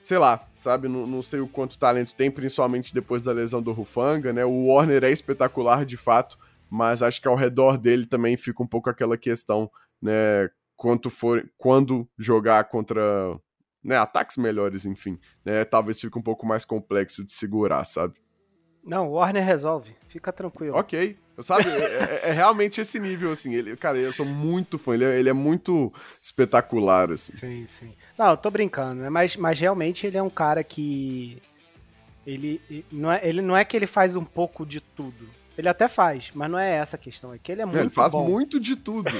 sei 0.00 0.18
lá, 0.18 0.46
sabe? 0.60 0.88
Não, 0.88 1.06
não, 1.06 1.22
sei 1.22 1.40
o 1.40 1.48
quanto 1.48 1.78
talento 1.78 2.14
tem, 2.14 2.30
principalmente 2.30 2.94
depois 2.94 3.22
da 3.22 3.32
lesão 3.32 3.60
do 3.60 3.72
Rufanga, 3.72 4.32
né? 4.32 4.44
O 4.44 4.66
Warner 4.66 5.04
é 5.04 5.10
espetacular 5.10 5.84
de 5.84 5.96
fato, 5.96 6.38
mas 6.68 7.02
acho 7.02 7.20
que 7.20 7.28
ao 7.28 7.36
redor 7.36 7.76
dele 7.76 8.06
também 8.06 8.36
fica 8.36 8.62
um 8.62 8.66
pouco 8.66 8.88
aquela 8.88 9.16
questão, 9.16 9.70
né? 10.00 10.48
Quanto 10.76 11.10
for, 11.10 11.46
quando 11.58 12.08
jogar 12.18 12.64
contra 12.64 13.02
né, 13.84 13.96
ataques 13.96 14.38
melhores, 14.38 14.86
enfim, 14.86 15.18
né? 15.44 15.64
Talvez 15.64 16.00
fique 16.00 16.18
um 16.18 16.22
pouco 16.22 16.46
mais 16.46 16.64
complexo 16.64 17.24
de 17.24 17.32
segurar, 17.32 17.84
sabe? 17.84 18.14
Não, 18.82 19.08
o 19.08 19.12
Warner 19.12 19.44
resolve, 19.44 19.94
fica 20.08 20.32
tranquilo. 20.32 20.76
Ok, 20.76 21.18
sabe? 21.42 21.68
É, 21.68 21.74
é, 21.74 22.20
é, 22.24 22.32
realmente 22.32 22.80
esse 22.80 22.98
nível, 22.98 23.30
assim. 23.30 23.54
Ele, 23.54 23.76
cara, 23.76 23.98
eu 23.98 24.12
sou 24.12 24.26
muito 24.26 24.78
fã, 24.78 24.94
ele 24.94 25.04
é, 25.04 25.18
ele 25.18 25.28
é 25.28 25.32
muito 25.32 25.92
espetacular, 26.20 27.10
assim. 27.10 27.36
Sim, 27.36 27.66
sim. 27.78 27.92
Não, 28.18 28.30
eu 28.30 28.36
tô 28.36 28.50
brincando, 28.50 29.02
né? 29.02 29.10
Mas, 29.10 29.36
mas 29.36 29.58
realmente 29.58 30.06
ele 30.06 30.16
é 30.16 30.22
um 30.22 30.30
cara 30.30 30.62
que. 30.62 31.40
Ele 32.26 32.60
não, 32.92 33.10
é, 33.10 33.20
ele 33.26 33.40
não 33.40 33.56
é 33.56 33.64
que 33.64 33.76
ele 33.76 33.86
faz 33.86 34.14
um 34.14 34.24
pouco 34.24 34.64
de 34.64 34.80
tudo. 34.80 35.28
Ele 35.56 35.68
até 35.68 35.88
faz, 35.88 36.30
mas 36.34 36.50
não 36.50 36.58
é 36.58 36.76
essa 36.76 36.96
a 36.96 36.98
questão. 36.98 37.34
É 37.34 37.38
que 37.38 37.50
ele 37.52 37.62
é 37.62 37.64
muito 37.64 37.76
bom. 37.76 37.82
Ele 37.82 37.90
faz 37.90 38.12
bom. 38.12 38.28
muito 38.28 38.60
de 38.60 38.76
tudo. 38.76 39.10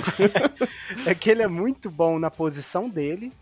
é 1.06 1.14
que 1.14 1.30
ele 1.30 1.42
é 1.42 1.48
muito 1.48 1.90
bom 1.90 2.18
na 2.18 2.30
posição 2.30 2.88
dele. 2.88 3.32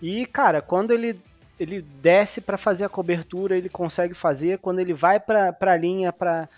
E, 0.00 0.26
cara, 0.26 0.60
quando 0.60 0.92
ele 0.92 1.18
ele 1.62 1.80
desce 1.80 2.40
para 2.40 2.58
fazer 2.58 2.84
a 2.84 2.88
cobertura, 2.88 3.56
ele 3.56 3.68
consegue 3.68 4.14
fazer. 4.14 4.58
Quando 4.58 4.80
ele 4.80 4.92
vai 4.92 5.20
para 5.20 5.54
a 5.60 5.76
linha 5.76 6.12
para 6.12 6.48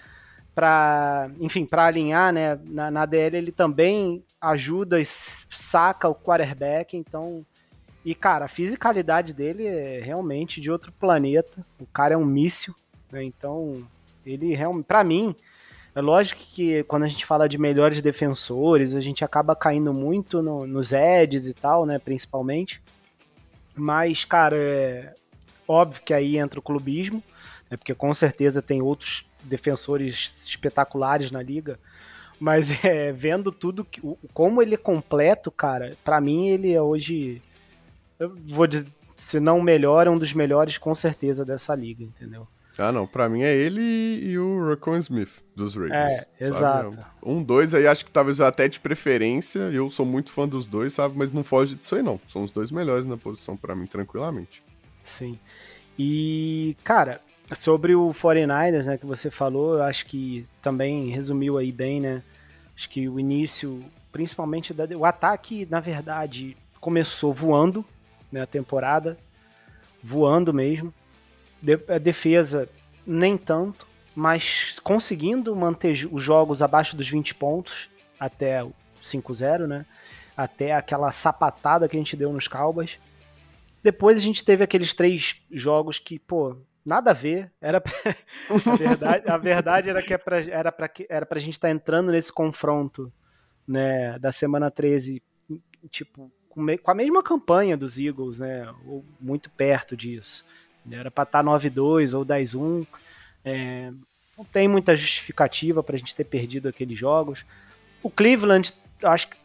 para 0.54 1.30
enfim 1.40 1.66
para 1.66 1.86
alinhar 1.86 2.32
né 2.32 2.58
na, 2.64 2.90
na 2.90 3.06
DL 3.06 3.36
ele 3.36 3.52
também 3.52 4.22
ajuda 4.40 5.00
e 5.00 5.04
saca 5.04 6.08
o 6.08 6.14
quarterback 6.14 6.96
então 6.96 7.44
E, 8.04 8.14
cara, 8.14 8.44
a 8.44 8.48
fisicalidade 8.48 9.32
dele 9.32 9.66
é 9.66 9.98
realmente 9.98 10.60
de 10.60 10.70
outro 10.70 10.92
planeta. 10.92 11.64
O 11.80 11.86
cara 11.86 12.12
é 12.12 12.16
um 12.16 12.24
míssil, 12.24 12.74
né? 13.10 13.24
Então, 13.24 13.82
ele 14.26 14.54
realmente, 14.54 14.86
para 14.86 15.02
mim, 15.02 15.34
é 15.94 16.00
lógico 16.02 16.40
que 16.52 16.82
quando 16.84 17.04
a 17.04 17.08
gente 17.08 17.24
fala 17.24 17.48
de 17.48 17.56
melhores 17.56 18.02
defensores, 18.02 18.94
a 18.94 19.00
gente 19.00 19.24
acaba 19.24 19.56
caindo 19.56 19.94
muito 19.94 20.42
no, 20.42 20.66
nos 20.66 20.92
edges 20.92 21.46
e 21.46 21.54
tal, 21.54 21.86
né, 21.86 21.98
principalmente. 21.98 22.82
Mas, 23.74 24.24
cara, 24.24 24.56
é 24.56 25.14
óbvio 25.66 26.02
que 26.02 26.12
aí 26.12 26.36
entra 26.36 26.58
o 26.58 26.62
clubismo, 26.62 27.22
né, 27.70 27.76
porque 27.78 27.94
com 27.94 28.12
certeza 28.12 28.60
tem 28.60 28.82
outros 28.82 29.24
defensores 29.44 30.34
espetaculares 30.44 31.30
na 31.30 31.42
liga. 31.42 31.78
Mas 32.40 32.68
é, 32.84 33.12
vendo 33.12 33.52
tudo, 33.52 33.84
que, 33.84 34.00
como 34.32 34.60
ele 34.60 34.74
é 34.74 34.78
completo, 34.78 35.50
cara, 35.50 35.96
para 36.04 36.20
mim 36.20 36.48
ele 36.48 36.72
é 36.72 36.82
hoje 36.82 37.40
eu 38.18 38.34
vou 38.48 38.66
dizer, 38.66 38.86
se 39.16 39.40
não 39.40 39.58
o 39.58 39.62
melhor, 39.62 40.06
é 40.06 40.10
um 40.10 40.18
dos 40.18 40.32
melhores 40.32 40.78
com 40.78 40.94
certeza 40.94 41.44
dessa 41.44 41.74
liga, 41.74 42.04
entendeu? 42.04 42.46
Ah, 42.76 42.90
não. 42.90 43.06
Pra 43.06 43.28
mim 43.28 43.42
é 43.42 43.54
ele 43.54 43.80
e 43.80 44.36
o 44.36 44.68
Raccoon 44.68 44.96
Smith 44.98 45.44
dos 45.54 45.76
Raiders. 45.76 46.26
É, 46.40 46.44
exato. 46.44 46.98
Um, 47.22 47.42
dois 47.42 47.72
aí 47.72 47.86
acho 47.86 48.04
que 48.04 48.10
talvez 48.10 48.40
até 48.40 48.66
de 48.66 48.80
preferência. 48.80 49.60
Eu 49.60 49.88
sou 49.88 50.04
muito 50.04 50.32
fã 50.32 50.48
dos 50.48 50.66
dois, 50.66 50.92
sabe? 50.92 51.16
Mas 51.16 51.30
não 51.30 51.44
foge 51.44 51.76
disso 51.76 51.94
aí, 51.94 52.02
não. 52.02 52.20
São 52.28 52.42
os 52.42 52.50
dois 52.50 52.72
melhores 52.72 53.06
na 53.06 53.16
posição 53.16 53.56
para 53.56 53.76
mim, 53.76 53.86
tranquilamente. 53.86 54.60
Sim. 55.04 55.38
E, 55.96 56.76
cara, 56.82 57.20
sobre 57.52 57.94
o 57.94 58.14
49ers, 58.14 58.84
né, 58.86 58.96
que 58.96 59.04
você 59.04 59.30
falou, 59.30 59.74
eu 59.74 59.82
acho 59.82 60.06
que 60.06 60.46
também 60.62 61.10
resumiu 61.10 61.58
aí 61.58 61.70
bem, 61.70 62.00
né? 62.00 62.22
Acho 62.74 62.88
que 62.88 63.08
o 63.08 63.20
início, 63.20 63.84
principalmente 64.10 64.72
da, 64.72 64.84
o 64.96 65.04
ataque, 65.04 65.66
na 65.70 65.80
verdade, 65.80 66.56
começou 66.80 67.32
voando, 67.32 67.84
né, 68.32 68.42
a 68.42 68.46
temporada, 68.46 69.18
voando 70.02 70.52
mesmo. 70.52 70.92
De, 71.60 71.78
a 71.88 71.98
defesa, 71.98 72.68
nem 73.06 73.36
tanto, 73.36 73.86
mas 74.14 74.78
conseguindo 74.82 75.54
manter 75.54 76.08
os 76.10 76.22
jogos 76.22 76.62
abaixo 76.62 76.96
dos 76.96 77.08
20 77.08 77.34
pontos 77.34 77.88
até 78.18 78.62
o 78.62 78.72
5-0, 79.02 79.66
né? 79.66 79.86
Até 80.36 80.74
aquela 80.74 81.12
sapatada 81.12 81.88
que 81.88 81.96
a 81.96 82.00
gente 82.00 82.16
deu 82.16 82.32
nos 82.32 82.48
Cowboys. 82.48 82.98
Depois 83.82 84.18
a 84.18 84.22
gente 84.22 84.44
teve 84.44 84.64
aqueles 84.64 84.94
três 84.94 85.36
jogos 85.50 85.98
que, 85.98 86.18
pô, 86.18 86.56
nada 86.84 87.10
a 87.10 87.14
ver. 87.14 87.50
Era 87.60 87.80
pra... 87.80 87.92
a, 88.50 88.76
verdade, 88.76 89.30
a 89.30 89.36
verdade 89.36 89.90
era 89.90 90.02
que 90.02 90.14
é 90.14 90.20
era 90.50 90.72
pra, 90.72 90.90
era 91.08 91.38
gente 91.38 91.54
estar 91.54 91.68
tá 91.68 91.74
entrando 91.74 92.12
nesse 92.12 92.32
confronto 92.32 93.12
né, 93.66 94.18
da 94.18 94.32
semana 94.32 94.70
13, 94.70 95.22
tipo, 95.90 96.30
com 96.48 96.90
a 96.90 96.94
mesma 96.94 97.22
campanha 97.22 97.76
dos 97.76 97.98
Eagles, 97.98 98.38
né? 98.38 98.72
Ou 98.86 99.04
muito 99.20 99.50
perto 99.50 99.96
disso. 99.96 100.44
Era 100.90 101.10
para 101.10 101.24
estar 101.24 101.42
9-2 101.42 102.16
ou 102.16 102.24
10-1. 102.24 102.86
É, 103.44 103.90
não 104.36 104.44
tem 104.44 104.68
muita 104.68 104.96
justificativa 104.96 105.82
para 105.82 105.96
a 105.96 105.98
gente 105.98 106.14
ter 106.14 106.24
perdido 106.24 106.68
aqueles 106.68 106.98
jogos. 106.98 107.44
O 108.02 108.10
Cleveland, 108.10 108.72
acho 109.02 109.28
que 109.28 109.36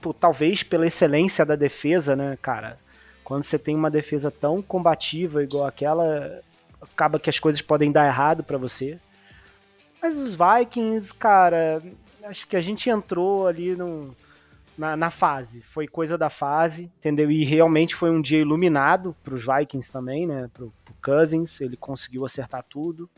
pô, 0.00 0.14
talvez 0.14 0.62
pela 0.62 0.86
excelência 0.86 1.44
da 1.44 1.56
defesa, 1.56 2.14
né, 2.14 2.38
cara? 2.40 2.78
Quando 3.24 3.42
você 3.42 3.58
tem 3.58 3.74
uma 3.74 3.90
defesa 3.90 4.30
tão 4.30 4.62
combativa 4.62 5.42
igual 5.42 5.66
aquela, 5.66 6.40
acaba 6.80 7.18
que 7.18 7.30
as 7.30 7.38
coisas 7.38 7.60
podem 7.60 7.92
dar 7.92 8.06
errado 8.06 8.42
para 8.42 8.58
você. 8.58 8.98
Mas 10.00 10.16
os 10.16 10.34
Vikings, 10.34 11.12
cara, 11.14 11.82
acho 12.24 12.46
que 12.46 12.56
a 12.56 12.60
gente 12.60 12.88
entrou 12.90 13.46
ali 13.46 13.74
num 13.74 14.12
na, 14.76 14.96
na, 14.96 15.10
fase. 15.10 15.62
Foi 15.62 15.86
coisa 15.86 16.18
da 16.18 16.28
fase, 16.28 16.90
entendeu? 16.98 17.30
E 17.30 17.44
realmente 17.44 17.94
foi 17.94 18.10
um 18.10 18.20
dia 18.20 18.38
iluminado 18.38 19.16
para 19.24 19.34
os 19.34 19.44
Vikings 19.44 19.90
também, 19.90 20.26
né? 20.26 20.50
Pro, 20.52 20.72
pro 20.84 20.94
Cousins, 21.02 21.60
ele 21.60 21.76
conseguiu 21.76 22.24
acertar 22.24 22.64
tudo. 22.68 23.08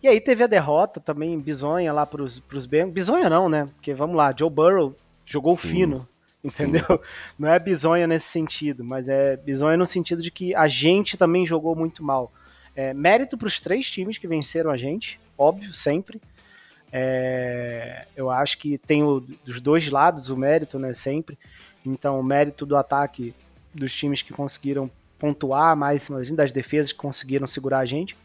E 0.00 0.06
aí 0.06 0.20
teve 0.20 0.44
a 0.44 0.46
derrota 0.46 1.00
também, 1.00 1.38
bizonha 1.40 1.92
lá 1.92 2.06
pros, 2.06 2.38
pros 2.38 2.66
Bengals. 2.66 2.94
Bizonha 2.94 3.28
não, 3.28 3.48
né? 3.48 3.68
Porque 3.74 3.92
vamos 3.92 4.16
lá, 4.16 4.32
Joe 4.36 4.48
Burrow 4.48 4.94
jogou 5.26 5.56
Sim. 5.56 5.68
fino, 5.68 6.08
entendeu? 6.44 6.84
Sim. 6.88 6.98
Não 7.38 7.48
é 7.48 7.58
bizonha 7.58 8.06
nesse 8.06 8.26
sentido, 8.26 8.84
mas 8.84 9.08
é 9.08 9.36
bizonha 9.36 9.76
no 9.76 9.86
sentido 9.86 10.22
de 10.22 10.30
que 10.30 10.54
a 10.54 10.68
gente 10.68 11.16
também 11.16 11.46
jogou 11.46 11.74
muito 11.74 12.02
mal. 12.02 12.32
É, 12.74 12.94
mérito 12.94 13.36
para 13.36 13.48
os 13.48 13.58
três 13.58 13.90
times 13.90 14.18
que 14.18 14.28
venceram 14.28 14.70
a 14.70 14.76
gente, 14.76 15.18
óbvio, 15.36 15.72
sempre. 15.74 16.20
É, 16.92 18.06
eu 18.16 18.30
acho 18.30 18.58
que 18.58 18.78
tem 18.78 19.02
o, 19.02 19.20
dos 19.20 19.60
dois 19.60 19.88
lados 19.90 20.30
o 20.30 20.36
mérito, 20.36 20.78
né, 20.78 20.92
sempre. 20.92 21.38
Então, 21.84 22.18
o 22.18 22.22
mérito 22.22 22.64
do 22.64 22.76
ataque 22.76 23.34
dos 23.74 23.92
times 23.92 24.22
que 24.22 24.32
conseguiram 24.32 24.90
pontuar 25.18 25.76
mais 25.76 26.08
das 26.30 26.52
defesas 26.52 26.92
que 26.92 26.98
conseguiram 26.98 27.46
segurar 27.46 27.80
a 27.80 27.86
gente. 27.86 28.16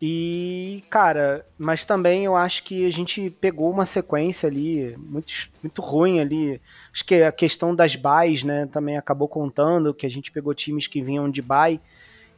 E, 0.00 0.84
cara, 0.88 1.44
mas 1.58 1.84
também 1.84 2.24
eu 2.24 2.36
acho 2.36 2.62
que 2.62 2.86
a 2.86 2.92
gente 2.92 3.30
pegou 3.30 3.68
uma 3.68 3.84
sequência 3.84 4.48
ali 4.48 4.96
muito, 4.96 5.32
muito 5.60 5.82
ruim 5.82 6.20
ali. 6.20 6.60
Acho 6.92 7.04
que 7.04 7.16
a 7.16 7.32
questão 7.32 7.74
das 7.74 7.96
buys, 7.96 8.44
né, 8.44 8.66
também 8.66 8.96
acabou 8.96 9.26
contando 9.26 9.92
que 9.92 10.06
a 10.06 10.10
gente 10.10 10.30
pegou 10.30 10.54
times 10.54 10.86
que 10.86 11.02
vinham 11.02 11.28
de 11.28 11.42
buy 11.42 11.80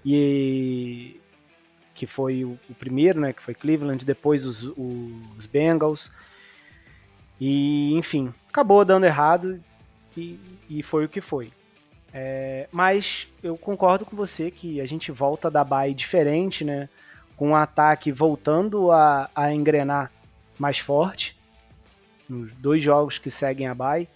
e 0.04 1.20
que 1.94 2.06
foi 2.06 2.44
o, 2.44 2.58
o, 2.70 2.74
primeiro, 2.74 3.20
né, 3.20 3.34
que 3.34 3.42
foi 3.42 3.52
Cleveland, 3.52 4.06
depois 4.06 4.46
os, 4.46 4.62
os 4.62 5.44
Bengals. 5.44 6.10
E, 7.38 7.92
enfim, 7.94 8.32
acabou 8.48 8.86
dando 8.86 9.04
errado 9.04 9.62
e, 10.16 10.40
e 10.68 10.82
foi 10.82 11.04
o 11.04 11.08
que 11.08 11.20
foi. 11.20 11.52
É, 12.12 12.66
mas 12.72 13.28
eu 13.42 13.56
concordo 13.56 14.06
com 14.06 14.16
você 14.16 14.50
que 14.50 14.80
a 14.80 14.86
gente 14.86 15.12
volta 15.12 15.50
da 15.50 15.62
bye 15.62 15.92
diferente, 15.92 16.64
né? 16.64 16.88
Com 17.40 17.52
o 17.52 17.56
ataque 17.56 18.12
voltando 18.12 18.92
a, 18.92 19.30
a 19.34 19.50
engrenar 19.50 20.12
mais 20.58 20.78
forte. 20.78 21.34
Nos 22.28 22.52
dois 22.52 22.82
jogos 22.82 23.16
que 23.16 23.30
seguem 23.30 23.66
a 23.66 23.74
bye. 23.74 24.06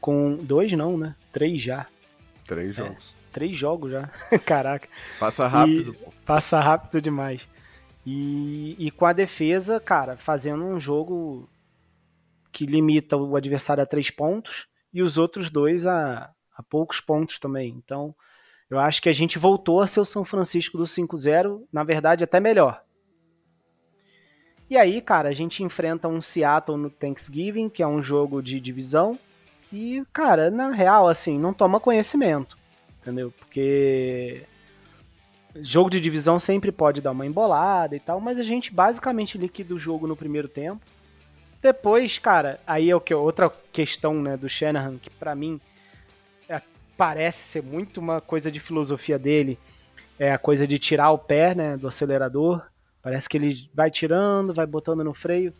Com 0.00 0.34
dois 0.34 0.72
não, 0.72 0.98
né? 0.98 1.14
Três 1.32 1.62
já. 1.62 1.86
Três 2.44 2.76
é. 2.76 2.82
jogos. 2.82 3.14
Três 3.30 3.56
jogos 3.56 3.92
já. 3.92 4.10
Caraca. 4.44 4.88
Passa 5.20 5.46
rápido. 5.46 5.94
E 5.94 6.24
passa 6.26 6.58
rápido 6.58 7.00
demais. 7.00 7.46
E, 8.04 8.74
e 8.84 8.90
com 8.90 9.06
a 9.06 9.12
defesa, 9.12 9.78
cara, 9.78 10.16
fazendo 10.16 10.64
um 10.64 10.80
jogo 10.80 11.48
que 12.50 12.66
limita 12.66 13.16
o 13.16 13.36
adversário 13.36 13.80
a 13.80 13.86
três 13.86 14.10
pontos 14.10 14.66
e 14.92 15.04
os 15.04 15.18
outros 15.18 15.50
dois 15.50 15.86
a, 15.86 16.32
a 16.56 16.62
poucos 16.64 17.00
pontos 17.00 17.38
também. 17.38 17.68
Então, 17.68 18.12
eu 18.72 18.78
acho 18.78 19.00
que 19.00 19.08
a 19.08 19.12
gente 19.12 19.38
voltou 19.38 19.80
a 19.80 19.86
ser 19.86 20.00
o 20.00 20.04
São 20.04 20.24
Francisco 20.24 20.78
do 20.78 20.84
5-0, 20.84 21.62
na 21.72 21.84
verdade, 21.84 22.24
até 22.24 22.40
melhor. 22.40 22.82
E 24.68 24.76
aí, 24.76 25.00
cara, 25.00 25.28
a 25.28 25.34
gente 25.34 25.62
enfrenta 25.62 26.08
um 26.08 26.22
Seattle 26.22 26.78
no 26.78 26.90
Thanksgiving, 26.90 27.68
que 27.68 27.82
é 27.82 27.86
um 27.86 28.02
jogo 28.02 28.42
de 28.42 28.58
divisão. 28.58 29.18
E, 29.72 30.02
cara, 30.12 30.50
na 30.50 30.70
real, 30.70 31.08
assim, 31.08 31.38
não 31.38 31.52
toma 31.52 31.78
conhecimento 31.78 32.56
entendeu? 33.02 33.32
Porque 33.32 34.42
jogo 35.56 35.90
de 35.90 36.00
divisão 36.00 36.38
sempre 36.38 36.72
pode 36.72 37.00
dar 37.00 37.10
uma 37.10 37.26
embolada 37.26 37.94
e 37.94 38.00
tal, 38.00 38.20
mas 38.20 38.38
a 38.38 38.42
gente 38.42 38.72
basicamente 38.72 39.36
liquida 39.36 39.74
o 39.74 39.78
jogo 39.78 40.06
no 40.06 40.16
primeiro 40.16 40.48
tempo. 40.48 40.80
Depois, 41.60 42.18
cara, 42.18 42.58
aí 42.66 42.90
é 42.90 42.96
o 42.96 43.00
que 43.00 43.12
outra 43.14 43.50
questão, 43.72 44.14
né, 44.14 44.36
do 44.36 44.48
Shanahan 44.48 44.96
que 44.96 45.10
para 45.10 45.34
mim 45.34 45.60
parece 46.96 47.44
ser 47.50 47.62
muito 47.62 47.98
uma 47.98 48.20
coisa 48.20 48.50
de 48.50 48.60
filosofia 48.60 49.18
dele, 49.18 49.58
é 50.18 50.32
a 50.32 50.38
coisa 50.38 50.66
de 50.66 50.78
tirar 50.78 51.10
o 51.10 51.18
pé, 51.18 51.54
né, 51.54 51.76
do 51.76 51.88
acelerador. 51.88 52.62
Parece 53.02 53.28
que 53.28 53.36
ele 53.36 53.68
vai 53.74 53.90
tirando, 53.90 54.54
vai 54.54 54.66
botando 54.66 55.02
no 55.02 55.12
freio. 55.12 55.52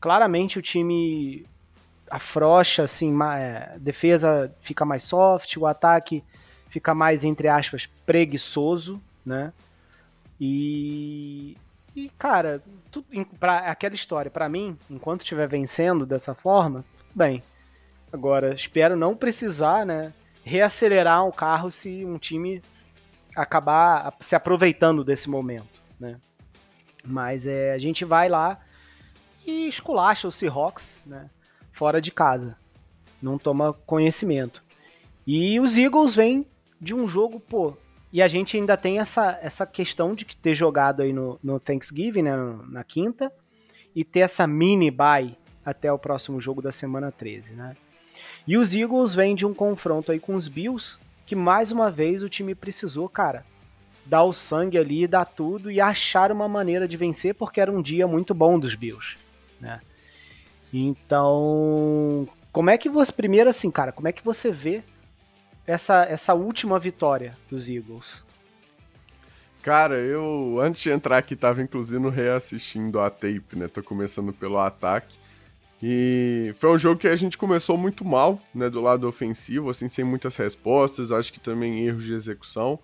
Claramente 0.00 0.58
o 0.58 0.62
time 0.62 1.44
afrouxa, 2.10 2.84
assim, 2.84 3.14
a 3.20 3.38
é, 3.38 3.78
defesa 3.78 4.54
fica 4.60 4.84
mais 4.84 5.02
soft, 5.02 5.56
o 5.56 5.66
ataque 5.66 6.22
fica 6.68 6.94
mais, 6.94 7.24
entre 7.24 7.48
aspas, 7.48 7.86
preguiçoso, 8.04 9.00
né? 9.24 9.52
E, 10.40 11.56
e 11.94 12.10
cara, 12.18 12.62
tudo, 12.90 13.06
pra, 13.38 13.58
aquela 13.70 13.94
história, 13.94 14.30
para 14.30 14.48
mim, 14.48 14.78
enquanto 14.90 15.22
estiver 15.22 15.48
vencendo 15.48 16.06
dessa 16.06 16.34
forma, 16.34 16.84
bem. 17.14 17.42
Agora, 18.12 18.54
espero 18.54 18.96
não 18.96 19.16
precisar, 19.16 19.84
né, 19.84 20.12
reacelerar 20.46 21.26
o 21.26 21.32
carro 21.32 21.72
se 21.72 22.04
um 22.04 22.18
time 22.18 22.62
acabar 23.34 24.16
se 24.20 24.36
aproveitando 24.36 25.02
desse 25.02 25.28
momento, 25.28 25.82
né? 25.98 26.20
Mas 27.04 27.48
é, 27.48 27.72
a 27.72 27.78
gente 27.78 28.04
vai 28.04 28.28
lá 28.28 28.60
e 29.44 29.66
esculacha 29.66 30.28
o 30.28 30.32
Seahawks, 30.32 31.02
né, 31.04 31.28
fora 31.72 32.00
de 32.00 32.12
casa. 32.12 32.56
Não 33.20 33.38
toma 33.38 33.72
conhecimento. 33.72 34.62
E 35.26 35.58
os 35.58 35.76
Eagles 35.76 36.14
vêm 36.14 36.46
de 36.80 36.94
um 36.94 37.08
jogo, 37.08 37.40
pô. 37.40 37.76
E 38.12 38.22
a 38.22 38.28
gente 38.28 38.56
ainda 38.56 38.76
tem 38.76 39.00
essa, 39.00 39.38
essa 39.42 39.66
questão 39.66 40.14
de 40.14 40.24
ter 40.24 40.54
jogado 40.54 41.02
aí 41.02 41.12
no, 41.12 41.40
no 41.42 41.58
Thanksgiving, 41.58 42.22
né, 42.22 42.36
na 42.68 42.84
quinta, 42.84 43.32
e 43.94 44.04
ter 44.04 44.20
essa 44.20 44.46
mini 44.46 44.92
bye 44.92 45.36
até 45.64 45.92
o 45.92 45.98
próximo 45.98 46.40
jogo 46.40 46.62
da 46.62 46.70
semana 46.70 47.10
13, 47.10 47.52
né? 47.54 47.76
E 48.46 48.56
os 48.56 48.74
Eagles 48.74 49.14
vêm 49.14 49.34
de 49.34 49.44
um 49.44 49.54
confronto 49.54 50.12
aí 50.12 50.20
com 50.20 50.34
os 50.34 50.48
Bills, 50.48 50.96
que 51.26 51.34
mais 51.34 51.72
uma 51.72 51.90
vez 51.90 52.22
o 52.22 52.28
time 52.28 52.54
precisou, 52.54 53.08
cara, 53.08 53.44
dar 54.04 54.22
o 54.22 54.32
sangue 54.32 54.78
ali, 54.78 55.06
dar 55.06 55.24
tudo 55.24 55.70
e 55.70 55.80
achar 55.80 56.30
uma 56.30 56.48
maneira 56.48 56.86
de 56.86 56.96
vencer, 56.96 57.34
porque 57.34 57.60
era 57.60 57.72
um 57.72 57.82
dia 57.82 58.06
muito 58.06 58.32
bom 58.32 58.58
dos 58.58 58.74
Bills, 58.74 59.16
né? 59.60 59.80
Então, 60.72 62.28
como 62.52 62.70
é 62.70 62.78
que 62.78 62.88
você, 62.88 63.12
primeiro 63.12 63.50
assim, 63.50 63.70
cara, 63.70 63.92
como 63.92 64.08
é 64.08 64.12
que 64.12 64.24
você 64.24 64.50
vê 64.50 64.82
essa, 65.66 66.04
essa 66.04 66.34
última 66.34 66.78
vitória 66.78 67.36
dos 67.50 67.68
Eagles? 67.68 68.22
Cara, 69.62 69.96
eu 69.96 70.60
antes 70.60 70.80
de 70.80 70.90
entrar 70.90 71.18
aqui 71.18 71.34
tava 71.34 71.60
inclusive 71.60 72.08
reassistindo 72.08 73.00
a 73.00 73.10
tape, 73.10 73.56
né? 73.56 73.66
Tô 73.66 73.82
começando 73.82 74.32
pelo 74.32 74.58
ataque. 74.58 75.18
E 75.82 76.52
foi 76.54 76.70
um 76.70 76.78
jogo 76.78 76.98
que 76.98 77.08
a 77.08 77.16
gente 77.16 77.36
começou 77.36 77.76
muito 77.76 78.04
mal, 78.04 78.40
né, 78.54 78.70
do 78.70 78.80
lado 78.80 79.06
ofensivo, 79.06 79.68
assim, 79.68 79.88
sem 79.88 80.04
muitas 80.04 80.34
respostas, 80.36 81.12
acho 81.12 81.32
que 81.32 81.40
também 81.40 81.86
erros 81.86 82.04
de 82.04 82.14
execução. 82.14 82.78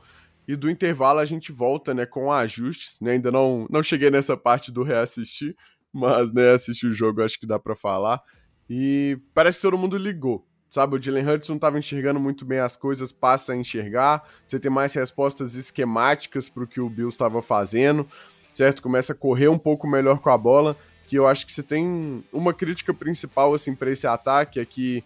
E 0.46 0.54
do 0.56 0.68
intervalo 0.68 1.18
a 1.18 1.24
gente 1.24 1.52
volta, 1.52 1.94
né, 1.94 2.04
com 2.04 2.30
ajustes, 2.30 2.98
né? 3.00 3.12
Ainda 3.12 3.30
não 3.30 3.66
não 3.70 3.82
cheguei 3.82 4.10
nessa 4.10 4.36
parte 4.36 4.72
do 4.72 4.82
reassistir, 4.82 5.56
mas 5.92 6.32
né, 6.32 6.50
assistir 6.50 6.86
o 6.86 6.92
jogo 6.92 7.22
acho 7.22 7.38
que 7.38 7.46
dá 7.46 7.58
para 7.58 7.76
falar. 7.76 8.20
E 8.68 9.18
parece 9.34 9.58
que 9.58 9.62
todo 9.62 9.78
mundo 9.78 9.96
ligou, 9.96 10.46
sabe? 10.70 10.96
O 10.96 10.98
Hurts 10.98 11.48
não 11.48 11.56
estava 11.56 11.78
enxergando 11.78 12.18
muito 12.18 12.44
bem 12.44 12.58
as 12.58 12.76
coisas, 12.76 13.12
passa 13.12 13.52
a 13.52 13.56
enxergar. 13.56 14.26
Você 14.44 14.58
tem 14.58 14.70
mais 14.70 14.92
respostas 14.94 15.54
esquemáticas 15.54 16.48
para 16.48 16.64
o 16.64 16.66
que 16.66 16.80
o 16.80 16.88
Bills 16.88 17.14
estava 17.14 17.40
fazendo, 17.40 18.06
certo? 18.54 18.82
Começa 18.82 19.12
a 19.12 19.16
correr 19.16 19.48
um 19.48 19.58
pouco 19.58 19.86
melhor 19.86 20.18
com 20.18 20.30
a 20.30 20.38
bola. 20.38 20.76
Que 21.12 21.18
eu 21.18 21.26
acho 21.26 21.44
que 21.44 21.52
você 21.52 21.62
tem 21.62 22.24
uma 22.32 22.54
crítica 22.54 22.94
principal 22.94 23.52
assim 23.52 23.74
para 23.74 23.90
esse 23.90 24.06
ataque 24.06 24.58
é 24.58 24.64
que 24.64 25.04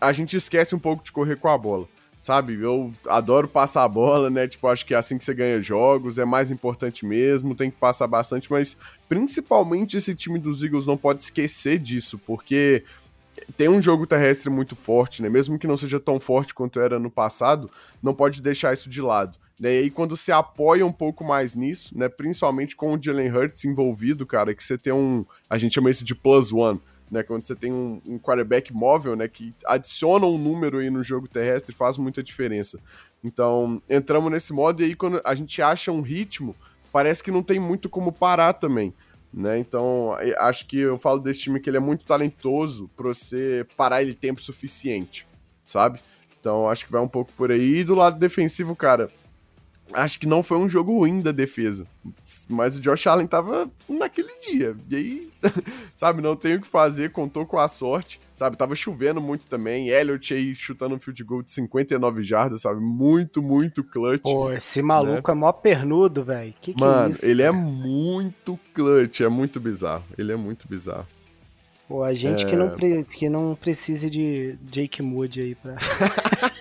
a 0.00 0.10
gente 0.10 0.34
esquece 0.34 0.74
um 0.74 0.78
pouco 0.78 1.04
de 1.04 1.12
correr 1.12 1.36
com 1.36 1.46
a 1.46 1.58
bola. 1.58 1.86
Sabe, 2.18 2.54
eu 2.54 2.90
adoro 3.06 3.46
passar 3.46 3.84
a 3.84 3.88
bola, 3.88 4.30
né? 4.30 4.48
Tipo, 4.48 4.68
acho 4.68 4.86
que 4.86 4.94
é 4.94 4.96
assim 4.96 5.18
que 5.18 5.24
você 5.24 5.34
ganha 5.34 5.60
jogos, 5.60 6.16
é 6.16 6.24
mais 6.24 6.50
importante 6.50 7.04
mesmo, 7.04 7.54
tem 7.54 7.70
que 7.70 7.76
passar 7.76 8.06
bastante, 8.06 8.50
mas 8.50 8.78
principalmente 9.06 9.98
esse 9.98 10.14
time 10.14 10.38
dos 10.38 10.62
Eagles 10.62 10.86
não 10.86 10.96
pode 10.96 11.20
esquecer 11.20 11.78
disso, 11.78 12.18
porque 12.26 12.82
tem 13.54 13.68
um 13.68 13.82
jogo 13.82 14.06
terrestre 14.06 14.48
muito 14.48 14.74
forte, 14.74 15.20
né? 15.20 15.28
Mesmo 15.28 15.58
que 15.58 15.66
não 15.66 15.76
seja 15.76 16.00
tão 16.00 16.18
forte 16.18 16.54
quanto 16.54 16.80
era 16.80 16.98
no 16.98 17.10
passado, 17.10 17.70
não 18.02 18.14
pode 18.14 18.40
deixar 18.40 18.72
isso 18.72 18.88
de 18.88 19.02
lado. 19.02 19.36
Né? 19.62 19.74
E 19.74 19.78
aí, 19.78 19.90
quando 19.90 20.16
você 20.16 20.32
apoia 20.32 20.84
um 20.84 20.90
pouco 20.90 21.22
mais 21.22 21.54
nisso, 21.54 21.96
né? 21.96 22.08
Principalmente 22.08 22.74
com 22.74 22.92
o 22.92 23.00
Jalen 23.00 23.30
Hurts 23.30 23.64
envolvido, 23.64 24.26
cara, 24.26 24.52
que 24.52 24.64
você 24.64 24.76
tem 24.76 24.92
um. 24.92 25.24
A 25.48 25.56
gente 25.56 25.74
chama 25.74 25.88
isso 25.88 26.04
de 26.04 26.16
plus 26.16 26.52
one. 26.52 26.80
Né, 27.08 27.22
quando 27.22 27.44
você 27.44 27.54
tem 27.54 27.70
um, 27.70 28.00
um 28.06 28.18
quarterback 28.18 28.72
móvel, 28.72 29.14
né, 29.14 29.28
que 29.28 29.54
adiciona 29.66 30.24
um 30.24 30.38
número 30.38 30.78
aí 30.78 30.88
no 30.88 31.02
jogo 31.02 31.28
terrestre, 31.28 31.74
faz 31.74 31.98
muita 31.98 32.22
diferença. 32.22 32.80
Então, 33.22 33.82
entramos 33.88 34.32
nesse 34.32 34.50
modo 34.50 34.80
e 34.80 34.86
aí 34.86 34.94
quando 34.94 35.20
a 35.22 35.34
gente 35.34 35.60
acha 35.60 35.92
um 35.92 36.00
ritmo, 36.00 36.56
parece 36.90 37.22
que 37.22 37.30
não 37.30 37.42
tem 37.42 37.60
muito 37.60 37.90
como 37.90 38.12
parar 38.12 38.54
também. 38.54 38.94
Né? 39.30 39.58
Então, 39.58 40.16
acho 40.38 40.66
que 40.66 40.78
eu 40.78 40.96
falo 40.96 41.20
desse 41.20 41.40
time 41.40 41.60
que 41.60 41.68
ele 41.68 41.76
é 41.76 41.80
muito 41.80 42.06
talentoso 42.06 42.88
para 42.96 43.08
você 43.08 43.66
parar 43.76 44.00
ele 44.00 44.14
tempo 44.14 44.40
suficiente, 44.40 45.26
sabe? 45.66 46.00
Então, 46.40 46.66
acho 46.66 46.86
que 46.86 46.92
vai 46.92 47.02
um 47.02 47.08
pouco 47.08 47.30
por 47.36 47.52
aí. 47.52 47.80
E 47.80 47.84
do 47.84 47.94
lado 47.94 48.18
defensivo, 48.18 48.74
cara, 48.74 49.10
acho 49.94 50.18
que 50.18 50.26
não 50.26 50.42
foi 50.42 50.58
um 50.58 50.68
jogo 50.68 50.98
ruim 50.98 51.20
da 51.20 51.32
defesa. 51.32 51.86
Mas 52.48 52.76
o 52.76 52.80
Josh 52.80 53.06
Allen 53.06 53.26
tava 53.26 53.70
naquele 53.88 54.32
dia. 54.38 54.74
E 54.90 54.96
aí, 54.96 55.30
sabe, 55.94 56.22
não 56.22 56.36
tem 56.36 56.56
o 56.56 56.60
que 56.60 56.66
fazer, 56.66 57.12
contou 57.12 57.46
com 57.46 57.58
a 57.58 57.68
sorte, 57.68 58.20
sabe? 58.34 58.56
Tava 58.56 58.74
chovendo 58.74 59.20
muito 59.20 59.46
também. 59.46 59.88
Elliot 59.88 60.34
aí 60.34 60.54
chutando 60.54 60.94
um 60.94 60.98
field 60.98 61.22
goal 61.24 61.42
de 61.42 61.52
59 61.52 62.22
jardas, 62.22 62.62
sabe? 62.62 62.80
Muito, 62.80 63.42
muito 63.42 63.84
clutch. 63.84 64.22
Pô, 64.22 64.52
esse 64.52 64.82
maluco 64.82 65.30
né? 65.30 65.36
é 65.36 65.40
mó 65.40 65.52
pernudo, 65.52 66.24
velho. 66.24 66.54
Que 66.60 66.74
que 66.74 66.82
é 66.82 66.86
Mano, 66.86 67.08
é 67.08 67.10
isso, 67.12 67.24
ele 67.24 67.42
cara? 67.42 67.56
é 67.56 67.60
muito 67.60 68.58
clutch, 68.74 69.20
é 69.20 69.28
muito 69.28 69.60
bizarro. 69.60 70.04
Ele 70.16 70.32
é 70.32 70.36
muito 70.36 70.68
bizarro. 70.68 71.06
Pô, 71.88 72.02
a 72.02 72.14
gente 72.14 72.46
é... 72.46 72.48
que, 72.48 72.56
não 72.56 73.04
que 73.04 73.28
não 73.28 73.54
precise 73.54 74.08
de 74.08 74.56
Jake 74.62 75.02
Moody 75.02 75.40
aí 75.40 75.54
pra. 75.54 75.76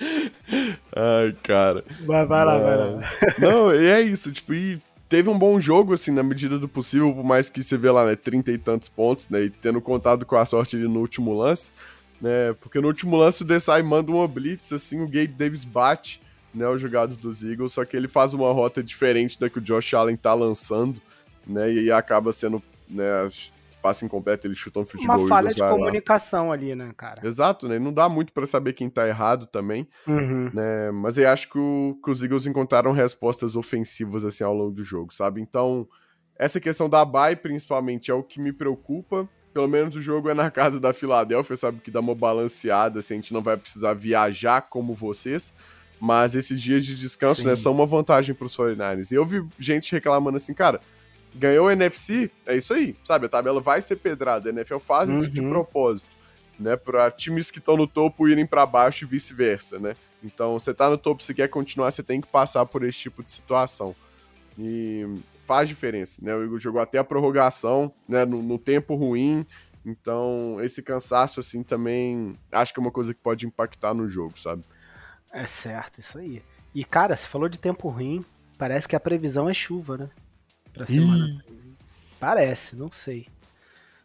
Ai, 0.94 1.34
cara. 1.42 1.84
Vai, 2.04 2.26
vai 2.26 2.44
lá, 2.44 2.58
vai 2.58 2.76
lá. 2.76 3.02
Não, 3.38 3.74
e 3.74 3.86
é 3.86 4.00
isso, 4.00 4.30
tipo, 4.32 4.54
e 4.54 4.80
teve 5.08 5.28
um 5.30 5.38
bom 5.38 5.60
jogo, 5.60 5.92
assim, 5.92 6.10
na 6.10 6.22
medida 6.22 6.58
do 6.58 6.68
possível, 6.68 7.12
por 7.14 7.24
mais 7.24 7.48
que 7.48 7.62
você 7.62 7.76
vê 7.76 7.90
lá, 7.90 8.04
né, 8.04 8.16
trinta 8.16 8.50
e 8.50 8.58
tantos 8.58 8.88
pontos, 8.88 9.28
né, 9.28 9.44
e 9.44 9.50
tendo 9.50 9.80
contado 9.80 10.26
com 10.26 10.36
a 10.36 10.44
sorte 10.44 10.76
ali 10.76 10.88
no 10.88 11.00
último 11.00 11.32
lance, 11.36 11.70
né, 12.20 12.54
porque 12.60 12.80
no 12.80 12.88
último 12.88 13.16
lance 13.16 13.42
o 13.42 13.46
Desai 13.46 13.82
manda 13.82 14.10
uma 14.10 14.26
blitz, 14.26 14.72
assim, 14.72 15.02
o 15.02 15.06
Gabe 15.06 15.28
Davis 15.28 15.64
bate, 15.64 16.20
né, 16.54 16.66
o 16.68 16.78
jogado 16.78 17.16
dos 17.16 17.44
Eagles, 17.44 17.72
só 17.72 17.84
que 17.84 17.96
ele 17.96 18.08
faz 18.08 18.34
uma 18.34 18.52
rota 18.52 18.82
diferente 18.82 19.38
da 19.38 19.48
que 19.48 19.58
o 19.58 19.62
Josh 19.62 19.94
Allen 19.94 20.16
tá 20.16 20.34
lançando, 20.34 21.00
né, 21.46 21.72
e 21.72 21.92
acaba 21.92 22.32
sendo, 22.32 22.62
né, 22.88 23.26
passe 23.84 24.02
incompleto, 24.02 24.46
ele 24.46 24.54
chuta 24.54 24.80
um 24.80 24.84
field 24.86 25.06
Uma 25.06 25.28
falha 25.28 25.50
de 25.50 25.60
comunicação 25.60 26.48
lá. 26.48 26.54
ali, 26.54 26.74
né, 26.74 26.90
cara? 26.96 27.20
Exato, 27.22 27.68
né? 27.68 27.78
Não 27.78 27.92
dá 27.92 28.08
muito 28.08 28.32
para 28.32 28.46
saber 28.46 28.72
quem 28.72 28.88
tá 28.88 29.06
errado 29.06 29.46
também, 29.46 29.86
uhum. 30.06 30.50
né? 30.54 30.90
Mas 30.90 31.18
eu 31.18 31.28
acho 31.28 31.50
que, 31.50 31.58
o, 31.58 32.00
que 32.02 32.10
os 32.10 32.22
Eagles 32.22 32.46
encontraram 32.46 32.92
respostas 32.92 33.54
ofensivas, 33.54 34.24
assim, 34.24 34.42
ao 34.42 34.54
longo 34.54 34.70
do 34.70 34.82
jogo, 34.82 35.12
sabe? 35.12 35.42
Então, 35.42 35.86
essa 36.38 36.58
questão 36.58 36.88
da 36.88 37.04
bye, 37.04 37.36
principalmente, 37.36 38.10
é 38.10 38.14
o 38.14 38.22
que 38.22 38.40
me 38.40 38.54
preocupa. 38.54 39.28
Pelo 39.52 39.68
menos 39.68 39.94
o 39.96 40.00
jogo 40.00 40.30
é 40.30 40.34
na 40.34 40.50
casa 40.50 40.80
da 40.80 40.94
Filadélfia, 40.94 41.54
sabe? 41.54 41.78
Que 41.80 41.90
dá 41.90 42.00
uma 42.00 42.14
balanceada, 42.14 43.00
assim, 43.00 43.12
a 43.12 43.16
gente 43.18 43.34
não 43.34 43.42
vai 43.42 43.58
precisar 43.58 43.92
viajar 43.92 44.62
como 44.62 44.94
vocês. 44.94 45.52
Mas 46.00 46.34
esses 46.34 46.58
dias 46.58 46.86
de 46.86 46.96
descanso, 46.96 47.42
né, 47.42 47.44
Sim. 47.44 47.50
né, 47.50 47.56
são 47.56 47.72
uma 47.72 47.84
vantagem 47.84 48.34
pros 48.34 48.56
49ers. 48.56 49.12
E 49.12 49.14
eu 49.14 49.26
vi 49.26 49.46
gente 49.58 49.92
reclamando 49.92 50.38
assim, 50.38 50.54
cara, 50.54 50.80
ganhou 51.34 51.66
o 51.66 51.70
NFC, 51.70 52.30
é 52.46 52.56
isso 52.56 52.72
aí, 52.72 52.96
sabe? 53.04 53.26
A 53.26 53.28
tabela 53.28 53.60
vai 53.60 53.80
ser 53.80 53.96
pedrada. 53.96 54.48
A 54.48 54.52
NFL 54.52 54.78
faz 54.78 55.08
uhum. 55.10 55.16
isso 55.20 55.30
de 55.30 55.40
uhum. 55.40 55.50
propósito, 55.50 56.10
né? 56.58 56.76
Para 56.76 57.10
times 57.10 57.50
que 57.50 57.58
estão 57.58 57.76
no 57.76 57.86
topo 57.86 58.28
irem 58.28 58.46
para 58.46 58.64
baixo 58.64 59.04
e 59.04 59.08
vice-versa, 59.08 59.78
né? 59.78 59.96
Então, 60.22 60.58
você 60.58 60.72
tá 60.72 60.88
no 60.88 60.96
topo, 60.96 61.22
você 61.22 61.34
quer 61.34 61.48
continuar, 61.48 61.90
você 61.90 62.02
tem 62.02 62.20
que 62.20 62.28
passar 62.28 62.64
por 62.64 62.82
esse 62.84 62.98
tipo 62.98 63.22
de 63.22 63.30
situação. 63.30 63.94
E 64.58 65.04
faz 65.44 65.68
diferença, 65.68 66.20
né? 66.22 66.34
O 66.34 66.44
Igor 66.44 66.58
jogou 66.58 66.80
até 66.80 66.98
a 66.98 67.04
prorrogação, 67.04 67.92
né? 68.08 68.24
No, 68.24 68.42
no 68.42 68.58
tempo 68.58 68.94
ruim. 68.94 69.44
Então, 69.84 70.56
esse 70.62 70.82
cansaço, 70.82 71.40
assim, 71.40 71.62
também 71.62 72.38
acho 72.50 72.72
que 72.72 72.80
é 72.80 72.82
uma 72.82 72.90
coisa 72.90 73.12
que 73.12 73.20
pode 73.20 73.46
impactar 73.46 73.92
no 73.92 74.08
jogo, 74.08 74.38
sabe? 74.38 74.64
É 75.30 75.46
certo, 75.46 76.00
isso 76.00 76.18
aí. 76.18 76.42
E, 76.74 76.84
cara, 76.84 77.16
você 77.16 77.26
falou 77.26 77.48
de 77.48 77.58
tempo 77.58 77.88
ruim, 77.88 78.24
parece 78.56 78.88
que 78.88 78.96
a 78.96 79.00
previsão 79.00 79.48
é 79.48 79.52
chuva, 79.52 79.98
né? 79.98 80.10
Pra 80.74 80.86
semana. 80.86 81.40
Parece, 82.20 82.76
não 82.76 82.90
sei. 82.90 83.26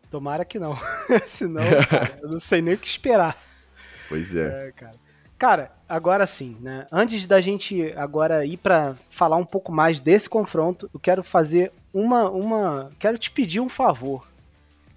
Tomara 0.10 0.45
que 0.45 0.58
não. 0.58 0.77
Senão, 1.29 1.63
cara, 1.89 2.19
eu 2.21 2.29
não 2.29 2.39
sei 2.39 2.62
nem 2.62 2.75
o 2.75 2.77
que 2.77 2.88
esperar. 2.88 3.38
Pois 4.08 4.36
é. 4.36 4.67
é 4.67 4.71
cara. 4.71 4.95
cara. 5.38 5.71
agora 5.88 6.25
sim, 6.25 6.58
né? 6.62 6.88
Antes 6.91 7.27
da 7.27 7.41
gente 7.41 7.91
agora 7.93 8.45
ir 8.45 8.58
para 8.58 8.95
falar 9.10 9.38
um 9.38 9.45
pouco 9.45 9.71
mais 9.71 9.99
desse 9.99 10.29
confronto, 10.29 10.89
eu 10.93 10.99
quero 10.99 11.23
fazer 11.23 11.71
uma. 11.93 12.29
uma 12.29 12.91
quero 12.97 13.17
te 13.17 13.29
pedir 13.29 13.60
um 13.60 13.69
favor. 13.69 14.27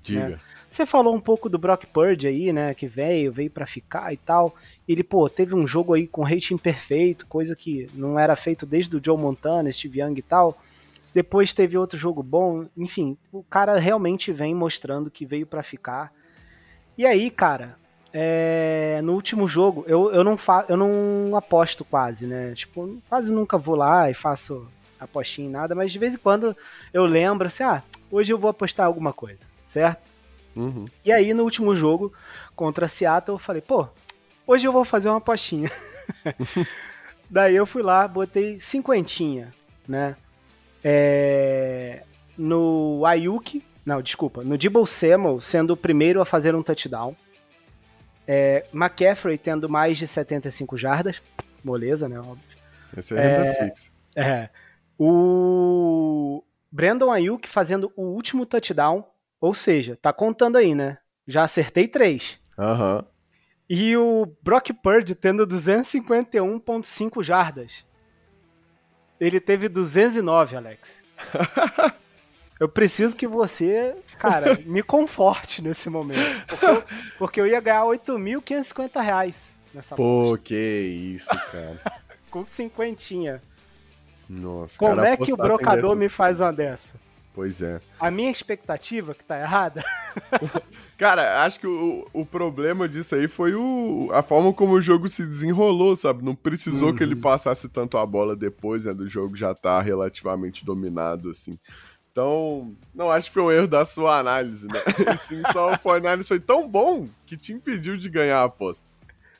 Diga. 0.02 0.28
Né? 0.30 0.40
Você 0.70 0.86
falou 0.86 1.14
um 1.14 1.20
pouco 1.20 1.50
do 1.50 1.58
Brock 1.58 1.84
Purdy 1.84 2.26
aí, 2.26 2.50
né? 2.50 2.72
Que 2.72 2.86
veio, 2.86 3.30
veio 3.30 3.50
para 3.50 3.66
ficar 3.66 4.10
e 4.10 4.16
tal. 4.16 4.54
Ele, 4.88 5.02
pô, 5.02 5.28
teve 5.28 5.54
um 5.54 5.66
jogo 5.66 5.92
aí 5.92 6.06
com 6.06 6.22
rating 6.22 6.56
perfeito, 6.56 7.26
coisa 7.26 7.54
que 7.54 7.90
não 7.92 8.18
era 8.18 8.34
feito 8.34 8.64
desde 8.64 8.96
o 8.96 9.00
Joe 9.04 9.18
Montana, 9.18 9.70
Steve 9.70 10.00
Young 10.00 10.14
e 10.16 10.22
tal. 10.22 10.58
Depois 11.14 11.52
teve 11.52 11.76
outro 11.76 11.98
jogo 11.98 12.22
bom. 12.22 12.66
Enfim, 12.76 13.16
o 13.32 13.42
cara 13.42 13.78
realmente 13.78 14.32
vem 14.32 14.54
mostrando 14.54 15.10
que 15.10 15.26
veio 15.26 15.46
para 15.46 15.62
ficar. 15.62 16.12
E 16.96 17.06
aí, 17.06 17.30
cara, 17.30 17.76
é, 18.12 19.00
no 19.02 19.14
último 19.14 19.48
jogo, 19.48 19.84
eu, 19.86 20.12
eu, 20.12 20.22
não 20.22 20.36
fa 20.36 20.64
eu 20.68 20.76
não 20.76 21.36
aposto 21.36 21.84
quase, 21.84 22.26
né? 22.26 22.54
Tipo, 22.54 23.00
quase 23.08 23.30
nunca 23.32 23.56
vou 23.56 23.74
lá 23.74 24.10
e 24.10 24.14
faço 24.14 24.66
apostinha 25.00 25.48
em 25.48 25.50
nada, 25.50 25.74
mas 25.74 25.90
de 25.90 25.98
vez 25.98 26.14
em 26.14 26.18
quando 26.18 26.56
eu 26.92 27.04
lembro 27.04 27.48
assim, 27.48 27.64
ah, 27.64 27.82
hoje 28.10 28.32
eu 28.32 28.38
vou 28.38 28.50
apostar 28.50 28.86
alguma 28.86 29.12
coisa, 29.12 29.40
certo? 29.70 30.02
Uhum. 30.54 30.84
E 31.04 31.10
aí, 31.10 31.32
no 31.34 31.42
último 31.42 31.74
jogo, 31.74 32.12
contra 32.54 32.86
Seattle, 32.86 33.34
eu 33.34 33.38
falei, 33.38 33.62
pô, 33.62 33.88
hoje 34.46 34.66
eu 34.66 34.72
vou 34.72 34.84
fazer 34.84 35.08
uma 35.08 35.18
apostinha. 35.18 35.70
Daí 37.28 37.56
eu 37.56 37.66
fui 37.66 37.82
lá, 37.82 38.06
botei 38.06 38.60
cinquentinha, 38.60 39.52
né? 39.88 40.14
É, 40.84 42.02
no 42.36 43.04
Ayuki, 43.06 43.64
não, 43.84 44.00
desculpa, 44.00 44.42
no 44.42 44.56
Debo 44.56 44.86
Samuel 44.86 45.40
sendo 45.40 45.72
o 45.72 45.76
primeiro 45.76 46.20
a 46.20 46.24
fazer 46.24 46.54
um 46.54 46.62
touchdown. 46.62 47.16
É, 48.26 48.64
McCaffrey 48.72 49.36
tendo 49.36 49.68
mais 49.68 49.98
de 49.98 50.06
75 50.06 50.76
jardas, 50.78 51.20
moleza, 51.64 52.08
né, 52.08 52.18
óbvio. 52.18 52.40
Esse 52.96 53.16
é 53.16 53.20
renda 53.20 53.46
é, 53.46 53.54
fixa. 53.54 53.90
É, 54.14 54.48
o 54.98 56.44
Brandon 56.70 57.10
Ayuk 57.10 57.48
fazendo 57.48 57.92
o 57.96 58.02
último 58.02 58.46
touchdown, 58.46 59.04
ou 59.40 59.54
seja, 59.54 59.98
tá 60.00 60.12
contando 60.12 60.56
aí, 60.56 60.74
né? 60.74 60.98
Já 61.26 61.42
acertei 61.42 61.88
três. 61.88 62.38
Aham. 62.58 62.96
Uhum. 62.96 63.04
E 63.68 63.96
o 63.96 64.26
Brock 64.42 64.70
Purdy 64.82 65.14
tendo 65.14 65.46
251.5 65.46 67.22
jardas. 67.22 67.86
Ele 69.22 69.38
teve 69.38 69.68
209, 69.68 70.56
Alex. 70.56 71.00
eu 72.58 72.68
preciso 72.68 73.14
que 73.14 73.24
você, 73.24 73.94
cara, 74.18 74.58
me 74.66 74.82
conforte 74.82 75.62
nesse 75.62 75.88
momento. 75.88 76.44
Porque 76.48 76.66
eu, 76.66 76.84
porque 77.18 77.40
eu 77.40 77.46
ia 77.46 77.60
ganhar 77.60 77.84
8.550 77.84 79.00
reais 79.00 79.54
nessa 79.72 79.94
Pô, 79.94 80.36
que 80.42 80.56
isso, 80.56 81.30
cara. 81.52 81.80
Com 82.32 82.44
cinquentinha. 82.44 83.40
Nossa, 84.28 84.76
Como 84.76 84.96
cara, 84.96 85.10
é 85.10 85.16
que 85.16 85.32
o 85.32 85.36
brocador 85.36 85.94
me 85.94 86.08
faz 86.08 86.40
uma 86.40 86.52
dessa? 86.52 86.94
Pois 87.34 87.62
é. 87.62 87.80
A 87.98 88.10
minha 88.10 88.30
expectativa 88.30 89.14
que 89.14 89.24
tá 89.24 89.40
errada? 89.40 89.82
Cara, 90.98 91.42
acho 91.44 91.58
que 91.58 91.66
o, 91.66 92.06
o 92.12 92.26
problema 92.26 92.86
disso 92.86 93.14
aí 93.14 93.26
foi 93.26 93.54
o, 93.54 94.10
a 94.12 94.22
forma 94.22 94.52
como 94.52 94.74
o 94.74 94.80
jogo 94.80 95.08
se 95.08 95.26
desenrolou, 95.26 95.96
sabe? 95.96 96.22
Não 96.22 96.34
precisou 96.34 96.90
uhum. 96.90 96.96
que 96.96 97.02
ele 97.02 97.14
uhum. 97.14 97.22
passasse 97.22 97.70
tanto 97.70 97.96
a 97.96 98.04
bola 98.04 98.36
depois, 98.36 98.84
né? 98.84 98.92
Do 98.92 99.08
jogo 99.08 99.34
já 99.34 99.54
tá 99.54 99.80
relativamente 99.80 100.64
dominado, 100.64 101.30
assim. 101.30 101.58
Então, 102.10 102.76
não 102.94 103.10
acho 103.10 103.28
que 103.28 103.34
foi 103.34 103.42
um 103.42 103.50
erro 103.50 103.66
da 103.66 103.86
sua 103.86 104.18
análise, 104.18 104.68
né? 104.68 104.80
E 105.10 105.16
sim, 105.16 105.40
só 105.50 105.72
o 105.72 105.78
Fortnite 105.78 106.24
foi 106.24 106.38
tão 106.38 106.68
bom 106.68 107.08
que 107.24 107.38
te 107.38 107.54
impediu 107.54 107.96
de 107.96 108.10
ganhar 108.10 108.40
a 108.40 108.44
aposta. 108.44 108.86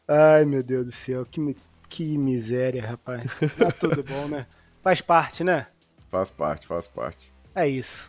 Ai, 0.09 0.47
meu 0.47 0.63
Deus 0.63 0.87
do 0.87 0.93
céu, 0.93 1.27
que, 1.27 1.55
que 1.91 2.17
miséria, 2.17 2.87
rapaz. 2.87 3.31
Tá 3.59 3.71
tudo 3.71 4.03
bom, 4.03 4.29
né? 4.29 4.47
Faz 4.83 5.03
parte, 5.03 5.45
né? 5.45 5.67
Faz 6.11 6.31
parte, 6.31 6.67
faz 6.67 6.87
parte. 6.87 7.32
É 7.55 7.69
isso. 7.69 8.09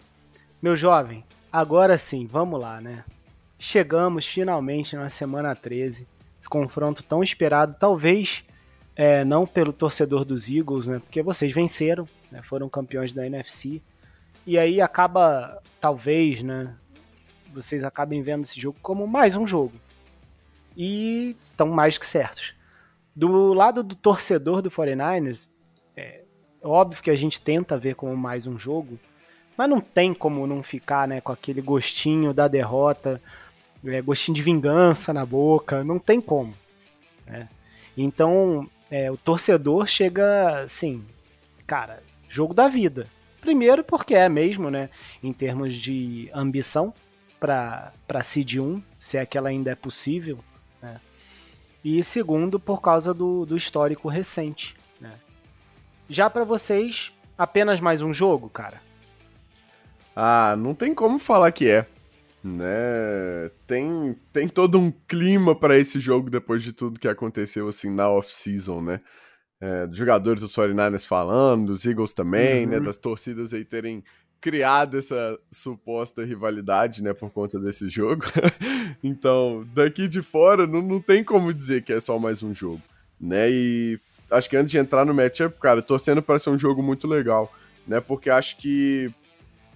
Meu 0.61 0.77
jovem, 0.77 1.23
agora 1.51 1.97
sim, 1.97 2.25
vamos 2.25 2.59
lá, 2.59 2.79
né? 2.79 3.03
Chegamos 3.59 4.25
finalmente 4.25 4.95
na 4.95 5.09
semana 5.09 5.53
13. 5.53 6.07
Esse 6.39 6.49
confronto 6.49 7.03
tão 7.03 7.21
esperado, 7.21 7.75
talvez 7.77 8.43
é, 8.95 9.25
não 9.25 9.45
pelo 9.45 9.73
torcedor 9.73 10.23
dos 10.23 10.49
Eagles, 10.49 10.87
né? 10.87 10.99
Porque 10.99 11.21
vocês 11.21 11.53
venceram, 11.53 12.07
né? 12.31 12.41
foram 12.41 12.69
campeões 12.69 13.11
da 13.11 13.25
NFC. 13.25 13.81
E 14.47 14.57
aí 14.57 14.79
acaba, 14.79 15.61
talvez, 15.81 16.41
né? 16.41 16.75
Vocês 17.53 17.83
acabem 17.83 18.21
vendo 18.21 18.45
esse 18.45 18.59
jogo 18.59 18.77
como 18.81 19.05
mais 19.05 19.35
um 19.35 19.45
jogo. 19.45 19.73
E 20.75 21.35
estão 21.51 21.67
mais 21.67 21.97
que 21.97 22.05
certos. 22.05 22.53
Do 23.13 23.53
lado 23.53 23.83
do 23.83 23.95
torcedor 23.95 24.61
do 24.61 24.71
49ers, 24.71 25.47
é 25.97 26.23
óbvio 26.63 27.03
que 27.03 27.11
a 27.11 27.15
gente 27.15 27.41
tenta 27.41 27.77
ver 27.77 27.95
como 27.95 28.15
mais 28.15 28.47
um 28.47 28.57
jogo, 28.57 28.97
mas 29.57 29.69
não 29.69 29.79
tem 29.79 30.13
como 30.13 30.47
não 30.47 30.63
ficar 30.63 31.07
né, 31.07 31.21
com 31.21 31.31
aquele 31.31 31.61
gostinho 31.61 32.33
da 32.33 32.47
derrota, 32.47 33.21
é, 33.85 34.01
gostinho 34.01 34.35
de 34.35 34.41
vingança 34.41 35.13
na 35.13 35.25
boca, 35.25 35.83
não 35.83 35.99
tem 35.99 36.19
como. 36.19 36.53
Né? 37.25 37.47
Então, 37.97 38.69
é, 38.89 39.11
o 39.11 39.17
torcedor 39.17 39.87
chega 39.87 40.61
assim, 40.63 41.03
cara, 41.65 42.01
jogo 42.29 42.53
da 42.53 42.67
vida. 42.67 43.07
Primeiro 43.41 43.83
porque 43.83 44.15
é 44.15 44.29
mesmo, 44.29 44.69
né, 44.69 44.89
em 45.21 45.33
termos 45.33 45.75
de 45.75 46.29
ambição 46.33 46.93
para 47.39 47.91
Seed 48.23 48.55
1, 48.55 48.81
se 48.99 49.17
é 49.17 49.25
que 49.25 49.37
ela 49.37 49.49
ainda 49.49 49.71
é 49.71 49.75
possível. 49.75 50.39
Né? 50.81 50.99
E 51.83 52.01
segundo, 52.03 52.59
por 52.59 52.81
causa 52.81 53.13
do, 53.13 53.45
do 53.45 53.57
histórico 53.57 54.07
recente. 54.07 54.75
Né? 54.99 55.11
Já 56.09 56.29
para 56.29 56.45
vocês, 56.45 57.11
apenas 57.37 57.79
mais 57.81 58.01
um 58.01 58.13
jogo, 58.13 58.49
cara? 58.49 58.81
Ah, 60.15 60.55
não 60.57 60.73
tem 60.73 60.93
como 60.93 61.17
falar 61.17 61.51
que 61.51 61.67
é. 61.67 61.85
Né? 62.43 63.49
Tem, 63.65 64.15
tem 64.33 64.47
todo 64.47 64.77
um 64.77 64.91
clima 65.07 65.55
para 65.55 65.77
esse 65.77 65.99
jogo 65.99 66.29
depois 66.29 66.61
de 66.61 66.73
tudo 66.73 66.99
que 66.99 67.07
aconteceu 67.07 67.67
assim 67.67 67.89
na 67.89 68.09
off-season, 68.09 68.81
né? 68.81 69.01
É, 69.61 69.87
dos 69.87 69.97
jogadores 69.97 70.41
do 70.41 70.49
49ers 70.49 71.07
falando, 71.07 71.67
dos 71.67 71.85
Eagles 71.85 72.11
também, 72.11 72.65
né? 72.65 72.75
uhum. 72.75 72.81
né? 72.81 72.85
Das 72.85 72.97
torcidas 72.97 73.53
aí 73.53 73.63
terem 73.63 74.03
criado 74.41 74.97
essa 74.97 75.39
suposta 75.49 76.25
rivalidade, 76.25 77.01
né? 77.01 77.13
Por 77.13 77.29
conta 77.29 77.57
desse 77.57 77.87
jogo. 77.87 78.25
então, 79.01 79.65
daqui 79.73 80.05
de 80.09 80.21
fora, 80.21 80.67
não, 80.67 80.81
não 80.81 80.99
tem 80.99 81.23
como 81.23 81.53
dizer 81.53 81.81
que 81.81 81.93
é 81.93 81.99
só 82.01 82.19
mais 82.19 82.43
um 82.43 82.53
jogo, 82.53 82.81
né? 83.17 83.49
E 83.49 83.97
acho 84.29 84.49
que 84.49 84.57
antes 84.57 84.69
de 84.69 84.77
entrar 84.77 85.05
no 85.05 85.13
matchup, 85.13 85.57
cara, 85.61 85.81
torcendo 85.81 86.21
para 86.21 86.39
ser 86.39 86.49
um 86.49 86.57
jogo 86.57 86.83
muito 86.83 87.07
legal, 87.07 87.49
né? 87.87 88.01
Porque 88.01 88.29
acho 88.29 88.57
que 88.57 89.09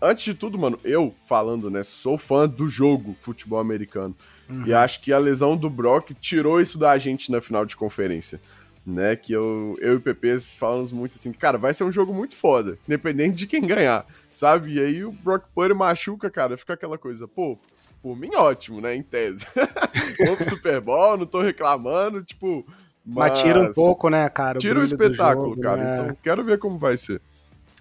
antes 0.01 0.23
de 0.23 0.33
tudo, 0.33 0.57
mano, 0.57 0.79
eu 0.83 1.13
falando, 1.27 1.69
né, 1.69 1.83
sou 1.83 2.17
fã 2.17 2.47
do 2.47 2.67
jogo 2.67 3.13
futebol 3.13 3.60
americano. 3.60 4.15
Uhum. 4.49 4.65
E 4.65 4.73
acho 4.73 5.01
que 5.01 5.12
a 5.12 5.17
lesão 5.17 5.57
do 5.57 5.69
Brock 5.69 6.12
tirou 6.13 6.62
isso 6.62 6.77
da 6.77 6.97
gente 6.97 7.31
na 7.31 7.41
final 7.41 7.65
de 7.65 7.75
conferência. 7.75 8.39
Né, 8.86 9.17
que 9.17 9.33
eu, 9.33 9.77
eu 9.81 9.93
e 9.93 9.95
o 9.97 9.99
PP 9.99 10.39
falamos 10.57 10.93
muito 10.93 11.15
assim, 11.15 11.33
cara, 11.33 11.57
vai 11.57 11.73
ser 11.73 11.83
um 11.83 11.91
jogo 11.91 12.13
muito 12.13 12.38
foda, 12.38 12.77
independente 12.88 13.36
de 13.36 13.45
quem 13.45 13.67
ganhar, 13.67 14.05
sabe? 14.31 14.75
E 14.75 14.79
aí 14.79 15.03
o 15.03 15.12
Brock 15.12 15.43
Purdy 15.53 15.73
machuca, 15.73 16.29
cara, 16.29 16.55
fica 16.55 16.73
aquela 16.73 16.97
coisa, 16.97 17.27
pô, 17.27 17.60
por 18.01 18.15
mim 18.15 18.33
ótimo, 18.33 18.79
né, 18.79 18.95
em 18.95 19.03
tese. 19.03 19.45
Vou 20.25 20.38
pro 20.38 20.49
Super 20.49 20.79
Bowl, 20.79 21.17
não 21.17 21.25
tô 21.25 21.41
reclamando, 21.41 22.23
tipo... 22.23 22.65
Mas, 23.05 23.31
mas 23.31 23.41
tira 23.41 23.62
um 23.62 23.73
pouco, 23.73 24.10
né, 24.10 24.29
cara? 24.29 24.57
Tira 24.57 24.79
o 24.79 24.83
espetáculo, 24.83 25.49
jogo, 25.49 25.62
cara, 25.62 25.83
né? 25.83 25.93
então 25.93 26.17
quero 26.23 26.41
ver 26.45 26.57
como 26.57 26.77
vai 26.77 26.95
ser. 26.95 27.21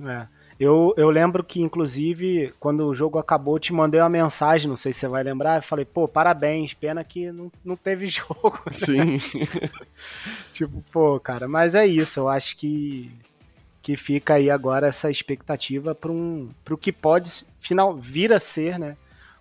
É. 0.05 0.27
Eu, 0.59 0.95
eu 0.97 1.11
lembro 1.11 1.45
que, 1.45 1.61
inclusive, 1.61 2.53
quando 2.59 2.87
o 2.87 2.95
jogo 2.95 3.19
acabou, 3.19 3.57
eu 3.57 3.61
te 3.61 3.75
mandei 3.75 4.01
uma 4.01 4.09
mensagem, 4.09 4.69
não 4.69 4.77
sei 4.77 4.93
se 4.93 5.01
você 5.01 5.09
vai 5.09 5.23
lembrar. 5.23 5.57
Eu 5.57 5.63
falei, 5.63 5.85
pô, 5.85 6.09
parabéns, 6.09 6.73
pena 6.73 7.05
que 7.05 7.31
não, 7.31 7.53
não 7.63 7.77
teve 7.77 8.09
jogo. 8.09 8.59
Né? 8.65 8.73
Sim. 8.73 9.17
tipo, 10.55 10.83
pô, 10.91 11.21
cara, 11.21 11.47
mas 11.47 11.75
é 11.75 11.87
isso. 11.87 12.21
Eu 12.21 12.29
acho 12.29 12.57
que, 12.57 13.13
que 13.83 13.97
fica 13.97 14.35
aí 14.35 14.51
agora 14.51 14.87
essa 14.87 15.11
expectativa 15.11 15.95
para 15.95 16.11
um, 16.11 16.49
o 16.71 16.77
que 16.77 16.91
pode 16.91 17.45
final, 17.61 17.95
vir 17.95 18.33
a 18.33 18.41
ser, 18.41 18.79
né? 18.79 18.97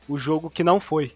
O 0.09 0.19
jogo 0.19 0.49
que 0.49 0.63
não 0.63 0.81
foi. 0.81 1.13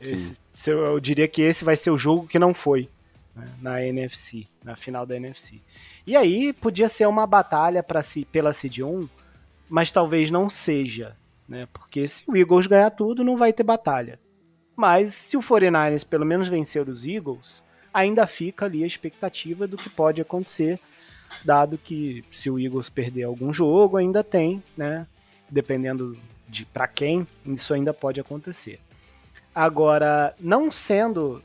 Esse, 0.00 0.36
eu 0.66 0.98
diria 0.98 1.28
que 1.28 1.42
esse 1.42 1.64
vai 1.64 1.76
ser 1.76 1.90
o 1.90 1.98
jogo 1.98 2.26
que 2.26 2.38
não 2.38 2.52
foi 2.52 2.88
né, 3.34 3.48
na 3.60 3.84
NFC, 3.84 4.46
na 4.64 4.76
final 4.76 5.06
da 5.06 5.16
NFC. 5.16 5.60
E 6.06 6.16
aí 6.16 6.52
podia 6.52 6.88
ser 6.88 7.06
uma 7.06 7.26
batalha 7.26 7.82
para 7.82 8.02
si 8.02 8.24
pela 8.24 8.52
Seed 8.52 8.80
1 8.80 9.08
mas 9.68 9.92
talvez 9.92 10.30
não 10.30 10.48
seja, 10.48 11.16
né? 11.48 11.66
Porque 11.72 12.06
se 12.06 12.24
o 12.26 12.36
Eagles 12.36 12.66
ganhar 12.66 12.90
tudo, 12.90 13.24
não 13.24 13.36
vai 13.36 13.52
ter 13.52 13.62
batalha. 13.62 14.18
Mas 14.76 15.14
se 15.14 15.36
o 15.36 15.40
49ers 15.40 16.04
pelo 16.04 16.24
menos 16.24 16.48
vencer 16.48 16.88
os 16.88 17.06
Eagles, 17.06 17.62
ainda 17.92 18.26
fica 18.26 18.64
ali 18.64 18.84
a 18.84 18.86
expectativa 18.86 19.66
do 19.66 19.76
que 19.76 19.90
pode 19.90 20.20
acontecer, 20.20 20.78
dado 21.44 21.76
que 21.76 22.24
se 22.30 22.48
o 22.48 22.58
Eagles 22.58 22.88
perder 22.88 23.24
algum 23.24 23.52
jogo, 23.52 23.96
ainda 23.96 24.22
tem, 24.22 24.62
né? 24.76 25.06
Dependendo 25.50 26.16
de 26.48 26.64
para 26.64 26.88
quem, 26.88 27.26
isso 27.44 27.74
ainda 27.74 27.92
pode 27.92 28.20
acontecer. 28.20 28.80
Agora, 29.54 30.34
não 30.38 30.70
sendo 30.70 31.42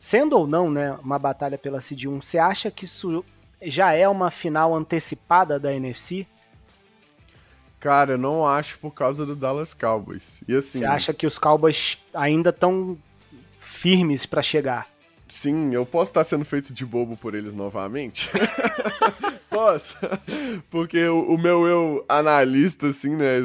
sendo 0.00 0.38
ou 0.38 0.46
não, 0.46 0.70
né, 0.70 0.92
uma 1.02 1.18
batalha 1.18 1.58
pela 1.58 1.80
Seed 1.80 2.04
1, 2.04 2.22
você 2.22 2.38
acha 2.38 2.70
que 2.70 2.84
isso 2.84 3.24
já 3.60 3.92
é 3.92 4.08
uma 4.08 4.30
final 4.30 4.74
antecipada 4.74 5.58
da 5.58 5.74
NFC? 5.74 6.26
Cara, 7.80 8.12
eu 8.12 8.18
não 8.18 8.46
acho 8.46 8.78
por 8.78 8.92
causa 8.92 9.24
do 9.24 9.36
Dallas 9.36 9.72
Cowboys. 9.72 10.42
E 10.48 10.54
assim. 10.54 10.80
Você 10.80 10.84
acha 10.84 11.14
que 11.14 11.26
os 11.26 11.38
Cowboys 11.38 11.98
ainda 12.12 12.50
estão 12.50 12.98
firmes 13.60 14.26
para 14.26 14.42
chegar? 14.42 14.88
Sim, 15.28 15.74
eu 15.74 15.84
posso 15.84 16.10
estar 16.10 16.24
sendo 16.24 16.44
feito 16.44 16.72
de 16.72 16.84
bobo 16.84 17.16
por 17.16 17.34
eles 17.34 17.54
novamente? 17.54 18.30
posso. 19.50 19.96
Porque 20.70 21.04
o, 21.06 21.34
o, 21.34 21.38
meu 21.38 21.66
eu 21.66 22.04
analista, 22.08 22.88
assim, 22.88 23.14
né, 23.14 23.42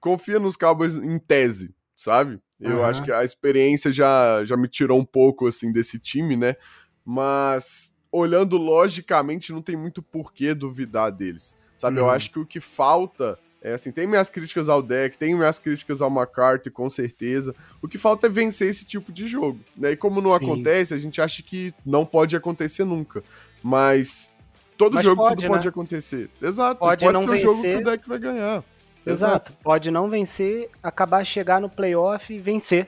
confia 0.00 0.38
nos 0.38 0.56
Cowboys 0.56 0.96
em 0.96 1.18
tese, 1.18 1.74
sabe? 1.94 2.40
Eu 2.58 2.78
uhum. 2.78 2.84
acho 2.84 3.04
que 3.04 3.12
a 3.12 3.22
experiência 3.22 3.92
já, 3.92 4.42
já 4.44 4.56
me 4.56 4.66
tirou 4.66 4.98
um 4.98 5.04
pouco, 5.04 5.46
assim, 5.46 5.70
desse 5.70 5.98
time, 5.98 6.36
né? 6.36 6.56
Mas, 7.04 7.92
olhando 8.10 8.56
logicamente, 8.56 9.52
não 9.52 9.60
tem 9.60 9.76
muito 9.76 10.02
porquê 10.02 10.54
duvidar 10.54 11.12
deles, 11.12 11.54
sabe? 11.76 11.98
Uhum. 11.98 12.06
Eu 12.06 12.10
acho 12.10 12.30
que 12.30 12.38
o 12.38 12.46
que 12.46 12.60
falta 12.60 13.38
é 13.66 13.72
assim, 13.72 13.90
tem 13.90 14.06
minhas 14.06 14.30
críticas 14.30 14.68
ao 14.68 14.80
deck, 14.80 15.18
tem 15.18 15.34
minhas 15.34 15.58
críticas 15.58 16.00
ao 16.00 16.08
McCarthy, 16.08 16.70
com 16.70 16.88
certeza. 16.88 17.52
O 17.82 17.88
que 17.88 17.98
falta 17.98 18.28
é 18.28 18.30
vencer 18.30 18.68
esse 18.68 18.84
tipo 18.84 19.12
de 19.12 19.26
jogo. 19.26 19.58
Né? 19.76 19.90
E 19.90 19.96
como 19.96 20.20
não 20.20 20.30
Sim. 20.30 20.36
acontece, 20.36 20.94
a 20.94 20.98
gente 20.98 21.20
acha 21.20 21.42
que 21.42 21.74
não 21.84 22.06
pode 22.06 22.36
acontecer 22.36 22.84
nunca. 22.84 23.24
Mas 23.60 24.30
todo 24.78 24.94
Mas 24.94 25.02
jogo 25.02 25.20
pode, 25.20 25.34
tudo 25.34 25.42
né? 25.42 25.48
pode 25.48 25.66
acontecer. 25.66 26.30
Exato, 26.40 26.78
pode, 26.78 27.04
pode 27.04 27.24
ser 27.24 27.30
um 27.30 27.36
jogo 27.36 27.60
que 27.60 27.74
o 27.74 27.82
deck 27.82 28.08
vai 28.08 28.18
ganhar. 28.20 28.62
Exato. 29.04 29.48
Exato. 29.50 29.56
Pode 29.64 29.90
não 29.90 30.08
vencer, 30.08 30.70
acabar 30.80 31.26
chegar 31.26 31.60
no 31.60 31.68
playoff 31.68 32.32
e 32.32 32.38
vencer. 32.38 32.86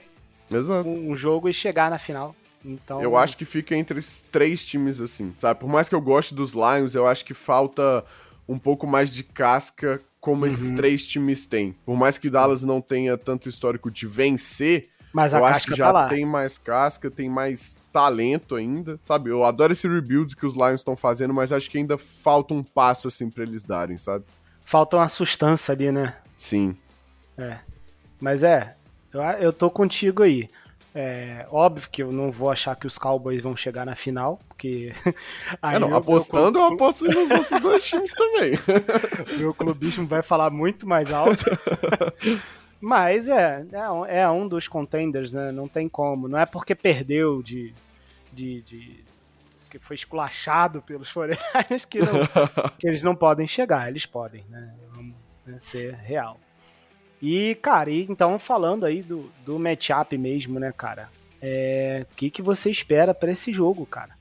Exato. 0.49 0.87
Um 0.87 1.13
jogo 1.13 1.49
e 1.49 1.53
chegar 1.53 1.89
na 1.89 1.99
final. 1.99 2.33
Então... 2.63 3.01
Eu 3.01 3.17
acho 3.17 3.35
que 3.35 3.43
fica 3.43 3.75
entre 3.75 3.99
esses 3.99 4.21
três 4.31 4.65
times 4.65 5.01
assim, 5.01 5.33
sabe? 5.39 5.59
Por 5.59 5.67
mais 5.67 5.89
que 5.89 5.95
eu 5.95 6.01
goste 6.01 6.33
dos 6.33 6.53
Lions, 6.53 6.95
eu 6.95 7.05
acho 7.05 7.25
que 7.25 7.33
falta 7.33 8.05
um 8.47 8.57
pouco 8.57 8.87
mais 8.87 9.11
de 9.11 9.23
casca 9.23 10.01
como 10.19 10.41
uhum. 10.41 10.47
esses 10.47 10.71
três 10.71 11.05
times 11.05 11.45
têm. 11.45 11.75
Por 11.85 11.95
mais 11.95 12.17
que 12.17 12.29
Dallas 12.29 12.63
não 12.63 12.81
tenha 12.81 13.17
tanto 13.17 13.47
histórico 13.47 13.89
de 13.89 14.05
vencer, 14.05 14.89
Mas 15.13 15.33
eu 15.33 15.43
acho 15.43 15.65
que 15.65 15.75
já 15.75 15.91
tá 15.91 16.07
tem 16.07 16.25
mais 16.25 16.57
casca, 16.57 17.09
tem 17.09 17.29
mais 17.29 17.81
talento 17.91 18.55
ainda, 18.55 18.99
sabe? 19.01 19.29
Eu 19.29 19.43
adoro 19.43 19.73
esse 19.73 19.87
rebuild 19.87 20.35
que 20.35 20.45
os 20.45 20.55
Lions 20.55 20.81
estão 20.81 20.95
fazendo, 20.95 21.33
mas 21.33 21.51
acho 21.51 21.69
que 21.69 21.77
ainda 21.77 21.97
falta 21.97 22.53
um 22.53 22.63
passo 22.63 23.07
assim 23.07 23.29
para 23.29 23.43
eles 23.43 23.63
darem, 23.63 23.97
sabe? 23.97 24.25
Falta 24.65 24.97
uma 24.97 25.09
sustância 25.09 25.71
ali, 25.71 25.91
né? 25.91 26.15
Sim. 26.37 26.75
É. 27.37 27.57
Mas 28.19 28.43
é, 28.43 28.75
eu, 29.13 29.21
eu 29.21 29.53
tô 29.53 29.69
contigo 29.69 30.23
aí. 30.23 30.49
É, 31.01 31.47
óbvio 31.49 31.89
que 31.89 32.03
eu 32.03 32.11
não 32.11 32.29
vou 32.29 32.51
achar 32.51 32.75
que 32.75 32.85
os 32.85 32.97
Cowboys 32.97 33.41
vão 33.41 33.55
chegar 33.55 33.85
na 33.85 33.95
final, 33.95 34.37
porque. 34.49 34.91
É, 35.61 35.79
não, 35.79 35.95
apostando, 35.95 36.59
eu, 36.59 36.65
eu 36.65 36.73
aposto 36.73 37.05
nos 37.05 37.29
nossos 37.29 37.61
dois 37.61 37.87
times 37.87 38.13
também. 38.13 38.51
meu 39.39 39.53
clubismo 39.53 40.05
vai 40.05 40.21
falar 40.21 40.49
muito 40.49 40.85
mais 40.85 41.09
alto. 41.11 41.45
Mas 42.81 43.29
é, 43.29 43.65
é, 43.71 44.19
é, 44.19 44.29
um 44.29 44.45
dos 44.45 44.67
contenders, 44.67 45.31
né? 45.31 45.53
Não 45.53 45.69
tem 45.69 45.87
como. 45.87 46.27
Não 46.27 46.37
é 46.37 46.45
porque 46.45 46.75
perdeu 46.75 47.41
de. 47.41 47.73
de, 48.33 48.61
de 48.63 49.03
que 49.69 49.79
foi 49.79 49.95
esculachado 49.95 50.81
pelos 50.81 51.09
foreigners 51.09 51.85
que, 51.85 51.99
que 52.77 52.87
eles 52.87 53.01
não 53.01 53.15
podem 53.15 53.47
chegar. 53.47 53.87
Eles 53.87 54.05
podem, 54.05 54.43
né? 54.49 54.73
Vamos 54.93 55.15
né, 55.45 55.57
ser 55.61 55.93
real. 55.93 56.37
E, 57.21 57.55
cara, 57.55 57.89
e 57.89 58.03
então 58.09 58.39
falando 58.39 58.85
aí 58.85 59.01
do, 59.01 59.31
do 59.45 59.59
matchup 59.59 60.17
mesmo, 60.17 60.59
né, 60.59 60.73
cara? 60.75 61.09
É, 61.41 62.05
o 62.11 62.15
que, 62.15 62.29
que 62.29 62.41
você 62.41 62.69
espera 62.69 63.13
para 63.13 63.31
esse 63.31 63.51
jogo, 63.51 63.85
cara? 63.85 64.17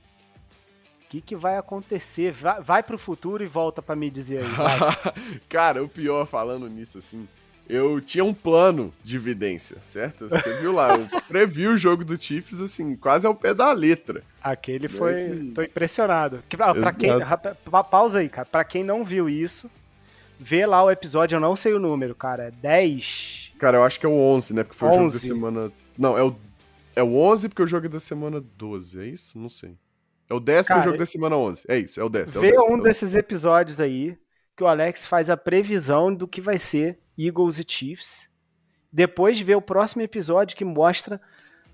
O 1.05 1.11
que, 1.11 1.21
que 1.21 1.35
vai 1.35 1.57
acontecer? 1.57 2.33
Vai, 2.33 2.61
vai 2.61 2.83
pro 2.83 2.99
futuro 2.99 3.43
e 3.43 3.47
volta 3.47 3.81
para 3.81 3.97
me 3.97 4.11
dizer 4.11 4.41
aí. 4.41 5.41
cara, 5.49 5.83
o 5.83 5.89
pior 5.89 6.27
falando 6.27 6.69
nisso, 6.69 6.99
assim, 6.99 7.27
eu 7.69 8.01
tinha 8.01 8.25
um 8.25 8.33
plano 8.35 8.93
de 9.05 9.17
evidência, 9.17 9.79
certo? 9.81 10.29
Você 10.29 10.59
viu 10.61 10.73
lá, 10.73 10.97
eu 10.97 11.09
previ 11.29 11.67
o 11.67 11.77
jogo 11.77 12.05
do 12.05 12.19
Chiefs, 12.19 12.61
assim, 12.61 12.97
quase 12.97 13.27
ao 13.27 13.35
pé 13.35 13.55
da 13.55 13.73
letra. 13.73 14.23
Aquele 14.43 14.89
foi. 14.89 15.31
Que... 15.31 15.53
Tô 15.53 15.63
impressionado. 15.63 16.43
Pra 16.49 16.93
quem, 16.93 17.11
pausa 17.91 18.21
aí, 18.21 18.29
cara. 18.29 18.47
Pra 18.47 18.65
quem 18.65 18.83
não 18.83 19.05
viu 19.05 19.29
isso, 19.29 19.71
vê 20.39 20.67
lá 20.67 20.83
o 20.83 20.91
episódio, 20.91 21.37
eu 21.37 21.41
não 21.41 21.57
sei 21.57 21.73
o 21.75 21.79
número, 21.79 22.15
cara. 22.15 22.45
É 22.45 22.51
10. 22.51 23.53
Cara, 23.59 23.79
eu 23.79 23.83
acho 23.83 23.99
que 23.99 24.07
é 24.07 24.09
o 24.09 24.17
11, 24.17 24.55
né? 24.55 24.65
Porque 24.65 24.79
foi 24.79 24.89
11. 24.89 24.97
o 24.97 25.01
jogo 25.01 25.13
da 25.13 25.19
semana. 25.19 25.73
Não, 25.97 26.17
é 26.17 26.23
o, 26.23 26.37
é 26.95 27.03
o 27.03 27.17
11 27.17 27.49
porque 27.49 27.63
o 27.63 27.67
jogo 27.67 27.87
é 27.87 27.89
da 27.89 28.01
semana 28.01 28.41
12, 28.41 29.01
é 29.01 29.07
isso? 29.07 29.39
Não 29.39 29.49
sei. 29.49 29.77
É 30.31 30.35
o 30.35 30.41
10 30.41 30.67
porque 30.67 30.81
o 30.81 30.83
jogo 30.83 30.99
da 30.99 31.07
semana 31.07 31.37
11. 31.37 31.65
É 31.69 31.79
isso, 31.79 32.01
é 32.01 32.05
o 32.05 32.09
10. 32.09 32.37
É 32.37 32.39
vê 32.39 32.49
o 32.49 32.61
10, 32.61 32.71
um 32.71 32.79
é 32.79 32.83
desses 32.83 33.15
episódios 33.15 33.81
aí 33.81 34.17
que 34.57 34.63
o 34.63 34.67
Alex 34.67 35.07
faz 35.07 35.31
a 35.31 35.37
previsão 35.37 36.13
do 36.13 36.27
que 36.27 36.41
vai 36.41 36.59
ser 36.59 36.99
Eagles 37.17 37.59
e 37.59 37.65
Chiefs. 37.67 38.29
Depois 38.93 39.41
vê 39.41 39.55
o 39.55 39.63
próximo 39.63 40.03
episódio 40.03 40.57
que 40.57 40.65
mostra 40.65 41.21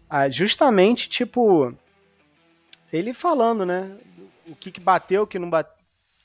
ah, 0.09 0.29
justamente, 0.29 1.09
tipo, 1.09 1.75
ele 2.93 3.15
falando, 3.15 3.65
né? 3.65 3.97
O 4.47 4.55
que, 4.55 4.71
que 4.71 4.81
bateu, 4.81 5.23
o 5.23 5.27
que 5.27 5.39
não 5.39 5.49
bateu. 5.49 5.84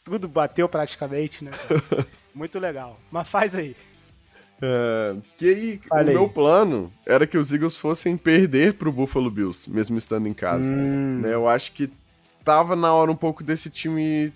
Tudo 0.09 0.27
bateu 0.27 0.67
praticamente, 0.67 1.43
né? 1.43 1.51
Muito 2.33 2.57
legal. 2.57 2.99
Mas 3.11 3.27
faz 3.27 3.53
aí. 3.53 3.75
É, 4.59 5.15
que 5.37 5.79
aí, 5.91 6.03
o 6.03 6.05
meu 6.05 6.29
plano 6.29 6.91
era 7.05 7.27
que 7.27 7.37
os 7.37 7.53
Eagles 7.53 7.77
fossem 7.77 8.17
perder 8.17 8.73
pro 8.73 8.91
Buffalo 8.91 9.29
Bills, 9.29 9.69
mesmo 9.69 9.97
estando 9.99 10.27
em 10.27 10.33
casa. 10.33 10.73
Hum. 10.73 11.19
Né, 11.21 11.33
eu 11.33 11.47
acho 11.47 11.71
que 11.71 11.89
tava 12.43 12.75
na 12.75 12.91
hora 12.91 13.11
um 13.11 13.15
pouco 13.15 13.43
desse 13.43 13.69
time 13.69 14.33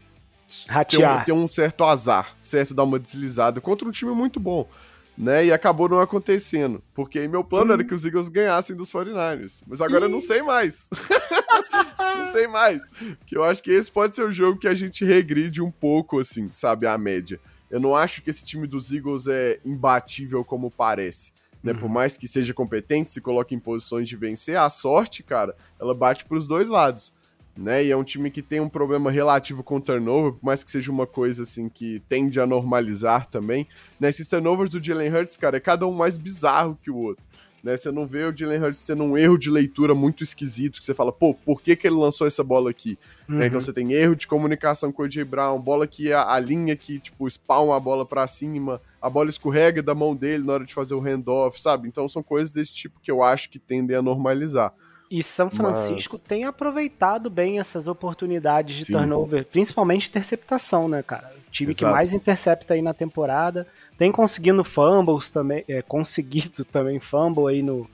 ter 0.87 1.03
um, 1.03 1.23
ter 1.25 1.31
um, 1.31 1.47
certo 1.47 1.83
azar, 1.83 2.29
certo? 2.39 2.75
Dar 2.75 2.83
uma 2.83 2.99
deslizada 2.99 3.59
contra 3.59 3.87
um 3.87 3.91
time 3.91 4.11
muito 4.11 4.39
bom. 4.39 4.67
Né, 5.15 5.45
e 5.45 5.53
acabou 5.53 5.89
não 5.89 5.99
acontecendo. 5.99 6.81
Porque 6.93 7.27
meu 7.27 7.43
plano 7.43 7.71
hum. 7.71 7.73
era 7.73 7.83
que 7.83 7.93
os 7.93 8.05
Eagles 8.05 8.29
ganhassem 8.29 8.75
dos 8.75 8.91
49ers. 8.91 9.61
Mas 9.67 9.81
agora 9.81 10.05
eu 10.05 10.09
não 10.09 10.21
sei 10.21 10.41
mais. 10.41 10.89
não 12.23 12.31
sei 12.31 12.47
mais. 12.47 12.89
Que 13.25 13.37
eu 13.37 13.43
acho 13.43 13.63
que 13.63 13.71
esse 13.71 13.91
pode 13.91 14.15
ser 14.15 14.23
o 14.23 14.31
jogo 14.31 14.59
que 14.59 14.67
a 14.67 14.73
gente 14.73 15.03
regride 15.05 15.61
um 15.61 15.71
pouco, 15.71 16.19
assim, 16.19 16.49
sabe, 16.51 16.87
a 16.87 16.97
média. 16.97 17.39
Eu 17.69 17.79
não 17.79 17.95
acho 17.95 18.21
que 18.21 18.29
esse 18.29 18.45
time 18.45 18.67
dos 18.67 18.91
Eagles 18.91 19.27
é 19.27 19.59
imbatível 19.65 20.43
como 20.45 20.69
parece. 20.69 21.31
Né? 21.63 21.71
Uhum. 21.71 21.79
Por 21.79 21.89
mais 21.89 22.17
que 22.17 22.27
seja 22.27 22.53
competente, 22.53 23.11
se 23.11 23.21
coloque 23.21 23.55
em 23.55 23.59
posições 23.59 24.07
de 24.07 24.15
vencer, 24.15 24.57
a 24.57 24.69
sorte, 24.69 25.23
cara, 25.23 25.55
ela 25.79 25.93
bate 25.93 26.25
para 26.25 26.37
os 26.37 26.45
dois 26.45 26.69
lados. 26.69 27.13
Né? 27.55 27.85
E 27.85 27.91
é 27.91 27.97
um 27.97 28.03
time 28.03 28.31
que 28.31 28.41
tem 28.41 28.59
um 28.59 28.67
problema 28.67 29.11
relativo 29.11 29.63
com 29.63 29.77
o 29.77 29.81
turnover, 29.81 30.33
por 30.33 30.43
mais 30.43 30.63
que 30.63 30.71
seja 30.71 30.91
uma 30.91 31.05
coisa 31.05 31.43
assim 31.43 31.69
que 31.69 32.01
tende 32.09 32.39
a 32.39 32.45
normalizar 32.45 33.27
também. 33.27 33.67
Né? 33.99 34.09
Esses 34.09 34.27
turnovers 34.27 34.69
do 34.69 34.83
Jalen 34.83 35.13
Hurts, 35.13 35.37
cara, 35.37 35.57
é 35.57 35.59
cada 35.59 35.87
um 35.87 35.93
mais 35.93 36.17
bizarro 36.17 36.77
que 36.81 36.91
o 36.91 36.97
outro. 36.97 37.23
Né? 37.63 37.77
Você 37.77 37.91
não 37.91 38.05
vê 38.05 38.25
o 38.25 38.35
Jalen 38.35 38.61
Hurts 38.61 38.81
tendo 38.81 39.03
um 39.03 39.17
erro 39.17 39.37
de 39.37 39.49
leitura 39.49 39.95
muito 39.95 40.21
esquisito, 40.21 40.79
que 40.79 40.85
você 40.85 40.93
fala, 40.93 41.13
pô, 41.13 41.33
por 41.33 41.61
que, 41.61 41.75
que 41.75 41.87
ele 41.87 41.95
lançou 41.95 42.27
essa 42.27 42.43
bola 42.43 42.69
aqui? 42.69 42.99
Uhum. 43.29 43.37
Né? 43.37 43.47
Então 43.47 43.59
uhum. 43.59 43.61
você 43.65 43.71
tem 43.71 43.93
erro 43.93 44.15
de 44.15 44.27
comunicação 44.27 44.91
com 44.91 45.01
o 45.01 45.05
AJ 45.05 45.23
Brown, 45.23 45.59
bola 45.61 45.87
que 45.87 46.11
a, 46.11 46.33
a 46.33 46.39
linha 46.39 46.75
que, 46.75 46.99
tipo, 46.99 47.25
spawna 47.29 47.75
a 47.75 47.79
bola 47.79 48.05
para 48.05 48.27
cima, 48.27 48.81
a 49.01 49.09
bola 49.09 49.29
escorrega 49.29 49.81
da 49.81 49.95
mão 49.95 50.13
dele 50.13 50.45
na 50.45 50.53
hora 50.53 50.65
de 50.65 50.73
fazer 50.73 50.93
o 50.93 50.99
handoff, 50.99 51.61
sabe? 51.61 51.87
Então 51.87 52.09
são 52.09 52.21
coisas 52.21 52.53
desse 52.53 52.73
tipo 52.73 52.99
que 53.01 53.09
eu 53.09 53.23
acho 53.23 53.49
que 53.49 53.57
tendem 53.57 53.95
a 53.95 54.01
normalizar. 54.01 54.73
E 55.13 55.21
São 55.21 55.47
Francisco 55.47 56.15
Mas... 56.15 56.23
tem 56.23 56.43
aproveitado 56.43 57.29
bem 57.29 57.59
essas 57.59 57.87
oportunidades 57.87 58.75
de 58.75 58.85
Sim. 58.85 58.93
turnover, 58.93 59.45
principalmente 59.45 60.09
interceptação, 60.09 60.87
né, 60.87 61.03
cara? 61.03 61.31
O 61.47 61.51
time 61.51 61.71
Exato. 61.71 61.85
que 61.85 61.91
mais 61.91 62.13
intercepta 62.13 62.73
aí 62.73 62.81
na 62.81 62.95
temporada. 62.95 63.67
Tem 63.97 64.11
conseguindo 64.11 64.63
fumbles 64.63 65.29
também, 65.29 65.63
é, 65.67 65.81
conseguido 65.81 66.65
também 66.71 66.99
fumble 66.99 67.47
aí 67.47 67.61
no. 67.61 67.89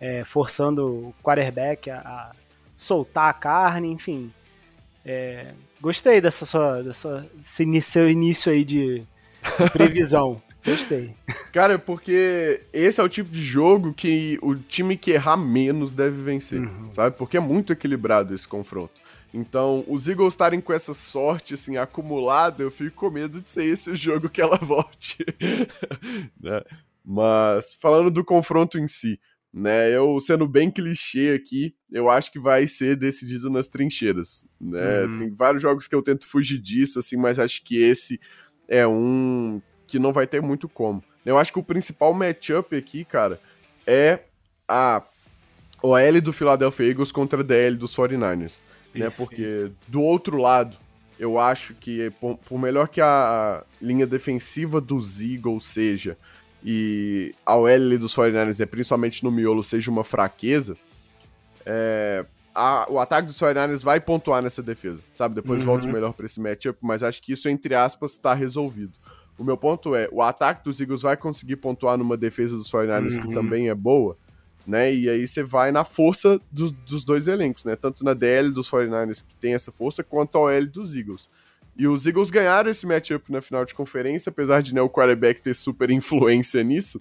É, 0.00 0.24
forçando 0.24 0.86
o 0.86 1.14
quarterback 1.22 1.90
a, 1.90 1.98
a, 1.98 2.32
soltar 2.74 3.28
a 3.28 3.34
carne, 3.34 3.88
enfim. 3.88 4.32
É, 5.04 5.52
gostei 5.78 6.22
dessa 6.22 6.46
sua, 6.46 6.82
dessa, 6.82 7.26
seu 7.82 8.08
início 8.08 8.50
aí 8.50 8.64
de, 8.64 9.00
de 9.00 9.04
previsão. 9.70 10.40
Gostei. 10.64 11.14
Cara, 11.52 11.78
porque 11.78 12.62
esse 12.72 13.00
é 13.00 13.04
o 13.04 13.08
tipo 13.08 13.30
de 13.30 13.42
jogo 13.42 13.94
que 13.94 14.38
o 14.42 14.54
time 14.54 14.96
que 14.96 15.10
errar 15.10 15.36
menos 15.36 15.92
deve 15.92 16.20
vencer, 16.22 16.60
uhum. 16.60 16.90
sabe? 16.90 17.16
Porque 17.16 17.36
é 17.36 17.40
muito 17.40 17.72
equilibrado 17.72 18.34
esse 18.34 18.46
confronto. 18.46 18.92
Então, 19.32 19.84
os 19.86 20.08
Eagles 20.08 20.34
estarem 20.34 20.60
com 20.60 20.72
essa 20.72 20.92
sorte, 20.92 21.54
assim, 21.54 21.76
acumulada, 21.76 22.62
eu 22.62 22.70
fico 22.70 22.96
com 22.96 23.10
medo 23.10 23.40
de 23.40 23.48
ser 23.48 23.64
esse 23.64 23.90
o 23.90 23.96
jogo 23.96 24.28
que 24.28 24.42
ela 24.42 24.56
volte. 24.56 25.18
né? 26.40 26.62
Mas, 27.04 27.74
falando 27.74 28.10
do 28.10 28.24
confronto 28.24 28.78
em 28.78 28.88
si, 28.88 29.20
né, 29.52 29.94
eu 29.94 30.18
sendo 30.20 30.46
bem 30.46 30.70
clichê 30.70 31.32
aqui, 31.34 31.74
eu 31.90 32.08
acho 32.08 32.30
que 32.30 32.38
vai 32.38 32.66
ser 32.66 32.96
decidido 32.96 33.50
nas 33.50 33.68
trincheiras, 33.68 34.46
né? 34.60 35.04
Uhum. 35.04 35.14
Tem 35.16 35.30
vários 35.34 35.62
jogos 35.62 35.88
que 35.88 35.94
eu 35.94 36.02
tento 36.02 36.26
fugir 36.26 36.58
disso, 36.58 36.98
assim, 36.98 37.16
mas 37.16 37.38
acho 37.38 37.64
que 37.64 37.80
esse 37.80 38.20
é 38.68 38.86
um 38.86 39.60
que 39.86 39.98
não 39.98 40.12
vai 40.12 40.26
ter 40.26 40.40
muito 40.40 40.68
como. 40.68 41.02
Eu 41.26 41.36
acho 41.36 41.52
que 41.52 41.58
o 41.58 41.64
principal 41.64 42.14
matchup 42.14 42.76
aqui, 42.76 43.04
cara, 43.04 43.40
é 43.86 44.20
a 44.68 45.02
OL 45.82 46.20
do 46.22 46.32
Philadelphia 46.32 46.90
Eagles 46.90 47.10
contra 47.10 47.40
a 47.40 47.42
DL 47.42 47.76
dos 47.76 47.94
49ers, 47.94 48.62
né? 48.94 49.10
Porque 49.10 49.70
do 49.88 50.02
outro 50.02 50.36
lado, 50.38 50.76
eu 51.18 51.38
acho 51.38 51.74
que 51.74 52.10
por 52.46 52.58
melhor 52.58 52.88
que 52.88 53.00
a 53.00 53.62
linha 53.80 54.06
defensiva 54.06 54.80
dos 54.80 55.20
Eagles 55.20 55.66
seja 55.66 56.16
e 56.64 57.34
a 57.44 57.56
OL 57.56 57.98
dos 57.98 58.14
49ers, 58.14 58.60
é, 58.60 58.66
principalmente 58.66 59.24
no 59.24 59.30
miolo, 59.30 59.62
seja 59.62 59.90
uma 59.90 60.04
fraqueza, 60.04 60.76
é, 61.64 62.24
a, 62.54 62.86
o 62.90 62.98
ataque 62.98 63.28
dos 63.28 63.38
49ers 63.38 63.82
vai 63.82 64.00
pontuar 64.00 64.42
nessa 64.42 64.62
defesa, 64.62 65.02
sabe? 65.14 65.34
Depois 65.34 65.60
uhum. 65.60 65.66
volta 65.66 65.88
melhor 65.88 66.12
para 66.12 66.26
esse 66.26 66.40
matchup, 66.40 66.78
mas 66.82 67.02
acho 67.02 67.22
que 67.22 67.32
isso, 67.32 67.48
entre 67.48 67.74
aspas, 67.74 68.12
está 68.12 68.34
resolvido. 68.34 68.92
O 69.38 69.44
meu 69.44 69.56
ponto 69.56 69.94
é, 69.94 70.08
o 70.12 70.20
ataque 70.20 70.64
dos 70.64 70.80
Eagles 70.80 71.02
vai 71.02 71.16
conseguir 71.16 71.56
pontuar 71.56 71.96
numa 71.96 72.16
defesa 72.16 72.56
dos 72.56 72.70
49ers 72.70 73.16
uhum. 73.16 73.22
que 73.22 73.34
também 73.34 73.68
é 73.68 73.74
boa, 73.74 74.18
né? 74.66 74.92
E 74.92 75.08
aí 75.08 75.26
você 75.26 75.42
vai 75.42 75.72
na 75.72 75.84
força 75.84 76.40
dos, 76.50 76.70
dos 76.70 77.04
dois 77.04 77.28
elencos, 77.28 77.64
né? 77.64 77.76
Tanto 77.76 78.04
na 78.04 78.14
DL 78.14 78.50
dos 78.50 78.70
49ers, 78.70 79.24
que 79.26 79.34
tem 79.36 79.54
essa 79.54 79.72
força, 79.72 80.04
quanto 80.04 80.36
a 80.36 80.42
OL 80.42 80.66
dos 80.66 80.94
Eagles. 80.94 81.28
E 81.76 81.86
os 81.86 82.06
Eagles 82.06 82.30
ganharam 82.30 82.70
esse 82.70 82.86
matchup 82.86 83.32
na 83.32 83.40
final 83.40 83.64
de 83.64 83.74
conferência, 83.74 84.30
apesar 84.30 84.60
de 84.60 84.74
né, 84.74 84.82
o 84.82 84.90
quarterback 84.90 85.40
ter 85.40 85.54
super 85.54 85.90
influência 85.90 86.62
nisso. 86.62 87.00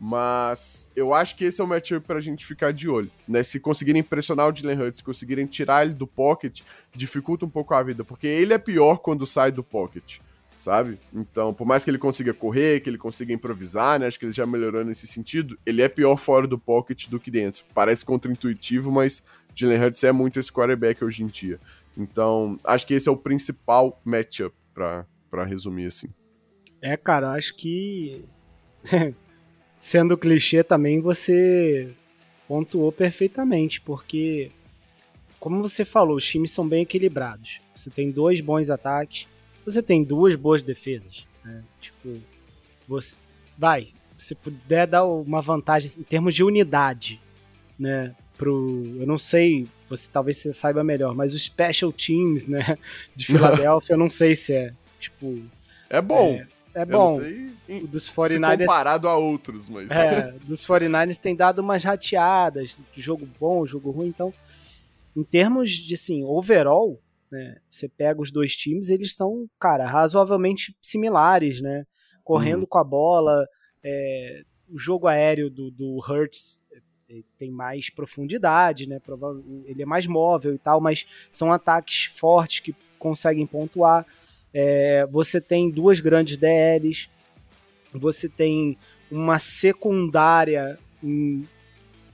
Mas 0.00 0.88
eu 0.94 1.14
acho 1.14 1.36
que 1.36 1.44
esse 1.44 1.60
é 1.60 1.64
o 1.64 1.66
matchup 1.66 2.06
pra 2.06 2.20
gente 2.20 2.44
ficar 2.44 2.72
de 2.72 2.88
olho, 2.88 3.10
né? 3.28 3.42
Se 3.42 3.60
conseguirem 3.60 4.02
pressionar 4.02 4.48
o 4.48 4.54
Jalen 4.54 4.80
Hurts, 4.80 4.98
se 4.98 5.04
conseguirem 5.04 5.46
tirar 5.46 5.84
ele 5.84 5.94
do 5.94 6.06
pocket, 6.06 6.62
dificulta 6.94 7.46
um 7.46 7.50
pouco 7.50 7.74
a 7.74 7.82
vida, 7.82 8.04
porque 8.04 8.26
ele 8.26 8.52
é 8.52 8.58
pior 8.58 8.98
quando 8.98 9.26
sai 9.26 9.52
do 9.52 9.62
pocket 9.62 10.18
sabe? 10.56 10.98
Então, 11.12 11.52
por 11.52 11.66
mais 11.66 11.84
que 11.84 11.90
ele 11.90 11.98
consiga 11.98 12.32
correr, 12.32 12.80
que 12.80 12.88
ele 12.88 12.98
consiga 12.98 13.32
improvisar, 13.32 13.98
né? 13.98 14.06
Acho 14.06 14.18
que 14.18 14.24
ele 14.24 14.32
já 14.32 14.46
melhorou 14.46 14.84
nesse 14.84 15.06
sentido. 15.06 15.58
Ele 15.64 15.82
é 15.82 15.88
pior 15.88 16.16
fora 16.16 16.46
do 16.46 16.58
pocket 16.58 17.08
do 17.08 17.20
que 17.20 17.30
dentro. 17.30 17.64
Parece 17.74 18.04
contraintuitivo, 18.04 18.90
mas 18.90 19.22
Jalen 19.54 19.84
Hurts 19.84 20.04
é 20.04 20.12
muito 20.12 20.38
esse 20.38 20.52
quarterback 20.52 21.04
hoje 21.04 21.22
em 21.22 21.26
dia. 21.26 21.60
Então, 21.96 22.58
acho 22.64 22.86
que 22.86 22.94
esse 22.94 23.08
é 23.08 23.12
o 23.12 23.16
principal 23.16 24.00
matchup, 24.04 24.54
para 24.72 25.44
resumir 25.44 25.86
assim. 25.86 26.08
É, 26.80 26.96
cara, 26.96 27.32
acho 27.32 27.56
que. 27.56 28.24
Sendo 29.80 30.16
clichê 30.16 30.64
também, 30.64 31.00
você 31.00 31.90
pontuou 32.48 32.90
perfeitamente, 32.90 33.80
porque, 33.82 34.50
como 35.38 35.60
você 35.60 35.84
falou, 35.84 36.16
os 36.16 36.26
times 36.26 36.52
são 36.52 36.66
bem 36.66 36.82
equilibrados. 36.82 37.58
Você 37.74 37.90
tem 37.90 38.10
dois 38.10 38.40
bons 38.40 38.70
ataques, 38.70 39.26
você 39.64 39.82
tem 39.82 40.04
duas 40.04 40.34
boas 40.36 40.62
defesas. 40.62 41.26
Né? 41.44 41.62
Tipo, 41.80 42.20
você. 42.86 43.16
Vai, 43.56 43.88
se 44.18 44.34
puder 44.34 44.86
dar 44.86 45.04
uma 45.04 45.40
vantagem 45.40 45.92
em 45.96 46.02
termos 46.02 46.34
de 46.34 46.42
unidade, 46.42 47.20
né? 47.78 48.14
Pro, 48.36 48.96
eu 48.98 49.06
não 49.06 49.16
sei, 49.16 49.68
você 49.88 50.08
talvez 50.12 50.38
você 50.38 50.52
saiba 50.52 50.82
melhor, 50.82 51.14
mas 51.14 51.32
os 51.32 51.44
special 51.44 51.92
teams, 51.92 52.46
né, 52.46 52.76
de 53.14 53.26
Filadélfia, 53.26 53.94
eu 53.94 53.98
não 53.98 54.10
sei 54.10 54.34
se 54.34 54.52
é, 54.52 54.72
tipo, 54.98 55.40
é 55.88 56.00
bom. 56.02 56.34
É, 56.34 56.46
é 56.74 56.84
bom. 56.84 57.20
Em, 57.68 57.86
dos 57.86 58.10
49ers, 58.10 58.58
comparado 58.58 59.08
a 59.08 59.16
outros, 59.16 59.68
mas. 59.68 59.90
É, 59.92 60.32
dos 60.44 60.66
49ers 60.66 61.16
tem 61.16 61.36
dado 61.36 61.60
umas 61.60 61.84
rateadas, 61.84 62.76
jogo 62.96 63.28
bom, 63.38 63.64
jogo 63.64 63.90
ruim, 63.90 64.08
então. 64.08 64.34
Em 65.16 65.22
termos 65.22 65.70
de 65.70 65.94
assim, 65.94 66.24
overall, 66.24 67.00
né? 67.34 67.56
Você 67.68 67.88
pega 67.88 68.20
os 68.22 68.30
dois 68.30 68.54
times, 68.54 68.90
eles 68.90 69.14
são, 69.14 69.48
cara, 69.58 69.84
razoavelmente 69.86 70.76
similares, 70.80 71.60
né? 71.60 71.84
Correndo 72.22 72.60
uhum. 72.60 72.66
com 72.66 72.78
a 72.78 72.84
bola, 72.84 73.44
é, 73.82 74.42
o 74.70 74.78
jogo 74.78 75.08
aéreo 75.08 75.50
do, 75.50 75.68
do 75.68 75.98
Hurts 75.98 76.60
é, 77.10 77.22
tem 77.36 77.50
mais 77.50 77.90
profundidade, 77.90 78.86
né? 78.86 79.00
Ele 79.66 79.82
é 79.82 79.86
mais 79.86 80.06
móvel 80.06 80.54
e 80.54 80.58
tal, 80.58 80.80
mas 80.80 81.04
são 81.30 81.52
ataques 81.52 82.12
fortes 82.16 82.60
que 82.60 82.74
conseguem 82.98 83.46
pontuar. 83.46 84.06
É, 84.52 85.04
você 85.06 85.40
tem 85.40 85.68
duas 85.68 85.98
grandes 85.98 86.36
DLs, 86.36 87.08
você 87.92 88.28
tem 88.28 88.78
uma 89.10 89.40
secundária 89.40 90.78
em, 91.02 91.42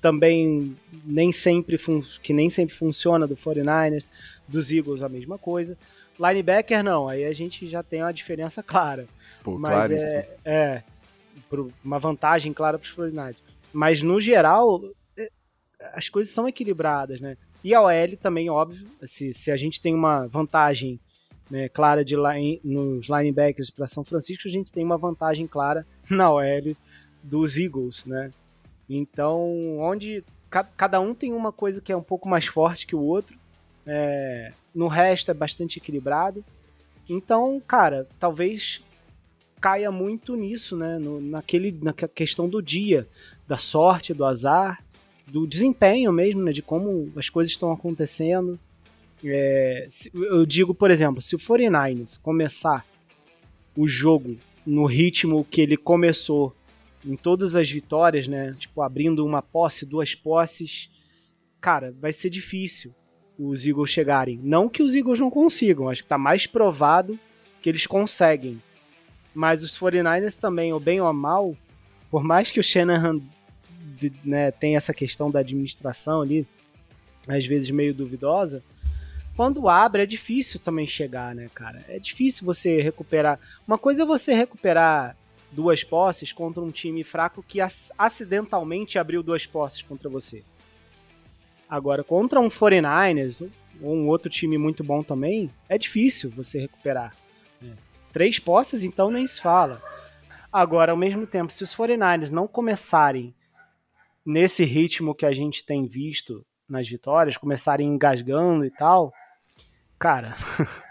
também 0.00 0.76
nem 1.04 1.30
sempre 1.32 1.78
que 2.22 2.32
nem 2.32 2.48
sempre 2.48 2.74
funciona 2.74 3.26
do 3.26 3.36
49ers, 3.36 4.08
dos 4.48 4.70
Eagles 4.70 5.02
a 5.02 5.08
mesma 5.08 5.38
coisa. 5.38 5.76
Linebacker 6.18 6.82
não, 6.82 7.08
aí 7.08 7.24
a 7.24 7.32
gente 7.32 7.68
já 7.68 7.82
tem 7.82 8.02
uma 8.02 8.12
diferença 8.12 8.62
clara. 8.62 9.06
Pô, 9.42 9.58
mas 9.58 9.72
claro, 9.72 9.94
é, 9.94 10.28
é 10.44 10.82
uma 11.84 11.98
vantagem 11.98 12.52
clara 12.52 12.78
para 12.78 12.86
os 12.86 12.94
49ers. 12.94 13.36
Mas 13.72 14.02
no 14.02 14.20
geral, 14.20 14.82
é, 15.16 15.30
as 15.94 16.08
coisas 16.08 16.32
são 16.32 16.48
equilibradas, 16.48 17.20
né? 17.20 17.36
E 17.62 17.74
a 17.74 17.82
OL 17.82 18.16
também, 18.20 18.48
óbvio, 18.48 18.86
se, 19.06 19.34
se 19.34 19.50
a 19.50 19.56
gente 19.56 19.80
tem 19.80 19.94
uma 19.94 20.26
vantagem 20.26 20.98
né, 21.50 21.68
clara 21.68 22.04
de 22.04 22.16
line, 22.16 22.60
nos 22.64 23.08
linebackers 23.08 23.70
para 23.70 23.86
São 23.86 24.04
Francisco, 24.04 24.48
a 24.48 24.50
gente 24.50 24.72
tem 24.72 24.84
uma 24.84 24.96
vantagem 24.96 25.46
clara 25.46 25.86
na 26.08 26.32
OL 26.32 26.76
dos 27.22 27.58
Eagles, 27.58 28.06
né? 28.06 28.30
Então, 28.90 29.78
onde 29.78 30.24
cada 30.76 31.00
um 31.00 31.14
tem 31.14 31.32
uma 31.32 31.52
coisa 31.52 31.80
que 31.80 31.92
é 31.92 31.96
um 31.96 32.02
pouco 32.02 32.28
mais 32.28 32.46
forte 32.46 32.88
que 32.88 32.96
o 32.96 33.00
outro, 33.00 33.38
é, 33.86 34.52
no 34.74 34.88
resto 34.88 35.30
é 35.30 35.34
bastante 35.34 35.78
equilibrado. 35.78 36.44
Então, 37.08 37.62
cara, 37.64 38.08
talvez 38.18 38.82
caia 39.60 39.92
muito 39.92 40.34
nisso, 40.34 40.76
né? 40.76 40.98
No, 40.98 41.20
naquele, 41.20 41.70
na 41.80 41.92
questão 41.92 42.48
do 42.48 42.60
dia, 42.60 43.06
da 43.46 43.58
sorte, 43.58 44.12
do 44.12 44.24
azar, 44.24 44.82
do 45.24 45.46
desempenho 45.46 46.12
mesmo, 46.12 46.42
né? 46.42 46.50
De 46.50 46.60
como 46.60 47.12
as 47.16 47.28
coisas 47.28 47.52
estão 47.52 47.70
acontecendo. 47.70 48.58
É, 49.24 49.88
eu 50.14 50.44
digo, 50.44 50.74
por 50.74 50.90
exemplo, 50.90 51.22
se 51.22 51.36
o 51.36 51.38
49ers 51.38 52.18
começar 52.20 52.84
o 53.76 53.86
jogo 53.86 54.36
no 54.66 54.84
ritmo 54.84 55.44
que 55.44 55.60
ele 55.60 55.76
começou 55.76 56.54
em 57.04 57.16
todas 57.16 57.56
as 57.56 57.70
vitórias, 57.70 58.26
né? 58.28 58.54
Tipo, 58.58 58.82
abrindo 58.82 59.24
uma 59.24 59.42
posse, 59.42 59.86
duas 59.86 60.14
posses, 60.14 60.90
cara, 61.60 61.94
vai 62.00 62.12
ser 62.12 62.30
difícil 62.30 62.94
os 63.38 63.66
Eagles 63.66 63.90
chegarem. 63.90 64.38
Não 64.42 64.68
que 64.68 64.82
os 64.82 64.94
Eagles 64.94 65.18
não 65.18 65.30
consigam, 65.30 65.88
acho 65.88 66.02
que 66.02 66.08
tá 66.08 66.18
mais 66.18 66.46
provado 66.46 67.18
que 67.62 67.68
eles 67.68 67.86
conseguem. 67.86 68.62
Mas 69.34 69.62
os 69.62 69.78
49ers 69.78 70.34
também, 70.34 70.72
ou 70.72 70.80
bem 70.80 71.00
ou 71.00 71.12
mal, 71.12 71.56
por 72.10 72.22
mais 72.22 72.50
que 72.50 72.60
o 72.60 72.64
Shanahan 72.64 73.20
né, 74.24 74.50
tenha 74.50 74.76
essa 74.76 74.92
questão 74.92 75.30
da 75.30 75.40
administração 75.40 76.20
ali, 76.20 76.46
às 77.26 77.46
vezes 77.46 77.70
meio 77.70 77.94
duvidosa, 77.94 78.62
quando 79.36 79.68
abre 79.68 80.02
é 80.02 80.06
difícil 80.06 80.60
também 80.60 80.86
chegar, 80.86 81.34
né, 81.34 81.48
cara? 81.54 81.82
É 81.88 81.98
difícil 81.98 82.44
você 82.44 82.82
recuperar. 82.82 83.38
Uma 83.66 83.78
coisa 83.78 84.02
é 84.02 84.06
você 84.06 84.34
recuperar 84.34 85.16
duas 85.52 85.82
posses 85.82 86.32
contra 86.32 86.62
um 86.62 86.70
time 86.70 87.02
fraco 87.02 87.42
que 87.42 87.58
acidentalmente 87.98 88.98
abriu 88.98 89.22
duas 89.22 89.46
posses 89.46 89.82
contra 89.82 90.08
você. 90.08 90.44
Agora, 91.68 92.02
contra 92.02 92.40
um 92.40 92.48
49ers 92.48 93.48
ou 93.80 93.94
um 93.94 94.08
outro 94.08 94.28
time 94.28 94.58
muito 94.58 94.82
bom 94.82 95.02
também, 95.02 95.50
é 95.68 95.78
difícil 95.78 96.30
você 96.30 96.58
recuperar. 96.58 97.14
Né? 97.60 97.74
Três 98.12 98.38
posses, 98.38 98.82
então 98.82 99.10
nem 99.10 99.26
se 99.26 99.40
fala. 99.40 99.80
Agora, 100.52 100.92
ao 100.92 100.98
mesmo 100.98 101.26
tempo, 101.26 101.52
se 101.52 101.62
os 101.62 101.74
49ers 101.74 102.30
não 102.30 102.48
começarem 102.48 103.32
nesse 104.26 104.64
ritmo 104.64 105.14
que 105.14 105.24
a 105.24 105.32
gente 105.32 105.64
tem 105.64 105.86
visto 105.86 106.44
nas 106.68 106.88
vitórias, 106.88 107.36
começarem 107.36 107.86
engasgando 107.86 108.64
e 108.64 108.70
tal, 108.70 109.12
cara, 109.98 110.36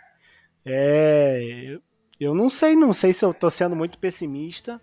é, 0.65 1.77
eu 2.19 2.35
não 2.35 2.49
sei, 2.49 2.75
não 2.75 2.93
sei 2.93 3.13
se 3.13 3.23
eu 3.23 3.33
tô 3.33 3.49
sendo 3.49 3.75
muito 3.75 3.97
pessimista, 3.97 4.79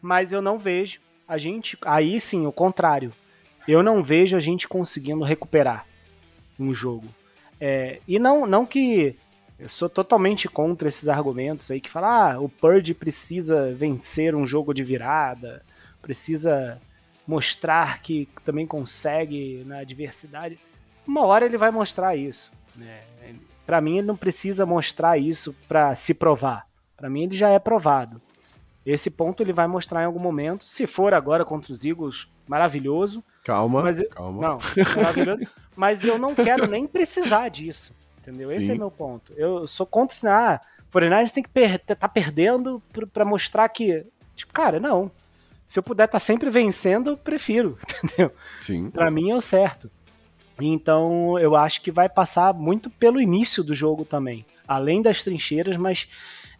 mas 0.00 0.32
eu 0.32 0.40
não 0.40 0.58
vejo 0.58 1.00
a 1.26 1.36
gente. 1.36 1.76
Aí 1.82 2.18
sim, 2.18 2.46
o 2.46 2.52
contrário. 2.52 3.12
Eu 3.66 3.82
não 3.82 4.02
vejo 4.02 4.36
a 4.36 4.40
gente 4.40 4.66
conseguindo 4.66 5.22
recuperar 5.24 5.86
um 6.58 6.72
jogo. 6.72 7.06
É, 7.60 8.00
e 8.08 8.18
não, 8.18 8.46
não 8.46 8.64
que 8.64 9.14
eu 9.58 9.68
sou 9.68 9.88
totalmente 9.88 10.48
contra 10.48 10.88
esses 10.88 11.08
argumentos 11.08 11.70
aí 11.70 11.80
que 11.80 11.90
falam, 11.90 12.10
ah, 12.10 12.40
o 12.40 12.48
Purge 12.48 12.94
precisa 12.94 13.74
vencer 13.74 14.34
um 14.34 14.46
jogo 14.46 14.72
de 14.72 14.84
virada, 14.84 15.62
precisa 16.00 16.80
mostrar 17.26 18.00
que 18.00 18.28
também 18.44 18.66
consegue 18.66 19.64
na 19.66 19.78
adversidade. 19.80 20.58
Uma 21.06 21.26
hora 21.26 21.44
ele 21.44 21.58
vai 21.58 21.70
mostrar 21.70 22.16
isso. 22.16 22.50
Né? 22.76 23.00
Para 23.66 23.80
mim, 23.80 23.98
ele 23.98 24.06
não 24.06 24.16
precisa 24.16 24.64
mostrar 24.64 25.18
isso 25.18 25.54
para 25.66 25.94
se 25.94 26.14
provar. 26.14 26.67
Para 26.98 27.08
mim, 27.08 27.22
ele 27.22 27.36
já 27.36 27.48
é 27.48 27.58
provado. 27.58 28.20
Esse 28.84 29.08
ponto 29.08 29.42
ele 29.42 29.52
vai 29.52 29.66
mostrar 29.66 30.02
em 30.02 30.06
algum 30.06 30.18
momento. 30.18 30.64
Se 30.64 30.86
for 30.86 31.14
agora 31.14 31.44
contra 31.44 31.72
os 31.72 31.84
Eagles, 31.84 32.26
maravilhoso. 32.46 33.22
Calma, 33.44 33.82
mas 33.82 34.00
eu, 34.00 34.08
calma. 34.08 34.48
Não, 34.48 34.58
maravilhoso. 34.96 35.46
mas 35.76 36.04
eu 36.04 36.18
não 36.18 36.34
quero 36.34 36.66
nem 36.66 36.86
precisar 36.86 37.48
disso. 37.50 37.94
Entendeu? 38.18 38.46
Sim. 38.48 38.56
Esse 38.56 38.72
é 38.72 38.74
meu 38.74 38.90
ponto. 38.90 39.32
Eu 39.36 39.66
sou 39.66 39.86
contra 39.86 40.16
assim, 40.16 40.26
ah, 40.26 40.60
Foreigners 40.90 41.30
tem 41.30 41.42
que 41.42 41.48
per 41.48 41.78
tá 41.78 42.08
perdendo 42.08 42.82
para 43.12 43.24
mostrar 43.24 43.68
que. 43.68 44.04
Tipo, 44.34 44.52
cara, 44.52 44.80
não. 44.80 45.10
Se 45.68 45.78
eu 45.78 45.82
puder 45.82 46.04
estar 46.04 46.12
tá 46.12 46.18
sempre 46.18 46.48
vencendo, 46.48 47.10
eu 47.10 47.16
prefiro, 47.16 47.78
entendeu? 48.02 48.32
Sim. 48.58 48.90
Para 48.90 49.10
mim 49.10 49.30
é 49.30 49.36
o 49.36 49.40
certo. 49.40 49.90
Então 50.60 51.38
eu 51.38 51.54
acho 51.54 51.82
que 51.82 51.90
vai 51.90 52.08
passar 52.08 52.52
muito 52.54 52.90
pelo 52.90 53.20
início 53.20 53.62
do 53.62 53.74
jogo 53.74 54.04
também. 54.04 54.44
Além 54.66 55.02
das 55.02 55.22
trincheiras, 55.22 55.76
mas 55.76 56.08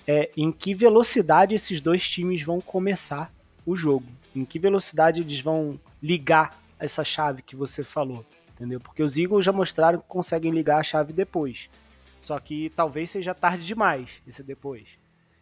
é, 0.08 0.30
em 0.34 0.50
que 0.50 0.72
velocidade 0.72 1.54
esses 1.54 1.82
dois 1.82 2.08
times 2.08 2.42
vão 2.42 2.62
começar 2.62 3.30
o 3.66 3.76
jogo. 3.76 4.06
Em 4.34 4.42
que 4.42 4.58
velocidade 4.58 5.20
eles 5.20 5.40
vão 5.42 5.78
ligar 6.02 6.58
essa 6.78 7.04
chave 7.04 7.42
que 7.42 7.54
você 7.54 7.84
falou. 7.84 8.24
Entendeu? 8.54 8.80
Porque 8.80 9.02
os 9.02 9.18
Eagles 9.18 9.44
já 9.44 9.52
mostraram 9.52 9.98
que 9.98 10.08
conseguem 10.08 10.50
ligar 10.50 10.78
a 10.78 10.82
chave 10.82 11.12
depois. 11.12 11.68
Só 12.22 12.40
que 12.40 12.72
talvez 12.74 13.10
seja 13.10 13.34
tarde 13.34 13.66
demais 13.66 14.08
esse 14.26 14.42
depois. 14.42 14.88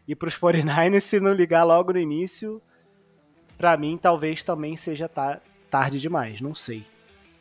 E 0.07 0.17
para 0.17 0.29
os 0.29 0.35
49ers, 0.35 1.01
se 1.01 1.21
não 1.21 1.33
ligar 1.33 1.62
logo 1.62 1.93
no 1.93 2.01
início, 2.01 2.61
para 3.57 3.77
mim 3.77 3.97
talvez 3.97 4.43
também 4.43 4.77
seja 4.77 5.09
tarde 5.71 6.01
demais. 6.01 6.41
Não 6.41 6.57
sei. 6.57 6.85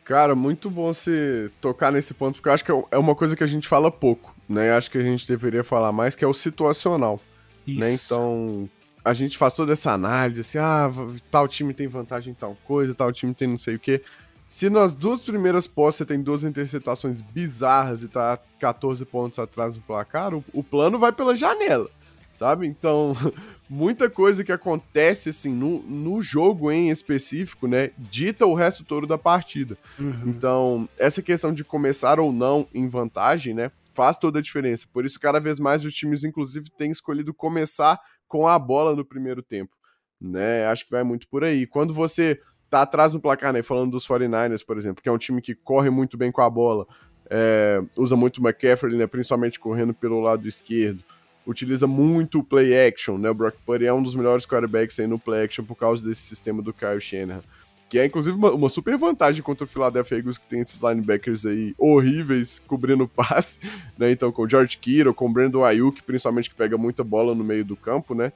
Cara, 0.06 0.36
muito 0.36 0.70
bom 0.70 0.94
você 0.94 1.50
tocar 1.60 1.90
nesse 1.90 2.14
ponto, 2.14 2.36
porque 2.36 2.48
eu 2.48 2.52
acho 2.52 2.64
que 2.64 2.70
é, 2.70 2.84
é 2.92 2.96
uma 2.96 3.16
coisa 3.16 3.34
que 3.34 3.42
a 3.42 3.46
gente 3.46 3.66
fala 3.66 3.90
pouco, 3.90 4.32
né? 4.48 4.70
Acho 4.70 4.88
que 4.88 4.98
a 4.98 5.02
gente 5.02 5.26
deveria 5.26 5.64
falar 5.64 5.90
mais, 5.90 6.14
que 6.14 6.24
é 6.24 6.28
o 6.28 6.32
situacional. 6.32 7.20
Né? 7.66 7.72
Isso. 7.72 7.80
Né? 7.80 7.92
Então, 7.92 8.70
a 9.04 9.12
gente 9.12 9.36
faz 9.36 9.52
toda 9.52 9.72
essa 9.72 9.90
análise, 9.90 10.42
assim, 10.42 10.58
ah, 10.58 10.88
tal 11.28 11.48
time 11.48 11.74
tem 11.74 11.88
vantagem 11.88 12.30
em 12.30 12.34
tal 12.34 12.56
coisa, 12.64 12.94
tal 12.94 13.10
time 13.10 13.34
tem 13.34 13.48
não 13.48 13.58
sei 13.58 13.74
o 13.74 13.80
quê. 13.80 14.00
Se 14.46 14.70
nas 14.70 14.94
duas 14.94 15.22
primeiras 15.22 15.66
posses 15.66 15.98
você 15.98 16.04
tem 16.04 16.22
duas 16.22 16.44
interceptações 16.44 17.20
bizarras 17.20 18.04
e 18.04 18.08
tá 18.08 18.38
14 18.60 19.04
pontos 19.06 19.40
atrás 19.40 19.74
do 19.74 19.80
placar, 19.80 20.32
o, 20.32 20.44
o 20.52 20.62
plano 20.62 21.00
vai 21.00 21.10
pela 21.10 21.34
janela 21.34 21.90
sabe? 22.36 22.66
Então, 22.66 23.14
muita 23.68 24.10
coisa 24.10 24.44
que 24.44 24.52
acontece, 24.52 25.30
assim, 25.30 25.52
no, 25.52 25.82
no 25.82 26.20
jogo 26.20 26.70
em 26.70 26.90
específico, 26.90 27.66
né, 27.66 27.90
dita 27.96 28.46
o 28.46 28.54
resto 28.54 28.84
todo 28.84 29.06
da 29.06 29.16
partida. 29.16 29.76
Uhum. 29.98 30.22
Então, 30.26 30.88
essa 30.98 31.22
questão 31.22 31.52
de 31.52 31.64
começar 31.64 32.20
ou 32.20 32.32
não 32.32 32.68
em 32.74 32.86
vantagem, 32.86 33.54
né, 33.54 33.72
faz 33.92 34.18
toda 34.18 34.38
a 34.38 34.42
diferença. 34.42 34.86
Por 34.92 35.06
isso, 35.06 35.18
cada 35.18 35.40
vez 35.40 35.58
mais 35.58 35.84
os 35.84 35.94
times, 35.94 36.22
inclusive, 36.22 36.70
têm 36.70 36.90
escolhido 36.90 37.32
começar 37.32 37.98
com 38.28 38.46
a 38.46 38.58
bola 38.58 38.94
no 38.94 39.04
primeiro 39.04 39.42
tempo, 39.42 39.74
né? 40.20 40.66
Acho 40.66 40.84
que 40.84 40.90
vai 40.90 41.02
muito 41.02 41.26
por 41.28 41.42
aí. 41.42 41.66
Quando 41.66 41.94
você 41.94 42.38
tá 42.68 42.82
atrás 42.82 43.14
no 43.14 43.20
placar, 43.20 43.52
né? 43.52 43.62
Falando 43.62 43.92
dos 43.92 44.06
49ers, 44.06 44.64
por 44.66 44.76
exemplo, 44.76 45.02
que 45.02 45.08
é 45.08 45.12
um 45.12 45.18
time 45.18 45.40
que 45.40 45.54
corre 45.54 45.88
muito 45.88 46.16
bem 46.16 46.30
com 46.30 46.42
a 46.42 46.50
bola, 46.50 46.86
é, 47.30 47.80
usa 47.96 48.16
muito 48.16 48.38
o 48.38 48.46
McCaffrey, 48.46 48.96
né? 48.96 49.06
Principalmente 49.06 49.58
correndo 49.58 49.94
pelo 49.94 50.20
lado 50.20 50.46
esquerdo. 50.46 51.02
Utiliza 51.46 51.86
muito 51.86 52.40
o 52.40 52.44
play 52.44 52.88
action, 52.88 53.16
né? 53.16 53.30
O 53.30 53.34
Brock 53.34 53.56
Purdy 53.64 53.86
é 53.86 53.92
um 53.94 54.02
dos 54.02 54.14
melhores 54.14 54.44
quarterbacks 54.44 54.98
aí 54.98 55.06
no 55.06 55.18
play 55.18 55.44
action 55.44 55.64
por 55.64 55.76
causa 55.76 56.06
desse 56.06 56.22
sistema 56.22 56.60
do 56.60 56.72
Kyle 56.72 57.00
Shanahan. 57.00 57.42
Que 57.88 58.00
é, 58.00 58.06
inclusive, 58.06 58.36
uma, 58.36 58.50
uma, 58.50 58.68
super 58.68 58.98
vantagem 58.98 59.42
contra 59.42 59.64
o 59.64 59.66
Philadelphia 59.66 60.18
Eagles, 60.18 60.38
que 60.38 60.46
tem 60.46 60.58
esses 60.58 60.80
linebackers 60.82 61.46
aí 61.46 61.72
horríveis 61.78 62.58
cobrindo 62.58 63.06
passe, 63.06 63.60
né? 63.96 64.10
Então, 64.10 64.32
com 64.32 64.42
o 64.42 64.48
George 64.48 64.76
Kittle, 64.78 65.14
com 65.14 65.26
o 65.26 65.32
Brandon 65.32 65.64
Ayuk, 65.64 66.02
principalmente, 66.02 66.50
que 66.50 66.56
pega 66.56 66.76
muita 66.76 67.04
bola 67.04 67.32
no 67.32 67.44
meio 67.44 67.64
do 67.64 67.76
campo, 67.76 68.12
né? 68.12 68.32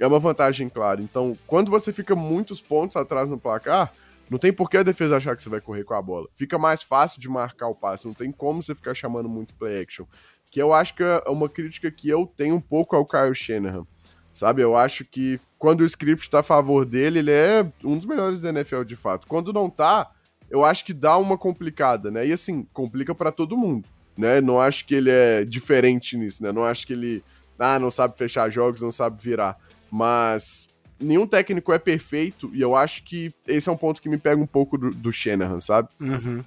É 0.00 0.06
uma 0.06 0.18
vantagem, 0.18 0.70
claro. 0.70 1.02
Então, 1.02 1.36
quando 1.46 1.70
você 1.70 1.92
fica 1.92 2.16
muitos 2.16 2.62
pontos 2.62 2.96
atrás 2.96 3.28
no 3.28 3.38
placar, 3.38 3.92
não 4.30 4.38
tem 4.38 4.52
por 4.52 4.70
que 4.70 4.78
a 4.78 4.82
defesa 4.82 5.16
achar 5.16 5.36
que 5.36 5.42
você 5.42 5.50
vai 5.50 5.60
correr 5.60 5.84
com 5.84 5.94
a 5.94 6.00
bola. 6.00 6.26
Fica 6.32 6.58
mais 6.58 6.82
fácil 6.82 7.20
de 7.20 7.28
marcar 7.28 7.68
o 7.68 7.74
passe, 7.74 8.06
não 8.06 8.14
tem 8.14 8.32
como 8.32 8.62
você 8.62 8.74
ficar 8.74 8.94
chamando 8.94 9.28
muito 9.28 9.54
play 9.54 9.82
action. 9.82 10.06
Que 10.54 10.62
eu 10.62 10.72
acho 10.72 10.94
que 10.94 11.02
é 11.02 11.20
uma 11.26 11.48
crítica 11.48 11.90
que 11.90 12.08
eu 12.08 12.32
tenho 12.36 12.54
um 12.54 12.60
pouco 12.60 12.94
ao 12.94 13.04
Kyle 13.04 13.34
Shanahan. 13.34 13.84
Sabe, 14.32 14.62
eu 14.62 14.76
acho 14.76 15.04
que 15.04 15.40
quando 15.58 15.80
o 15.80 15.84
script 15.84 16.30
tá 16.30 16.38
a 16.38 16.42
favor 16.44 16.84
dele, 16.84 17.18
ele 17.18 17.32
é 17.32 17.66
um 17.82 17.96
dos 17.96 18.06
melhores 18.06 18.40
da 18.40 18.50
NFL 18.50 18.84
de 18.84 18.94
fato. 18.94 19.26
Quando 19.26 19.52
não 19.52 19.68
tá, 19.68 20.12
eu 20.48 20.64
acho 20.64 20.84
que 20.84 20.92
dá 20.92 21.18
uma 21.18 21.36
complicada, 21.36 22.08
né? 22.08 22.24
E 22.24 22.32
assim, 22.32 22.68
complica 22.72 23.12
para 23.16 23.32
todo 23.32 23.56
mundo, 23.56 23.88
né? 24.16 24.40
Não 24.40 24.60
acho 24.60 24.86
que 24.86 24.94
ele 24.94 25.10
é 25.10 25.44
diferente 25.44 26.16
nisso, 26.16 26.40
né? 26.40 26.52
Não 26.52 26.64
acho 26.64 26.86
que 26.86 26.92
ele 26.92 27.24
ah, 27.58 27.80
não 27.80 27.90
sabe 27.90 28.16
fechar 28.16 28.48
jogos, 28.48 28.80
não 28.80 28.92
sabe 28.92 29.20
virar. 29.20 29.58
Mas 29.90 30.68
nenhum 31.00 31.26
técnico 31.26 31.72
é 31.72 31.80
perfeito 31.80 32.48
e 32.54 32.60
eu 32.60 32.76
acho 32.76 33.02
que 33.02 33.34
esse 33.44 33.68
é 33.68 33.72
um 33.72 33.76
ponto 33.76 34.00
que 34.00 34.08
me 34.08 34.18
pega 34.18 34.40
um 34.40 34.46
pouco 34.46 34.78
do, 34.78 34.92
do 34.92 35.10
Shanahan, 35.10 35.58
sabe? 35.58 35.88
Uhum. 35.98 36.44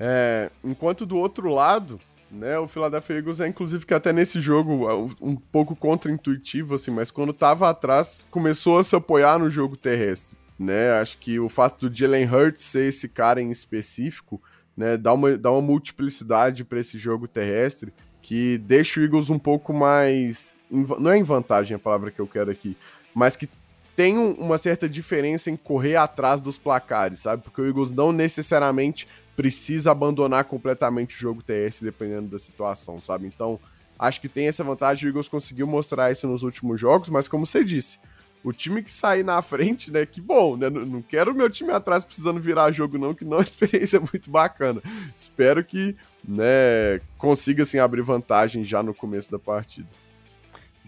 É, 0.00 0.50
enquanto 0.64 1.06
do 1.06 1.16
outro 1.16 1.48
lado, 1.48 2.00
né? 2.30 2.58
O 2.58 2.68
Philadelphia 2.68 3.16
Eagles 3.16 3.40
é 3.40 3.48
inclusive 3.48 3.86
que 3.86 3.94
até 3.94 4.12
nesse 4.12 4.40
jogo 4.40 4.90
um, 4.90 5.32
um 5.32 5.36
pouco 5.36 5.74
contra-intuitivo 5.74 6.74
assim, 6.74 6.90
mas 6.90 7.10
quando 7.10 7.32
tava 7.32 7.68
atrás 7.68 8.26
começou 8.30 8.78
a 8.78 8.84
se 8.84 8.94
apoiar 8.94 9.38
no 9.38 9.48
jogo 9.48 9.76
terrestre, 9.76 10.36
né? 10.58 10.92
Acho 10.92 11.18
que 11.18 11.38
o 11.38 11.48
fato 11.48 11.88
do 11.88 11.94
Jalen 11.94 12.26
Hurts 12.26 12.64
ser 12.64 12.88
esse 12.88 13.08
cara 13.08 13.40
em 13.40 13.50
específico, 13.50 14.40
né, 14.76 14.96
dá 14.96 15.12
uma, 15.12 15.36
dá 15.36 15.50
uma 15.50 15.62
multiplicidade 15.62 16.64
para 16.64 16.78
esse 16.78 16.98
jogo 16.98 17.26
terrestre 17.26 17.92
que 18.22 18.58
deixa 18.58 19.00
o 19.00 19.02
Eagles 19.02 19.30
um 19.30 19.38
pouco 19.38 19.72
mais 19.72 20.56
não 20.70 21.10
é 21.10 21.18
em 21.18 21.22
vantagem 21.22 21.74
a 21.74 21.78
palavra 21.78 22.10
que 22.10 22.20
eu 22.20 22.26
quero 22.26 22.50
aqui, 22.50 22.76
mas 23.14 23.36
que 23.36 23.48
tem 23.96 24.16
uma 24.16 24.58
certa 24.58 24.88
diferença 24.88 25.50
em 25.50 25.56
correr 25.56 25.96
atrás 25.96 26.40
dos 26.40 26.56
placares, 26.56 27.18
sabe? 27.18 27.42
Porque 27.42 27.60
o 27.60 27.66
Eagles 27.66 27.90
não 27.90 28.12
necessariamente 28.12 29.08
precisa 29.38 29.92
abandonar 29.92 30.46
completamente 30.46 31.14
o 31.14 31.18
jogo 31.20 31.44
TS 31.44 31.80
dependendo 31.80 32.26
da 32.26 32.40
situação, 32.40 33.00
sabe? 33.00 33.24
Então, 33.24 33.60
acho 33.96 34.20
que 34.20 34.28
tem 34.28 34.48
essa 34.48 34.64
vantagem. 34.64 35.06
O 35.06 35.08
Eagles 35.10 35.28
conseguiu 35.28 35.64
mostrar 35.64 36.10
isso 36.10 36.26
nos 36.26 36.42
últimos 36.42 36.80
jogos, 36.80 37.08
mas 37.08 37.28
como 37.28 37.46
você 37.46 37.62
disse, 37.62 38.00
o 38.42 38.52
time 38.52 38.82
que 38.82 38.90
sair 38.90 39.22
na 39.22 39.40
frente, 39.40 39.92
né? 39.92 40.04
Que 40.04 40.20
bom, 40.20 40.56
né? 40.56 40.68
Não 40.68 41.00
quero 41.00 41.30
o 41.30 41.34
meu 41.36 41.48
time 41.48 41.70
atrás 41.70 42.04
precisando 42.04 42.40
virar 42.40 42.72
jogo, 42.72 42.98
não, 42.98 43.14
que 43.14 43.24
não 43.24 43.34
é 43.34 43.36
uma 43.36 43.44
experiência 43.46 44.00
muito 44.00 44.28
bacana. 44.28 44.82
Espero 45.16 45.62
que, 45.62 45.94
né, 46.26 47.00
consiga 47.16 47.62
assim 47.62 47.78
abrir 47.78 48.02
vantagem 48.02 48.64
já 48.64 48.82
no 48.82 48.92
começo 48.92 49.30
da 49.30 49.38
partida. 49.38 49.86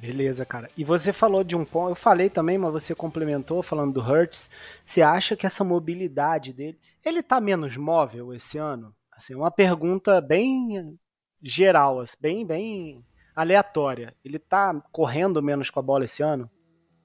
Beleza, 0.01 0.47
cara. 0.47 0.71
E 0.77 0.83
você 0.83 1.13
falou 1.13 1.45
de 1.45 1.55
um 1.55 1.65
ponto, 1.65 1.91
eu 1.91 1.95
falei 1.95 2.31
também, 2.31 2.57
mas 2.57 2.73
você 2.73 2.95
complementou 2.95 3.63
falando 3.63 3.93
do 3.93 4.01
Hertz. 4.01 4.51
Você 4.83 5.03
acha 5.03 5.37
que 5.37 5.47
essa 5.47 5.63
mobilidade 5.63 6.53
dele 6.55 6.79
ele 7.05 7.23
tá 7.23 7.41
menos 7.41 7.77
móvel 7.77 8.33
esse 8.35 8.59
ano? 8.59 8.95
Assim, 9.13 9.35
uma 9.35 9.51
pergunta 9.51 10.21
bem 10.21 10.99
geral, 11.43 12.01
assim, 12.01 12.17
bem, 12.21 12.47
bem 12.47 13.05
aleatória. 13.35 14.15
Ele 14.25 14.39
tá 14.39 14.75
correndo 14.91 15.43
menos 15.43 15.69
com 15.69 15.81
a 15.81 15.83
bola 15.83 16.05
esse 16.05 16.23
ano? 16.23 16.51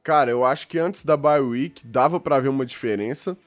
Cara, 0.02 0.32
eu 0.32 0.46
acho 0.46 0.68
que 0.68 0.78
antes 0.78 1.04
da 1.04 1.18
bye 1.18 1.42
week 1.42 1.86
dava 1.86 2.20
para 2.20 2.40
ver 2.40 2.50
uma 2.50 2.66
diferença, 2.66 3.38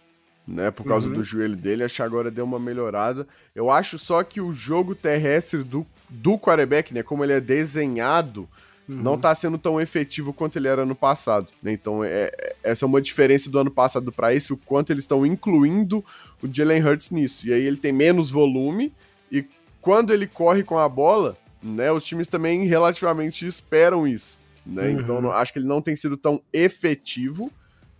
né, 0.46 0.70
por 0.70 0.84
causa 0.84 1.08
uhum. 1.08 1.14
do 1.14 1.22
joelho 1.22 1.56
dele, 1.56 1.84
acho 1.84 1.96
que 1.96 2.02
agora 2.02 2.30
deu 2.30 2.44
uma 2.44 2.58
melhorada. 2.58 3.26
Eu 3.54 3.70
acho 3.70 3.98
só 3.98 4.22
que 4.24 4.40
o 4.40 4.52
jogo 4.52 4.94
terrestre 4.94 5.62
do, 5.62 5.86
do 6.08 6.38
quarterback, 6.38 6.92
né, 6.92 7.02
como 7.02 7.22
ele 7.22 7.34
é 7.34 7.40
desenhado, 7.40 8.48
uhum. 8.88 8.96
não 8.96 9.18
tá 9.18 9.34
sendo 9.34 9.58
tão 9.58 9.80
efetivo 9.80 10.32
quanto 10.32 10.56
ele 10.56 10.68
era 10.68 10.86
no 10.86 10.94
passado. 10.94 11.48
Né? 11.62 11.72
Então, 11.72 12.02
é, 12.02 12.30
é 12.32 12.56
essa 12.62 12.84
é 12.84 12.86
uma 12.86 13.00
diferença 13.00 13.50
do 13.50 13.58
ano 13.58 13.70
passado 13.70 14.10
para 14.10 14.34
esse, 14.34 14.52
o 14.52 14.56
quanto 14.56 14.92
eles 14.92 15.04
estão 15.04 15.24
incluindo 15.24 16.04
o 16.42 16.48
Jalen 16.52 16.82
Hurts 16.82 17.10
nisso. 17.10 17.46
E 17.46 17.52
aí 17.52 17.62
ele 17.62 17.76
tem 17.76 17.92
menos 17.92 18.30
volume 18.30 18.92
e 19.30 19.44
quando 19.80 20.12
ele 20.12 20.26
corre 20.26 20.62
com 20.62 20.78
a 20.78 20.88
bola, 20.88 21.36
né, 21.62 21.90
os 21.92 22.04
times 22.04 22.28
também 22.28 22.66
relativamente 22.66 23.46
esperam 23.46 24.06
isso. 24.06 24.38
Né? 24.64 24.88
Uhum. 24.88 25.00
Então, 25.00 25.20
não, 25.20 25.32
acho 25.32 25.52
que 25.52 25.58
ele 25.58 25.66
não 25.66 25.80
tem 25.80 25.96
sido 25.96 26.16
tão 26.16 26.40
efetivo 26.52 27.50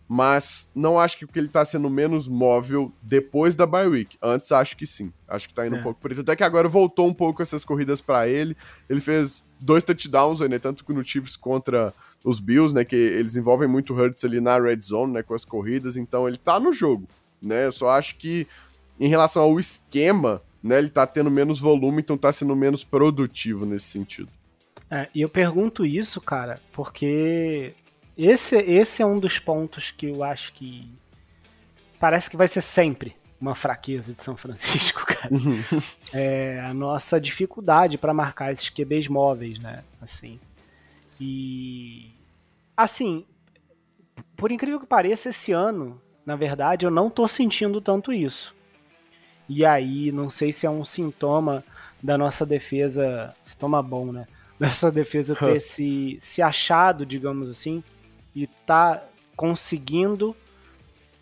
mas 0.08 0.70
não 0.74 0.98
acho 0.98 1.18
que 1.18 1.26
ele 1.38 1.48
está 1.48 1.62
sendo 1.64 1.90
menos 1.90 2.26
móvel 2.26 2.90
depois 3.02 3.54
da 3.54 3.66
bye 3.66 3.86
week. 3.86 4.16
Antes 4.22 4.50
acho 4.50 4.74
que 4.74 4.86
sim. 4.86 5.12
Acho 5.28 5.46
que 5.46 5.52
está 5.52 5.66
indo 5.66 5.76
é. 5.76 5.80
um 5.80 5.82
pouco 5.82 6.00
por 6.00 6.10
isso. 6.10 6.22
Até 6.22 6.34
que 6.34 6.42
agora 6.42 6.66
voltou 6.66 7.06
um 7.06 7.12
pouco 7.12 7.42
essas 7.42 7.62
corridas 7.62 8.00
para 8.00 8.26
ele. 8.26 8.56
Ele 8.88 9.00
fez 9.00 9.44
dois 9.60 9.84
touchdowns, 9.84 10.40
né, 10.40 10.58
tanto 10.58 10.84
no 10.92 11.04
Chiefs 11.04 11.36
contra 11.36 11.92
os 12.24 12.40
Bills, 12.40 12.74
né, 12.74 12.84
que 12.84 12.96
eles 12.96 13.36
envolvem 13.36 13.68
muito 13.68 13.94
Hurts 13.94 14.24
ali 14.24 14.40
na 14.40 14.58
red 14.58 14.80
zone, 14.80 15.12
né, 15.12 15.22
com 15.22 15.34
as 15.34 15.44
corridas, 15.44 15.96
então 15.96 16.26
ele 16.26 16.36
tá 16.36 16.58
no 16.58 16.72
jogo, 16.72 17.08
né? 17.40 17.66
Eu 17.66 17.72
só 17.72 17.90
acho 17.90 18.16
que 18.16 18.46
em 18.98 19.08
relação 19.08 19.42
ao 19.42 19.58
esquema, 19.58 20.42
né, 20.62 20.78
ele 20.78 20.90
tá 20.90 21.06
tendo 21.06 21.30
menos 21.30 21.60
volume, 21.60 22.00
então 22.00 22.16
tá 22.16 22.32
sendo 22.32 22.54
menos 22.56 22.82
produtivo 22.82 23.64
nesse 23.64 23.86
sentido. 23.86 24.30
É, 24.90 25.08
e 25.14 25.20
eu 25.20 25.28
pergunto 25.28 25.84
isso, 25.84 26.20
cara, 26.20 26.60
porque 26.72 27.74
esse, 28.18 28.56
esse 28.56 29.00
é 29.00 29.06
um 29.06 29.20
dos 29.20 29.38
pontos 29.38 29.92
que 29.92 30.06
eu 30.06 30.24
acho 30.24 30.52
que 30.52 30.90
parece 32.00 32.28
que 32.28 32.36
vai 32.36 32.48
ser 32.48 32.62
sempre 32.62 33.14
uma 33.40 33.54
fraqueza 33.54 34.12
de 34.12 34.22
São 34.22 34.36
Francisco, 34.36 35.06
cara. 35.06 35.32
Uhum. 35.32 35.62
é 36.12 36.60
a 36.60 36.74
nossa 36.74 37.20
dificuldade 37.20 37.96
para 37.96 38.12
marcar 38.12 38.52
esses 38.52 38.68
QBs 38.68 39.06
móveis, 39.06 39.58
né? 39.60 39.84
Assim. 40.02 40.40
E 41.20 42.10
assim, 42.76 43.24
por 44.36 44.50
incrível 44.50 44.80
que 44.80 44.86
pareça, 44.86 45.28
esse 45.28 45.52
ano, 45.52 46.00
na 46.26 46.34
verdade, 46.34 46.84
eu 46.84 46.90
não 46.90 47.08
tô 47.08 47.28
sentindo 47.28 47.80
tanto 47.80 48.12
isso. 48.12 48.54
E 49.48 49.64
aí, 49.64 50.12
não 50.12 50.28
sei 50.28 50.52
se 50.52 50.66
é 50.66 50.70
um 50.70 50.84
sintoma 50.84 51.64
da 52.02 52.18
nossa 52.18 52.44
defesa, 52.44 53.34
sintoma 53.42 53.82
bom, 53.82 54.12
né? 54.12 54.26
Dessa 54.58 54.90
defesa 54.90 55.36
ter 55.36 55.60
se, 55.60 56.18
se 56.20 56.42
achado, 56.42 57.06
digamos 57.06 57.48
assim, 57.48 57.82
e 58.42 58.46
tá 58.66 59.02
conseguindo 59.36 60.34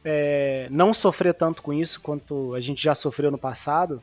é, 0.04 0.68
não 0.70 0.92
sofrer 0.92 1.34
tanto 1.34 1.62
com 1.62 1.72
isso 1.72 2.00
quanto 2.00 2.54
a 2.54 2.60
gente 2.60 2.82
já 2.82 2.94
sofreu 2.94 3.30
no 3.30 3.38
passado, 3.38 4.02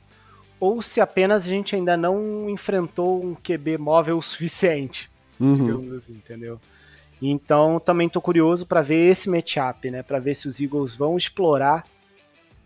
ou 0.59 0.81
se 0.81 0.99
apenas 0.99 1.43
a 1.43 1.47
gente 1.47 1.75
ainda 1.75 1.95
não 1.95 2.49
enfrentou 2.49 3.23
um 3.23 3.35
QB 3.35 3.77
móvel 3.77 4.17
o 4.17 4.21
suficiente, 4.23 5.09
uhum. 5.39 5.53
digamos 5.53 5.93
assim, 5.93 6.13
entendeu? 6.13 6.59
Então 7.21 7.79
também 7.79 8.09
tô 8.09 8.19
curioso 8.19 8.65
para 8.65 8.81
ver 8.81 9.11
esse 9.11 9.29
matchup, 9.29 9.89
né? 9.89 10.03
Para 10.03 10.19
ver 10.19 10.35
se 10.35 10.47
os 10.47 10.59
Eagles 10.59 10.93
vão 10.93 11.17
explorar 11.17 11.85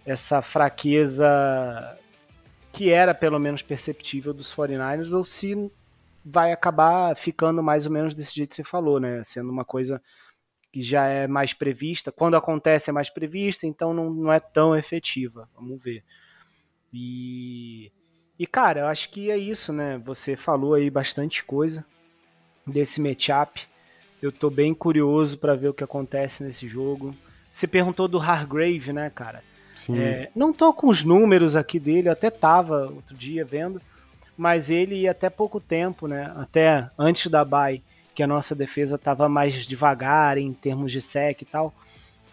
essa 0.05 0.41
fraqueza 0.41 1.27
que 2.71 2.89
era 2.89 3.13
pelo 3.13 3.39
menos 3.39 3.61
perceptível 3.61 4.33
dos 4.33 4.53
49ers 4.53 5.11
ou 5.11 5.23
se 5.23 5.69
vai 6.25 6.51
acabar 6.51 7.15
ficando 7.15 7.61
mais 7.61 7.85
ou 7.85 7.91
menos 7.91 8.15
desse 8.15 8.35
jeito 8.35 8.49
que 8.49 8.55
você 8.55 8.63
falou, 8.63 8.99
né? 8.99 9.23
Sendo 9.23 9.49
uma 9.49 9.63
coisa 9.63 10.01
que 10.77 10.83
já 10.83 11.07
é 11.07 11.25
mais 11.25 11.53
prevista. 11.53 12.11
Quando 12.11 12.37
acontece 12.37 12.91
é 12.91 12.93
mais 12.93 13.09
prevista, 13.09 13.65
então 13.65 13.95
não, 13.95 14.11
não 14.11 14.31
é 14.31 14.39
tão 14.39 14.75
efetiva. 14.75 15.49
Vamos 15.55 15.81
ver. 15.81 16.03
E, 16.93 17.91
e 18.37 18.45
cara, 18.45 18.81
eu 18.81 18.85
acho 18.85 19.09
que 19.09 19.31
é 19.31 19.37
isso, 19.37 19.73
né? 19.73 19.99
Você 20.05 20.35
falou 20.35 20.75
aí 20.75 20.87
bastante 20.91 21.43
coisa 21.43 21.83
desse 22.65 23.01
matchup. 23.01 23.67
Eu 24.21 24.31
tô 24.31 24.51
bem 24.51 24.71
curioso 24.71 25.39
para 25.39 25.55
ver 25.55 25.69
o 25.69 25.73
que 25.73 25.83
acontece 25.83 26.43
nesse 26.43 26.67
jogo. 26.67 27.15
Você 27.51 27.65
perguntou 27.65 28.07
do 28.07 28.19
Hargrave, 28.19 28.93
né, 28.93 29.09
cara? 29.09 29.43
Sim. 29.75 29.97
É, 29.97 30.29
não 30.35 30.53
tô 30.53 30.71
com 30.71 30.89
os 30.89 31.03
números 31.03 31.55
aqui 31.55 31.79
dele, 31.79 32.07
eu 32.07 32.13
até 32.13 32.29
tava 32.29 32.85
outro 32.85 33.15
dia 33.15 33.43
vendo, 33.43 33.81
mas 34.37 34.69
ele 34.69 35.07
até 35.07 35.27
pouco 35.27 35.59
tempo, 35.59 36.07
né? 36.07 36.31
Até 36.35 36.87
antes 36.99 37.31
da 37.31 37.43
bye, 37.43 37.81
que 38.17 38.23
a 38.23 38.27
nossa 38.27 38.55
defesa 38.55 38.95
estava 38.95 39.29
mais 39.29 39.67
devagar 39.67 40.39
em 40.39 40.51
termos 40.51 40.91
de 40.91 40.99
sec 41.03 41.39
e 41.39 41.45
tal, 41.45 41.71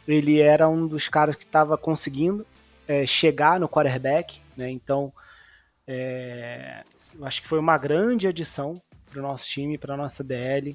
ele 0.09 0.41
era 0.41 0.67
um 0.67 0.87
dos 0.87 1.11
caras 1.11 1.37
que 1.37 1.45
estava 1.45 1.77
conseguindo 1.77 2.47
é, 2.89 3.05
chegar 3.05 3.61
no 3.61 3.69
quarterback, 3.69 4.41
né? 4.57 4.71
Então, 4.71 5.13
é, 5.87 6.83
acho 7.21 7.43
que 7.43 7.49
foi 7.49 7.59
uma 7.59 7.77
grande 7.77 8.27
adição 8.27 8.81
para 9.11 9.19
o 9.19 9.23
nosso 9.23 9.45
time, 9.45 9.77
para 9.77 9.93
a 9.93 9.97
nossa 9.99 10.25
DL. 10.25 10.75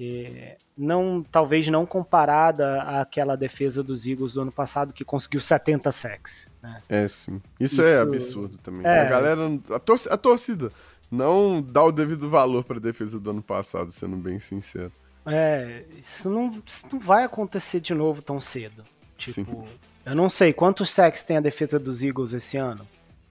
É, 0.00 0.56
não, 0.76 1.22
talvez 1.22 1.68
não 1.68 1.86
comparada 1.86 2.82
àquela 2.82 3.36
defesa 3.36 3.80
dos 3.80 4.08
Eagles 4.08 4.32
do 4.32 4.40
ano 4.40 4.50
passado 4.50 4.92
que 4.92 5.04
conseguiu 5.04 5.40
70 5.40 5.92
sacks. 5.92 6.48
Né? 6.60 6.78
É, 6.88 7.06
sim. 7.06 7.40
Isso, 7.60 7.74
Isso, 7.74 7.82
é 7.82 8.00
absurdo 8.00 8.58
também. 8.58 8.84
É... 8.84 9.02
A 9.02 9.04
galera, 9.04 9.40
a, 9.70 10.14
a 10.14 10.18
torcida 10.18 10.72
não 11.12 11.62
dá 11.62 11.84
o 11.84 11.92
devido 11.92 12.28
valor 12.28 12.64
para 12.64 12.78
a 12.78 12.80
defesa 12.80 13.20
do 13.20 13.30
ano 13.30 13.42
passado, 13.42 13.92
sendo 13.92 14.16
bem 14.16 14.38
sincero. 14.38 14.92
É, 15.24 15.84
isso 15.98 16.28
não, 16.28 16.62
isso 16.66 16.86
não 16.90 16.98
vai 16.98 17.24
acontecer 17.24 17.80
de 17.80 17.94
novo 17.94 18.20
tão 18.20 18.40
cedo. 18.40 18.82
Tipo, 19.16 19.64
sim. 19.64 19.78
eu 20.04 20.16
não 20.16 20.28
sei 20.28 20.52
quantos 20.52 20.90
sacks 20.90 21.22
tem 21.22 21.36
a 21.36 21.40
defesa 21.40 21.78
dos 21.78 22.02
Eagles 22.02 22.32
esse 22.32 22.56
ano. 22.56 22.86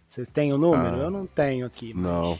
Você 0.07 0.25
tem 0.25 0.53
o 0.53 0.57
número? 0.57 0.95
Ah, 0.95 0.99
eu 0.99 1.11
não 1.11 1.25
tenho 1.25 1.65
aqui. 1.65 1.93
Mas... 1.93 2.03
Não. 2.03 2.39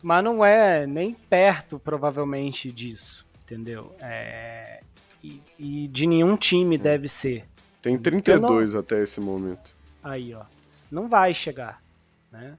Mas 0.00 0.24
não 0.24 0.44
é 0.44 0.86
nem 0.86 1.14
perto, 1.14 1.78
provavelmente, 1.78 2.70
disso 2.70 3.24
entendeu? 3.52 3.94
É, 4.00 4.82
e, 5.22 5.40
e, 5.58 5.88
de 5.88 6.06
nenhum 6.06 6.36
time 6.36 6.76
hum. 6.76 6.80
deve 6.80 7.08
ser. 7.08 7.44
Tem 7.80 7.98
32 7.98 8.72
não... 8.72 8.80
até 8.80 9.02
esse 9.02 9.20
momento. 9.20 9.74
Aí, 10.02 10.34
ó. 10.34 10.44
Não 10.90 11.08
vai 11.08 11.34
chegar, 11.34 11.82
né? 12.30 12.56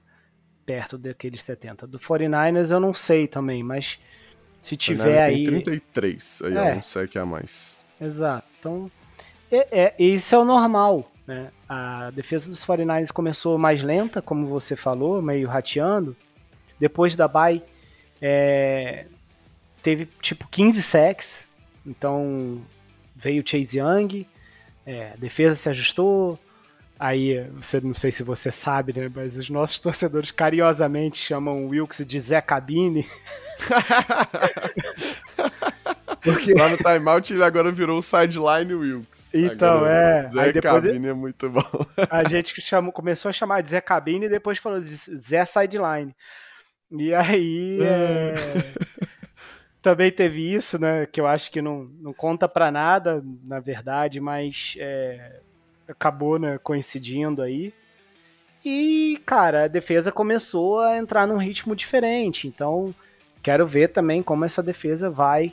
Perto 0.64 0.96
daqueles 0.96 1.42
70. 1.42 1.86
Do 1.86 1.98
49ers 1.98 2.70
eu 2.70 2.80
não 2.80 2.94
sei 2.94 3.26
também, 3.26 3.62
mas 3.62 3.98
se 4.62 4.76
tiver 4.76 5.20
aí. 5.20 5.44
Tem 5.44 5.60
33, 5.60 6.42
aí 6.44 6.56
é, 6.56 6.70
é 6.70 6.74
um 6.74 6.82
sec 6.82 7.16
a 7.16 7.26
mais. 7.26 7.80
Exato. 8.00 8.46
Então, 8.58 8.90
é, 9.50 9.82
é, 9.82 9.94
isso 9.98 10.34
é 10.34 10.38
o 10.38 10.44
normal, 10.44 11.10
né? 11.26 11.50
A 11.68 12.10
defesa 12.10 12.48
dos 12.48 12.64
49ers 12.64 13.12
começou 13.12 13.58
mais 13.58 13.82
lenta, 13.82 14.22
como 14.22 14.46
você 14.46 14.74
falou, 14.74 15.20
meio 15.20 15.48
rateando. 15.48 16.16
Depois 16.80 17.14
da 17.14 17.28
bye, 17.28 17.62
é, 18.20 19.06
teve 19.82 20.06
tipo 20.20 20.48
15 20.48 20.82
sacks, 20.82 21.46
então 21.86 22.60
veio 23.14 23.44
Chase 23.46 23.78
Young, 23.78 24.26
é, 24.86 25.12
a 25.12 25.16
defesa 25.16 25.54
se 25.54 25.68
ajustou, 25.68 26.38
aí 26.98 27.46
você 27.52 27.80
não 27.80 27.94
sei 27.94 28.10
se 28.12 28.22
você 28.22 28.52
sabe, 28.52 28.92
né, 28.92 29.10
mas 29.14 29.36
os 29.36 29.50
nossos 29.50 29.78
torcedores 29.78 30.30
carinhosamente 30.30 31.18
chamam 31.18 31.64
o 31.64 31.68
Wilkes 31.68 32.06
de 32.06 32.20
Zé 32.20 32.40
Cabine. 32.40 33.06
Porque... 36.22 36.54
Lá 36.54 36.70
no 36.70 36.78
timeout 36.78 37.32
ele 37.34 37.44
agora 37.44 37.70
virou 37.70 37.98
o 37.98 38.02
sideline 38.02 38.72
Wilkes. 38.72 39.34
Então, 39.34 39.76
agora, 39.78 39.92
é. 39.92 40.28
Zé 40.28 40.52
Cabine 40.54 41.08
é 41.08 41.12
muito 41.12 41.50
bom. 41.50 41.60
a 42.10 42.24
gente 42.24 42.60
chamou, 42.62 42.92
começou 42.92 43.28
a 43.28 43.32
chamar 43.32 43.62
de 43.62 43.70
Zé 43.70 43.80
Cabine 43.80 44.26
e 44.26 44.30
depois 44.30 44.58
falou 44.58 44.80
de 44.80 44.96
Zé 44.96 45.44
Sideline. 45.44 46.14
E 46.90 47.14
aí. 47.14 47.78
É... 47.82 48.34
também 49.84 50.10
teve 50.10 50.54
isso, 50.54 50.78
né? 50.78 51.04
Que 51.04 51.20
eu 51.20 51.26
acho 51.26 51.50
que 51.50 51.60
não, 51.60 51.84
não 52.00 52.14
conta 52.14 52.48
para 52.48 52.70
nada, 52.70 53.22
na 53.44 53.60
verdade, 53.60 54.18
mas 54.18 54.74
é, 54.78 55.40
acabou 55.88 56.38
né, 56.38 56.58
coincidindo 56.58 57.42
aí. 57.42 57.72
E, 58.64 59.20
cara, 59.26 59.64
a 59.64 59.68
defesa 59.68 60.10
começou 60.10 60.80
a 60.80 60.96
entrar 60.96 61.26
num 61.26 61.36
ritmo 61.36 61.76
diferente. 61.76 62.48
Então, 62.48 62.94
quero 63.42 63.66
ver 63.66 63.88
também 63.88 64.22
como 64.22 64.44
essa 64.44 64.62
defesa 64.62 65.10
vai 65.10 65.52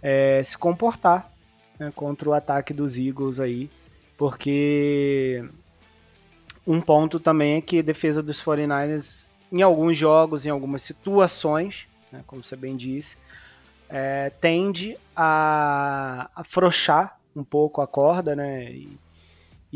é, 0.00 0.42
se 0.44 0.56
comportar 0.56 1.30
né, 1.78 1.92
contra 1.94 2.28
o 2.28 2.32
ataque 2.32 2.72
dos 2.72 2.96
Eagles 2.96 3.40
aí. 3.40 3.68
Porque 4.16 5.44
um 6.66 6.80
ponto 6.80 7.18
também 7.18 7.56
é 7.56 7.60
que 7.60 7.80
a 7.80 7.82
defesa 7.82 8.22
dos 8.22 8.42
49ers, 8.42 9.28
em 9.50 9.62
alguns 9.62 9.98
jogos, 9.98 10.46
em 10.46 10.50
algumas 10.50 10.82
situações, 10.82 11.86
né, 12.12 12.22
como 12.26 12.44
você 12.44 12.56
bem 12.56 12.76
disse, 12.76 13.16
é, 13.88 14.30
tende 14.40 14.96
a 15.14 16.30
afrouxar 16.34 17.18
um 17.34 17.44
pouco 17.44 17.80
a 17.80 17.86
corda, 17.86 18.34
né? 18.34 18.70
E, 18.70 18.98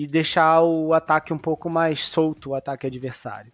e, 0.03 0.07
deixar 0.07 0.63
o 0.63 0.93
ataque 0.95 1.33
um 1.33 1.39
pouco 1.39 1.69
mais 1.69 2.07
solto, 2.07 2.51
o 2.51 2.55
ataque 2.55 2.87
adversário. 2.87 3.53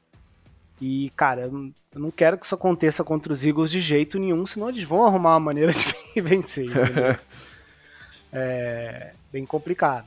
E, 0.80 1.11
cara, 1.16 1.42
eu 1.42 1.72
não 1.94 2.11
quero 2.11 2.36
que 2.36 2.44
isso 2.44 2.55
aconteça 2.55 3.03
contra 3.03 3.32
os 3.32 3.44
Eagles 3.44 3.70
de 3.70 3.80
jeito 3.80 4.18
nenhum, 4.18 4.47
senão 4.47 4.68
eles 4.68 4.82
vão 4.82 5.07
arrumar 5.07 5.30
uma 5.30 5.40
maneira 5.40 5.72
de 5.72 5.86
vencer. 6.20 6.68
é 8.32 9.12
bem 9.32 9.47
complicado. 9.47 10.07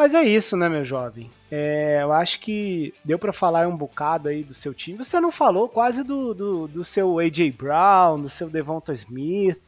Mas 0.00 0.14
é 0.14 0.22
isso, 0.22 0.56
né, 0.56 0.66
meu 0.66 0.82
jovem? 0.82 1.30
É, 1.50 1.98
eu 2.00 2.10
acho 2.10 2.40
que 2.40 2.94
deu 3.04 3.18
para 3.18 3.34
falar 3.34 3.68
um 3.68 3.76
bocado 3.76 4.30
aí 4.30 4.42
do 4.42 4.54
seu 4.54 4.72
time. 4.72 4.96
Você 4.96 5.20
não 5.20 5.30
falou 5.30 5.68
quase 5.68 6.02
do, 6.02 6.32
do, 6.32 6.66
do 6.66 6.84
seu 6.86 7.18
A.J. 7.18 7.52
Brown, 7.52 8.22
do 8.22 8.30
seu 8.30 8.48
Devonta 8.48 8.94
Smith, 8.94 9.60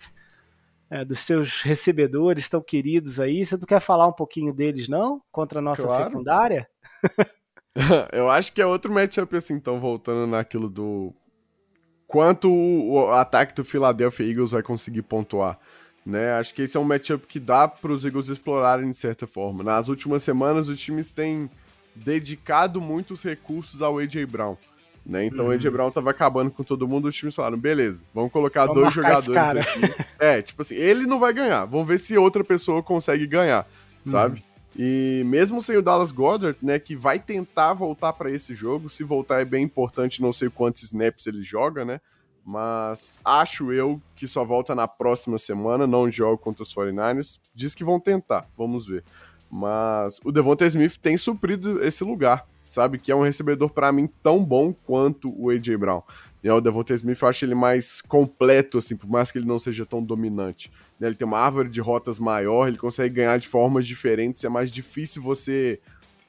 é, 0.93 1.07
dos 1.07 1.21
seus 1.21 1.63
recebedores 1.63 2.51
tão 2.51 2.61
queridos 2.61 3.19
aí. 3.19 3.47
Você 3.47 3.57
não 3.57 3.65
quer 3.65 3.81
falar 3.81 4.07
um 4.07 4.13
pouquinho 4.13 4.53
deles, 4.53 4.89
não? 4.89 5.23
Contra 5.33 5.59
a 5.59 5.63
nossa 5.63 5.85
claro. 5.85 6.05
secundária? 6.05 6.69
eu 8.13 8.29
acho 8.29 8.53
que 8.53 8.61
é 8.61 8.67
outro 8.67 8.93
matchup 8.93 9.35
assim, 9.35 9.55
então, 9.55 9.81
voltando 9.81 10.27
naquilo 10.27 10.69
do 10.69 11.15
quanto 12.07 12.53
o 12.53 13.09
ataque 13.09 13.55
do 13.55 13.65
Philadelphia 13.65 14.27
Eagles 14.27 14.51
vai 14.51 14.63
conseguir 14.63 15.01
pontuar. 15.01 15.59
Né? 16.05 16.35
Acho 16.35 16.53
que 16.53 16.61
esse 16.61 16.77
é 16.77 16.81
um 16.81 16.85
matchup 16.85 17.27
que 17.27 17.41
dá 17.41 17.67
para 17.67 17.91
os 17.91 18.05
Eagles 18.05 18.29
explorarem 18.29 18.91
de 18.91 18.97
certa 18.97 19.27
forma. 19.27 19.65
Nas 19.65 19.89
últimas 19.89 20.23
semanas, 20.23 20.69
os 20.69 20.79
times 20.79 21.11
têm 21.11 21.49
dedicado 21.95 22.83
muitos 22.83 23.23
recursos 23.23 23.81
ao 23.81 23.99
A.J. 23.99 24.27
Brown. 24.27 24.59
Né? 25.05 25.27
Então 25.27 25.47
uhum. 25.47 25.51
o 25.51 25.55
A.J. 25.55 25.71
Brown 25.71 25.91
tava 25.91 26.11
acabando 26.11 26.51
com 26.51 26.63
todo 26.63 26.87
mundo, 26.87 27.09
os 27.09 27.15
times 27.15 27.35
falaram, 27.35 27.59
beleza, 27.59 28.05
vamos 28.15 28.31
colocar 28.31 28.67
vamos 28.67 28.83
dois 28.83 28.95
jogadores 28.95 29.67
aqui. 29.67 30.05
É, 30.19 30.41
tipo 30.41 30.63
assim, 30.63 30.77
ele 30.77 31.07
não 31.07 31.19
vai 31.19 31.33
ganhar, 31.33 31.65
vamos 31.65 31.89
ver 31.89 31.99
se 31.99 32.17
outra 32.17 32.45
pessoa 32.45 32.83
consegue 32.83 33.27
ganhar, 33.27 33.67
sabe? 34.05 34.37
Uhum. 34.37 34.85
E 34.85 35.23
mesmo 35.27 35.61
sem 35.61 35.77
o 35.77 35.83
Dallas 35.83 36.13
Goddard, 36.13 36.57
né, 36.63 36.79
que 36.79 36.95
vai 36.95 37.19
tentar 37.19 37.75
voltar 37.75 38.13
para 38.13 38.31
esse 38.31 38.55
jogo, 38.55 38.89
se 38.89 39.03
voltar 39.03 39.41
é 39.41 39.45
bem 39.45 39.65
importante, 39.65 40.23
não 40.23 40.33
sei 40.33 40.49
quantos 40.49 40.85
snaps 40.85 41.27
ele 41.27 41.43
joga, 41.43 41.85
né? 41.85 42.01
mas 42.45 43.15
acho 43.25 43.73
eu 43.73 44.01
que 44.17 44.27
só 44.27 44.45
volta 44.45 44.75
na 44.75 44.89
próxima 44.89 45.39
semana, 45.39 45.87
não 45.87 46.11
joga 46.11 46.37
contra 46.37 46.63
os 46.63 46.75
49ers. 46.75 47.41
Diz 47.55 47.75
que 47.75 47.85
vão 47.85 48.01
tentar, 48.01 48.49
vamos 48.57 48.87
ver. 48.87 49.05
Mas 49.51 50.19
o 50.25 50.33
Devonta 50.33 50.67
Smith 50.67 50.97
tem 50.97 51.17
suprido 51.17 51.83
esse 51.85 52.03
lugar, 52.03 52.47
sabe? 52.73 52.99
Que 52.99 53.13
é 53.13 53.17
um 53.17 53.23
recebedor 53.23 53.71
para 53.71 53.93
mim 53.93 54.09
tão 54.23 54.43
bom 54.43 54.73
quanto 54.73 55.33
o 55.39 55.51
A.J. 55.51 55.77
Brown. 55.77 56.03
O 56.45 56.61
Devonta 56.61 56.93
Smith 56.95 57.21
eu 57.21 57.29
acho 57.29 57.45
ele 57.45 57.55
mais 57.55 58.01
completo, 58.01 58.79
assim, 58.79 58.97
por 58.97 59.09
mais 59.09 59.31
que 59.31 59.39
ele 59.39 59.47
não 59.47 59.59
seja 59.59 59.87
tão 59.87 60.03
dominante. 60.03 60.73
Né? 60.99 61.07
Ele 61.07 61.15
tem 61.15 61.27
uma 61.27 61.39
árvore 61.39 61.69
de 61.69 61.81
rotas 61.81 62.19
maior, 62.19 62.67
ele 62.67 62.79
consegue 62.79 63.15
ganhar 63.17 63.39
de 63.39 63.47
formas 63.47 63.87
diferentes, 63.87 64.43
é 64.43 64.49
mais 64.49 64.71
difícil 64.71 65.23
você 65.23 65.79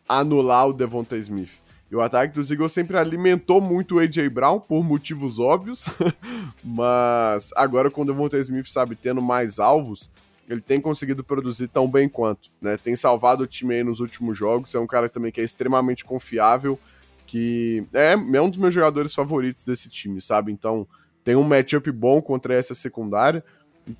anular 0.07 0.67
o 0.67 0.73
Devonta 0.73 1.17
Smith. 1.17 1.61
E 1.89 1.95
o 1.95 2.01
ataque 2.01 2.33
dos 2.33 2.51
Eagles 2.51 2.73
sempre 2.73 2.97
alimentou 2.97 3.61
muito 3.61 3.95
o 3.95 3.99
A.J. 3.99 4.29
Brown, 4.29 4.59
por 4.59 4.83
motivos 4.83 5.39
óbvios, 5.39 5.87
mas 6.63 7.51
agora 7.55 7.89
com 7.89 8.01
o 8.01 8.05
Devonta 8.05 8.37
Smith, 8.39 8.67
sabe, 8.67 8.95
tendo 8.95 9.21
mais 9.21 9.59
alvos, 9.59 10.09
ele 10.47 10.61
tem 10.61 10.81
conseguido 10.81 11.23
produzir 11.23 11.67
tão 11.67 11.89
bem 11.89 12.09
quanto, 12.09 12.49
né? 12.61 12.77
Tem 12.77 12.95
salvado 12.95 13.43
o 13.43 13.47
time 13.47 13.75
aí 13.75 13.83
nos 13.83 13.99
últimos 13.99 14.37
jogos, 14.37 14.75
é 14.75 14.79
um 14.79 14.87
cara 14.87 15.07
também 15.07 15.31
que 15.31 15.41
é 15.41 15.43
extremamente 15.43 16.03
confiável, 16.03 16.77
que 17.25 17.85
é, 17.93 18.13
é 18.13 18.41
um 18.41 18.49
dos 18.49 18.59
meus 18.59 18.73
jogadores 18.73 19.13
favoritos 19.13 19.63
desse 19.63 19.89
time, 19.89 20.21
sabe? 20.21 20.51
Então, 20.51 20.87
tem 21.23 21.35
um 21.35 21.43
matchup 21.43 21.89
bom 21.91 22.21
contra 22.21 22.53
essa 22.53 22.75
secundária, 22.75 23.43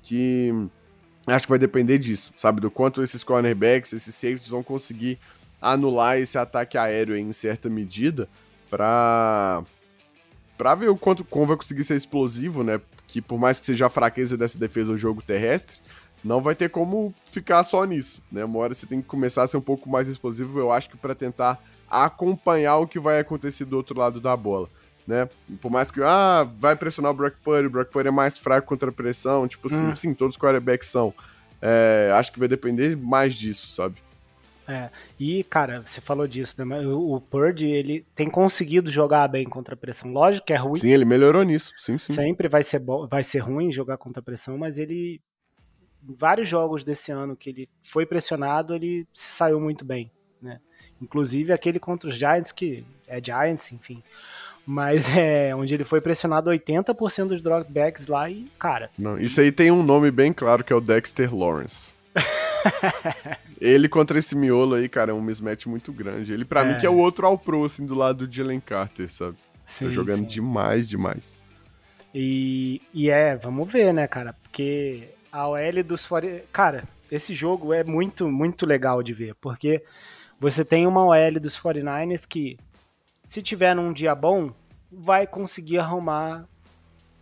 que 0.02 0.52
acho 1.26 1.46
que 1.46 1.50
vai 1.50 1.58
depender 1.58 1.98
disso, 1.98 2.32
sabe? 2.36 2.60
Do 2.60 2.70
quanto 2.70 3.02
esses 3.02 3.24
cornerbacks, 3.24 3.92
esses 3.92 4.14
safeties 4.14 4.48
vão 4.48 4.62
conseguir 4.62 5.18
anular 5.60 6.18
esse 6.18 6.36
ataque 6.36 6.76
aéreo 6.76 7.16
em 7.16 7.32
certa 7.32 7.70
medida 7.70 8.28
para 8.68 9.62
para 10.56 10.74
ver 10.74 10.88
o 10.88 10.96
quanto 10.96 11.24
como 11.24 11.46
vai 11.46 11.56
conseguir 11.56 11.82
ser 11.84 11.96
explosivo, 11.96 12.62
né? 12.62 12.80
Que 13.06 13.20
por 13.20 13.38
mais 13.38 13.58
que 13.58 13.66
seja 13.66 13.86
a 13.86 13.90
fraqueza 13.90 14.36
dessa 14.36 14.58
defesa 14.58 14.92
do 14.92 14.96
jogo 14.96 15.20
terrestre, 15.22 15.78
não 16.24 16.40
vai 16.40 16.54
ter 16.54 16.70
como 16.70 17.14
ficar 17.26 17.62
só 17.64 17.84
nisso, 17.84 18.22
né? 18.32 18.44
Uma 18.44 18.58
hora 18.60 18.74
você 18.74 18.86
tem 18.86 19.02
que 19.02 19.06
começar 19.06 19.42
a 19.42 19.46
ser 19.46 19.56
um 19.56 19.62
pouco 19.62 19.88
mais 19.88 20.08
explosivo, 20.08 20.58
eu 20.58 20.72
acho 20.72 20.88
que 20.88 20.96
para 20.96 21.14
tentar 21.14 21.62
acompanhar 21.88 22.78
o 22.78 22.86
que 22.86 22.98
vai 22.98 23.20
acontecer 23.20 23.64
do 23.64 23.76
outro 23.76 23.98
lado 23.98 24.20
da 24.20 24.36
bola, 24.36 24.68
né? 25.06 25.28
Por 25.60 25.70
mais 25.70 25.90
que 25.90 26.00
ah, 26.02 26.48
vai 26.58 26.74
pressionar 26.74 27.12
o 27.12 27.14
Brock 27.14 27.36
Purdy, 27.44 27.66
o 27.66 27.70
Brock 27.70 27.90
Purdy 27.90 28.08
é 28.08 28.12
mais 28.12 28.38
fraco 28.38 28.66
contra 28.66 28.88
a 28.88 28.92
pressão, 28.92 29.46
tipo 29.46 29.68
assim, 29.68 29.84
hum. 29.84 29.94
sim, 29.94 30.14
todos 30.14 30.34
os 30.34 30.40
quarterbacks 30.40 30.88
são. 30.88 31.12
É, 31.60 32.10
acho 32.14 32.32
que 32.32 32.38
vai 32.38 32.48
depender 32.48 32.96
mais 32.96 33.34
disso, 33.34 33.68
sabe? 33.68 33.96
É, 34.66 34.88
e, 35.20 35.44
cara, 35.44 35.82
você 35.86 36.00
falou 36.00 36.26
disso, 36.26 36.54
né? 36.64 36.80
O, 36.86 37.20
Purdy, 37.20 37.66
ele 37.66 38.06
tem 38.14 38.30
conseguido 38.30 38.90
jogar 38.90 39.28
bem 39.28 39.44
contra 39.44 39.74
a 39.74 39.76
pressão. 39.76 40.10
Lógico 40.10 40.46
que 40.46 40.52
é 40.52 40.56
ruim. 40.56 40.76
Sim, 40.76 40.90
ele 40.90 41.04
melhorou 41.04 41.42
nisso. 41.42 41.72
Sim, 41.76 41.98
sim. 41.98 42.14
Sempre 42.14 42.48
vai 42.48 42.64
ser, 42.64 42.78
bom, 42.78 43.06
vai 43.06 43.22
ser 43.22 43.40
ruim 43.40 43.70
jogar 43.70 43.98
contra 43.98 44.20
a 44.20 44.22
pressão, 44.24 44.56
mas 44.56 44.78
ele. 44.78 45.20
Vários 46.06 46.48
jogos 46.48 46.84
desse 46.84 47.10
ano 47.10 47.36
que 47.36 47.50
ele 47.50 47.68
foi 47.90 48.04
pressionado, 48.04 48.74
ele 48.74 49.06
se 49.12 49.30
saiu 49.30 49.58
muito 49.60 49.84
bem, 49.84 50.10
né? 50.40 50.60
Inclusive 51.00 51.52
aquele 51.52 51.78
contra 51.78 52.08
os 52.08 52.16
Giants, 52.16 52.52
que 52.52 52.84
é 53.06 53.22
Giants, 53.22 53.72
enfim. 53.72 54.02
Mas 54.66 55.06
é 55.16 55.54
onde 55.54 55.74
ele 55.74 55.84
foi 55.84 56.00
pressionado 56.00 56.50
80% 56.50 57.28
dos 57.28 57.42
dropbacks 57.42 58.06
lá 58.06 58.30
e, 58.30 58.46
cara. 58.58 58.90
Não, 58.98 59.18
isso 59.18 59.40
aí 59.40 59.50
tem 59.50 59.70
um 59.70 59.82
nome 59.82 60.10
bem 60.10 60.32
claro 60.32 60.64
que 60.64 60.72
é 60.72 60.76
o 60.76 60.80
Dexter 60.80 61.34
Lawrence. 61.34 61.94
ele 63.60 63.88
contra 63.88 64.18
esse 64.18 64.36
miolo 64.36 64.74
aí, 64.74 64.88
cara, 64.88 65.10
é 65.10 65.14
um 65.14 65.22
mismatch 65.22 65.66
muito 65.66 65.92
grande. 65.92 66.32
Ele, 66.32 66.44
para 66.44 66.60
é. 66.60 66.64
mim, 66.72 66.78
que 66.78 66.86
é 66.86 66.90
o 66.90 66.96
outro 66.96 67.26
ao 67.26 67.38
pro, 67.38 67.64
assim, 67.64 67.86
do 67.86 67.94
lado 67.94 68.26
de 68.26 68.36
Jalen 68.36 68.60
Carter, 68.60 69.10
sabe? 69.10 69.36
Sim, 69.66 69.86
tá 69.86 69.90
jogando 69.90 70.20
sim. 70.20 70.26
demais, 70.26 70.88
demais. 70.88 71.36
E, 72.14 72.80
e 72.92 73.10
é, 73.10 73.36
vamos 73.36 73.70
ver, 73.70 73.92
né, 73.92 74.06
cara? 74.06 74.34
Porque 74.34 75.08
a 75.34 75.48
OL 75.48 75.82
dos 75.82 76.06
40. 76.06 76.44
Cara, 76.52 76.84
esse 77.10 77.34
jogo 77.34 77.72
é 77.72 77.82
muito, 77.82 78.30
muito 78.30 78.64
legal 78.64 79.02
de 79.02 79.12
ver, 79.12 79.34
porque 79.34 79.82
você 80.38 80.64
tem 80.64 80.86
uma 80.86 81.04
OL 81.04 81.40
dos 81.40 81.58
49ers 81.58 82.24
que, 82.24 82.56
se 83.28 83.42
tiver 83.42 83.74
num 83.74 83.92
dia 83.92 84.14
bom, 84.14 84.52
vai 84.92 85.26
conseguir 85.26 85.78
arrumar 85.78 86.44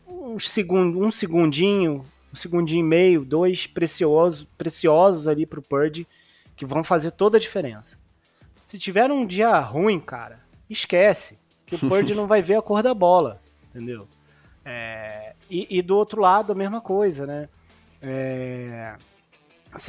um, 0.06 0.38
segundo, 0.38 1.00
um 1.00 1.10
segundinho, 1.10 2.04
um 2.30 2.36
segundinho 2.36 2.80
e 2.80 2.86
meio, 2.86 3.24
dois 3.24 3.66
preciosos, 3.66 4.46
preciosos 4.58 5.26
ali 5.26 5.46
pro 5.46 5.62
Purdy, 5.62 6.06
que 6.54 6.66
vão 6.66 6.84
fazer 6.84 7.12
toda 7.12 7.38
a 7.38 7.40
diferença. 7.40 7.96
Se 8.66 8.78
tiver 8.78 9.10
um 9.10 9.24
dia 9.24 9.58
ruim, 9.58 9.98
cara, 9.98 10.38
esquece, 10.68 11.38
que 11.64 11.76
o 11.76 11.78
Purdy 11.88 12.14
não 12.14 12.26
vai 12.26 12.42
ver 12.42 12.56
a 12.56 12.62
cor 12.62 12.82
da 12.82 12.92
bola, 12.92 13.40
entendeu? 13.70 14.06
É, 14.66 15.34
e, 15.48 15.78
e, 15.78 15.80
do 15.80 15.96
outro 15.96 16.20
lado, 16.20 16.52
a 16.52 16.54
mesma 16.54 16.80
coisa, 16.82 17.26
né? 17.26 17.48
É, 18.02 18.96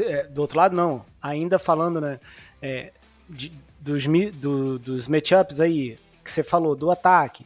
é 0.02 0.24
do 0.28 0.42
outro 0.42 0.58
lado, 0.58 0.76
não. 0.76 1.06
Ainda 1.22 1.58
falando, 1.58 2.00
né? 2.00 2.20
É, 2.62 2.94
de, 3.30 3.52
dos, 3.80 4.06
do, 4.36 4.80
dos 4.80 5.08
matchups 5.08 5.60
aí 5.60 5.98
que 6.24 6.32
você 6.32 6.44
falou, 6.44 6.76
do 6.76 6.90
ataque, 6.90 7.46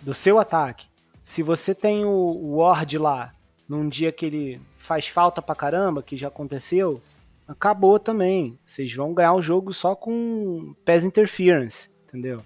do 0.00 0.14
seu 0.14 0.38
ataque. 0.38 0.86
Se 1.24 1.42
você 1.42 1.74
tem 1.74 2.04
o, 2.04 2.10
o 2.10 2.56
Ward 2.58 2.96
lá, 2.96 3.34
num 3.68 3.88
dia 3.88 4.12
que 4.12 4.24
ele 4.24 4.60
faz 4.78 5.08
falta 5.08 5.42
pra 5.42 5.54
caramba, 5.54 6.02
que 6.02 6.16
já 6.16 6.28
aconteceu, 6.28 7.02
acabou 7.46 7.98
também. 7.98 8.58
Vocês 8.64 8.94
vão 8.94 9.12
ganhar 9.12 9.34
o 9.34 9.42
jogo 9.42 9.74
só 9.74 9.94
com 9.94 10.74
pass 10.84 11.04
interference, 11.04 11.90
entendeu? 12.06 12.42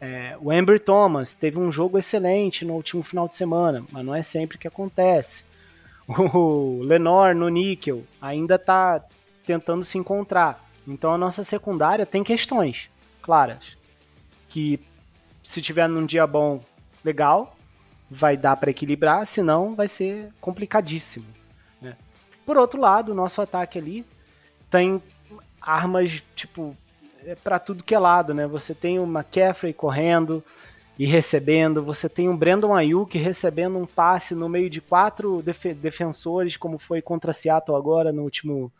É, 0.00 0.36
o 0.40 0.50
Amber 0.50 0.80
Thomas 0.80 1.34
teve 1.34 1.58
um 1.58 1.70
jogo 1.70 1.96
excelente 1.96 2.64
no 2.64 2.74
último 2.74 3.02
final 3.02 3.28
de 3.28 3.36
semana, 3.36 3.84
mas 3.90 4.04
não 4.04 4.14
é 4.14 4.20
sempre 4.20 4.58
que 4.58 4.66
acontece. 4.66 5.44
O 6.34 6.80
Lenor 6.82 7.34
no 7.34 7.48
níquel 7.48 8.04
ainda 8.20 8.56
está 8.56 9.02
tentando 9.46 9.84
se 9.84 9.98
encontrar. 9.98 10.64
Então 10.86 11.12
a 11.12 11.18
nossa 11.18 11.44
secundária 11.44 12.04
tem 12.04 12.24
questões 12.24 12.88
claras. 13.20 13.76
Que 14.48 14.80
se 15.44 15.62
tiver 15.62 15.88
num 15.88 16.04
dia 16.04 16.26
bom, 16.26 16.60
legal, 17.04 17.56
vai 18.10 18.36
dar 18.36 18.56
para 18.56 18.70
equilibrar, 18.70 19.26
senão 19.26 19.74
vai 19.74 19.88
ser 19.88 20.30
complicadíssimo. 20.40 21.26
Né? 21.80 21.96
Por 22.44 22.56
outro 22.56 22.80
lado, 22.80 23.12
o 23.12 23.14
nosso 23.14 23.40
ataque 23.40 23.78
ali 23.78 24.04
tem 24.70 25.02
armas 25.60 26.22
tipo 26.34 26.76
é 27.24 27.36
para 27.36 27.58
tudo 27.58 27.84
que 27.84 27.94
é 27.94 27.98
lado, 27.98 28.34
né? 28.34 28.48
Você 28.48 28.74
tem 28.74 28.98
o 28.98 29.04
McCaffrey 29.04 29.72
correndo 29.72 30.42
e 30.98 31.06
recebendo, 31.06 31.82
você 31.82 32.08
tem 32.08 32.28
um 32.28 32.36
Brandon 32.36 32.74
Ayuk 32.74 33.16
recebendo 33.16 33.78
um 33.78 33.86
passe 33.86 34.34
no 34.34 34.48
meio 34.48 34.68
de 34.68 34.80
quatro 34.80 35.42
def 35.42 35.64
defensores, 35.74 36.56
como 36.56 36.78
foi 36.78 37.00
contra 37.00 37.32
Seattle 37.32 37.76
agora 37.76 38.12
no 38.12 38.22
último, 38.22 38.70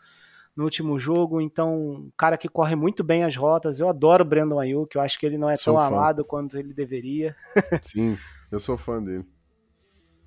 no 0.55 0.63
último 0.63 0.99
jogo. 0.99 1.41
Então, 1.41 1.75
um 1.75 2.11
cara 2.15 2.37
que 2.37 2.47
corre 2.47 2.75
muito 2.75 3.03
bem 3.03 3.23
as 3.23 3.35
rotas. 3.35 3.79
Eu 3.79 3.89
adoro 3.89 4.23
o 4.23 4.27
Brandon 4.27 4.59
Ayuk, 4.59 4.95
eu 4.95 5.01
acho 5.01 5.19
que 5.19 5.25
ele 5.25 5.37
não 5.37 5.49
é 5.49 5.55
sou 5.55 5.75
tão 5.75 5.89
fã. 5.89 5.95
amado 5.95 6.23
quanto 6.23 6.57
ele 6.57 6.73
deveria. 6.73 7.35
Sim, 7.81 8.17
eu 8.51 8.59
sou 8.59 8.77
fã 8.77 9.01
dele. 9.01 9.25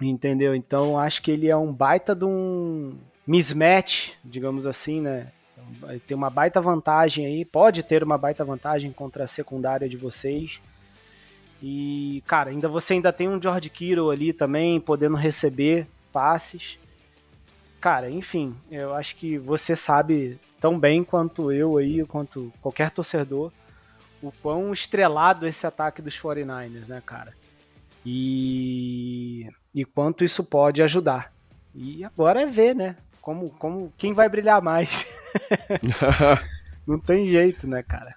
Entendeu? 0.01 0.55
Então, 0.55 0.99
acho 0.99 1.22
que 1.22 1.30
ele 1.30 1.49
é 1.49 1.57
um 1.57 1.72
baita 1.72 2.14
de 2.14 2.24
um 2.24 2.99
mismatch, 3.26 4.12
digamos 4.24 4.66
assim, 4.66 5.01
né? 5.01 5.28
ter 6.07 6.14
uma 6.14 6.30
baita 6.30 6.61
vantagem 6.61 7.26
aí, 7.26 7.45
pode 7.45 7.82
ter 7.82 8.03
uma 8.03 8.18
baita 8.18 8.45
vantagem 8.45 8.93
contra 8.93 9.24
a 9.24 9.28
secundária 9.28 9.89
de 9.89 9.97
vocês. 9.97 10.61
E, 11.69 12.23
cara, 12.29 12.51
ainda 12.51 12.69
você 12.69 12.93
ainda 12.93 13.12
tem 13.12 13.29
um 13.29 13.43
George 13.43 13.69
Kittle 13.69 14.12
ali 14.12 14.33
também, 14.33 14.81
podendo 14.81 15.17
receber 15.17 15.85
passes. 16.12 16.79
Cara, 17.81 18.09
enfim, 18.09 18.55
eu 18.71 18.95
acho 18.95 19.17
que 19.17 19.37
você 19.37 19.75
sabe 19.75 20.39
tão 20.61 20.79
bem 20.79 21.03
quanto 21.03 21.51
eu 21.51 21.77
aí, 21.77 22.07
quanto 22.07 22.53
qualquer 22.62 22.93
torcedor, 22.93 23.51
o 24.23 24.31
quão 24.31 24.73
estrelado 24.73 25.45
esse 25.45 25.67
ataque 25.67 26.01
dos 26.01 26.17
49ers, 26.17 26.87
né, 26.87 27.03
cara? 27.05 27.35
E, 28.05 29.51
e 29.75 29.85
quanto 29.85 30.23
isso 30.23 30.45
pode 30.45 30.81
ajudar. 30.85 31.33
E 31.75 32.05
agora 32.05 32.43
é 32.43 32.47
ver, 32.47 32.77
né? 32.77 32.95
Como, 33.21 33.51
como 33.51 33.93
quem 33.99 34.12
vai 34.12 34.29
brilhar 34.29 34.62
mais. 34.62 35.05
não 36.87 37.01
tem 37.01 37.27
jeito, 37.27 37.67
né, 37.67 37.83
cara? 37.83 38.14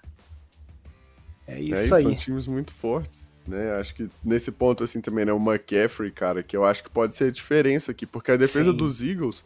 É, 1.48 1.54
é 1.54 1.60
isso, 1.60 1.94
é, 1.94 1.96
aí. 1.96 2.02
São 2.04 2.14
times 2.14 2.46
muito 2.46 2.72
fortes, 2.72 3.29
né? 3.50 3.72
Acho 3.78 3.94
que 3.94 4.08
nesse 4.24 4.52
ponto, 4.52 4.84
assim, 4.84 5.00
também, 5.00 5.24
né? 5.24 5.32
O 5.32 5.36
McCaffrey, 5.36 6.10
cara, 6.10 6.42
que 6.42 6.56
eu 6.56 6.64
acho 6.64 6.82
que 6.82 6.90
pode 6.90 7.16
ser 7.16 7.24
a 7.24 7.30
diferença 7.30 7.90
aqui, 7.90 8.06
porque 8.06 8.30
a 8.30 8.36
defesa 8.36 8.70
Sim. 8.70 8.76
dos 8.76 9.02
Eagles 9.02 9.44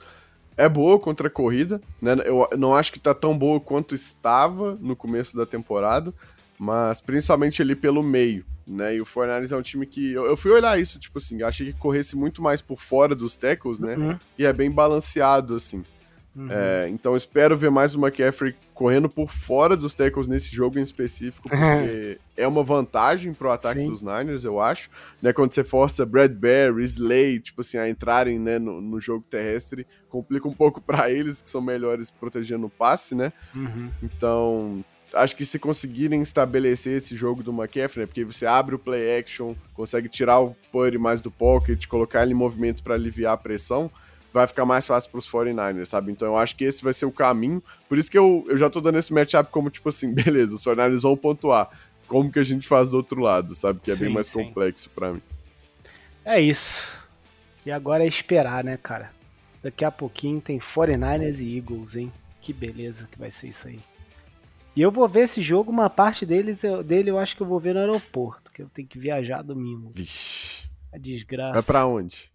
é 0.57 0.69
boa 0.69 0.99
contra 1.01 1.29
a 1.29 1.31
corrida, 1.31 1.81
né? 2.01 2.17
Eu 2.25 2.49
não 2.57 2.75
acho 2.75 2.93
que 2.93 3.01
tá 3.01 3.15
tão 3.15 3.37
boa 3.37 3.59
quanto 3.59 3.95
estava 3.95 4.77
no 4.81 4.95
começo 4.95 5.37
da 5.37 5.45
temporada, 5.45 6.13
mas 6.59 7.01
principalmente 7.01 7.61
ali 7.61 7.75
pelo 7.75 8.03
meio, 8.03 8.45
né? 8.67 8.95
E 8.95 9.01
o 9.01 9.05
Fornares 9.05 9.51
é 9.51 9.57
um 9.57 9.63
time 9.63 9.87
que. 9.87 10.13
Eu, 10.13 10.27
eu, 10.27 10.37
fui 10.37 10.53
olhar 10.53 10.79
isso, 10.79 10.99
tipo 10.99 11.19
assim, 11.19 11.43
achei 11.43 11.73
que 11.73 11.79
corresse 11.79 12.15
muito 12.15 12.41
mais 12.43 12.63
por 12.63 12.79
fora 12.79 13.15
dos 13.15 13.35
tackles, 13.35 13.81
né? 13.81 13.97
Uhum. 13.97 14.19
E 14.39 14.45
é 14.45 14.53
bem 14.53 14.71
balanceado, 14.71 15.57
assim. 15.57 15.83
Uhum. 16.37 16.49
É, 16.51 16.89
então 16.89 17.17
espero 17.17 17.57
ver 17.57 17.71
mais 17.71 17.95
o 17.95 18.05
McCaffrey 18.05 18.55
correndo 18.75 19.09
por 19.09 19.31
fora 19.31 19.77
dos 19.77 19.95
tackles 19.95 20.27
nesse 20.27 20.55
jogo 20.55 20.79
em 20.79 20.83
específico, 20.83 21.49
porque 21.49 22.18
é 22.37 22.47
uma 22.47 22.62
vantagem 22.62 23.33
pro 23.33 23.51
ataque 23.51 23.81
Sim. 23.81 23.89
dos 23.89 24.03
Niners, 24.03 24.45
eu 24.45 24.61
acho. 24.61 24.91
Né, 25.22 25.33
quando 25.33 25.55
você 25.55 25.64
força 25.64 26.05
Bradbury, 26.05 26.83
Slay, 26.85 27.39
tipo 27.39 27.61
assim, 27.61 27.79
a 27.79 27.89
entrarem 27.89 28.39
né, 28.39 28.59
no, 28.59 28.81
no 28.81 29.01
jogo 29.01 29.25
terrestre, 29.31 29.87
complica 30.09 30.49
um 30.49 30.53
pouco 30.53 30.81
para 30.83 31.11
eles, 31.11 31.41
que 31.41 31.49
são 31.49 31.62
melhores 31.62 32.11
protegendo 32.11 32.66
o 32.66 32.70
passe, 32.70 33.14
né? 33.14 33.33
Uhum. 33.55 33.91
Então, 34.03 34.85
acho 35.14 35.37
que 35.37 35.47
se 35.47 35.59
conseguirem 35.59 36.20
estabelecer 36.20 36.97
esse 36.97 37.16
jogo 37.16 37.43
do 37.43 37.53
McCaffrey, 37.53 38.03
né, 38.03 38.07
porque 38.07 38.25
você 38.25 38.45
abre 38.45 38.75
o 38.75 38.79
play 38.79 39.18
action, 39.18 39.55
consegue 39.72 40.09
tirar 40.09 40.41
o 40.41 40.57
Purdy 40.72 40.99
mais 40.99 41.20
do 41.20 41.31
pocket, 41.31 41.87
colocar 41.87 42.22
ele 42.22 42.33
em 42.33 42.37
movimento 42.37 42.83
para 42.83 42.95
aliviar 42.95 43.35
a 43.35 43.37
pressão, 43.37 43.91
vai 44.35 44.49
ficar 44.49 44.66
mais 44.66 44.85
fácil 44.85 45.09
para 45.11 45.18
os 45.18 45.30
49ers, 45.30 45.85
sabe? 45.85 46.11
Então 46.11 46.26
eu 46.26 46.37
acho 46.37 46.57
que 46.57 46.64
esse 46.64 46.82
vai 46.82 46.93
ser 46.93 47.07
o 47.07 47.12
caminho. 47.12 47.62
Por 47.89 47.97
isso 47.97 48.11
que 48.11 48.18
eu, 48.18 48.45
eu 48.49 48.57
já 48.57 48.68
tô 48.68 48.80
dando 48.80 48.99
esse 48.99 49.14
matchup 49.14 49.49
como 49.53 49.70
tipo 49.70 49.89
assim, 49.89 50.12
beleza, 50.12 50.57
os 50.57 50.64
49ers 50.64 51.03
vão 51.03 51.16
pontuar. 51.16 51.70
Como 52.09 52.30
que 52.32 52.41
a 52.41 52.43
gente 52.43 52.66
faz 52.66 52.91
do 52.91 52.97
outro 52.97 53.20
lado, 53.20 53.55
sabe? 53.55 53.78
Que 53.80 53.93
é 53.93 53.95
sim, 53.95 54.07
bem 54.07 54.12
mais 54.12 54.26
sim. 54.26 54.32
complexo 54.32 54.91
para 54.91 55.12
mim. 55.12 55.22
É 56.24 56.41
isso. 56.41 56.82
E 57.64 57.70
agora 57.70 58.05
é 58.05 58.09
esperar, 58.09 58.64
né, 58.64 58.76
cara? 58.76 59.12
Daqui 59.62 59.85
a 59.85 59.91
pouquinho 59.91 60.41
tem 60.41 60.59
49ers 60.59 61.39
e 61.39 61.57
Eagles, 61.57 61.95
hein? 61.95 62.12
Que 62.43 62.53
beleza 62.53 63.09
que 63.11 63.18
vai 63.18 63.30
ser 63.30 63.49
isso 63.49 63.68
aí. 63.68 63.78
E 64.76 64.82
eu 64.82 64.91
vou 64.91 65.09
ver 65.09 65.22
esse 65.22 65.41
jogo, 65.41 65.70
uma 65.70 65.89
parte 65.89 66.26
deles, 66.26 66.59
dele 66.85 67.09
eu 67.11 67.18
acho 67.18 67.37
que 67.37 67.43
eu 67.43 67.47
vou 67.47 67.61
ver 67.61 67.72
no 67.72 67.80
aeroporto, 67.80 68.51
que 68.51 68.61
eu 68.61 68.68
tenho 68.68 68.89
que 68.89 68.99
viajar 68.99 69.43
domingo. 69.43 69.93
Vixe. 69.95 70.68
A 70.93 70.99
desgraça. 70.99 71.53
Vai 71.53 71.62
pra 71.62 71.87
onde? 71.87 72.34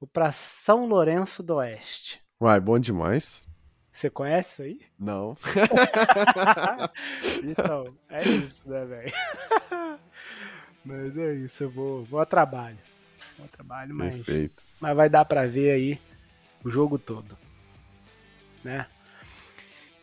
Vou 0.00 0.08
pra 0.08 0.32
São 0.32 0.86
Lourenço 0.86 1.42
do 1.42 1.56
Oeste. 1.56 2.22
Uai, 2.40 2.58
bom 2.58 2.78
demais. 2.78 3.44
Você 3.92 4.08
conhece 4.08 4.50
isso 4.50 4.62
aí? 4.62 4.80
Não. 4.98 5.36
então, 7.44 7.94
é 8.08 8.26
isso, 8.26 8.70
né, 8.70 8.82
velho? 8.86 9.12
mas 10.82 11.18
é 11.18 11.34
isso, 11.34 11.64
eu 11.64 11.70
vou, 11.70 12.02
vou 12.04 12.18
a 12.18 12.24
trabalho. 12.24 12.78
Vou 13.36 13.44
a 13.44 13.48
trabalho, 13.48 13.94
mas, 13.94 14.16
Perfeito. 14.16 14.64
mas 14.80 14.96
vai 14.96 15.10
dar 15.10 15.26
pra 15.26 15.46
ver 15.46 15.72
aí 15.72 16.00
o 16.64 16.70
jogo 16.70 16.98
todo. 16.98 17.36
Né? 18.64 18.86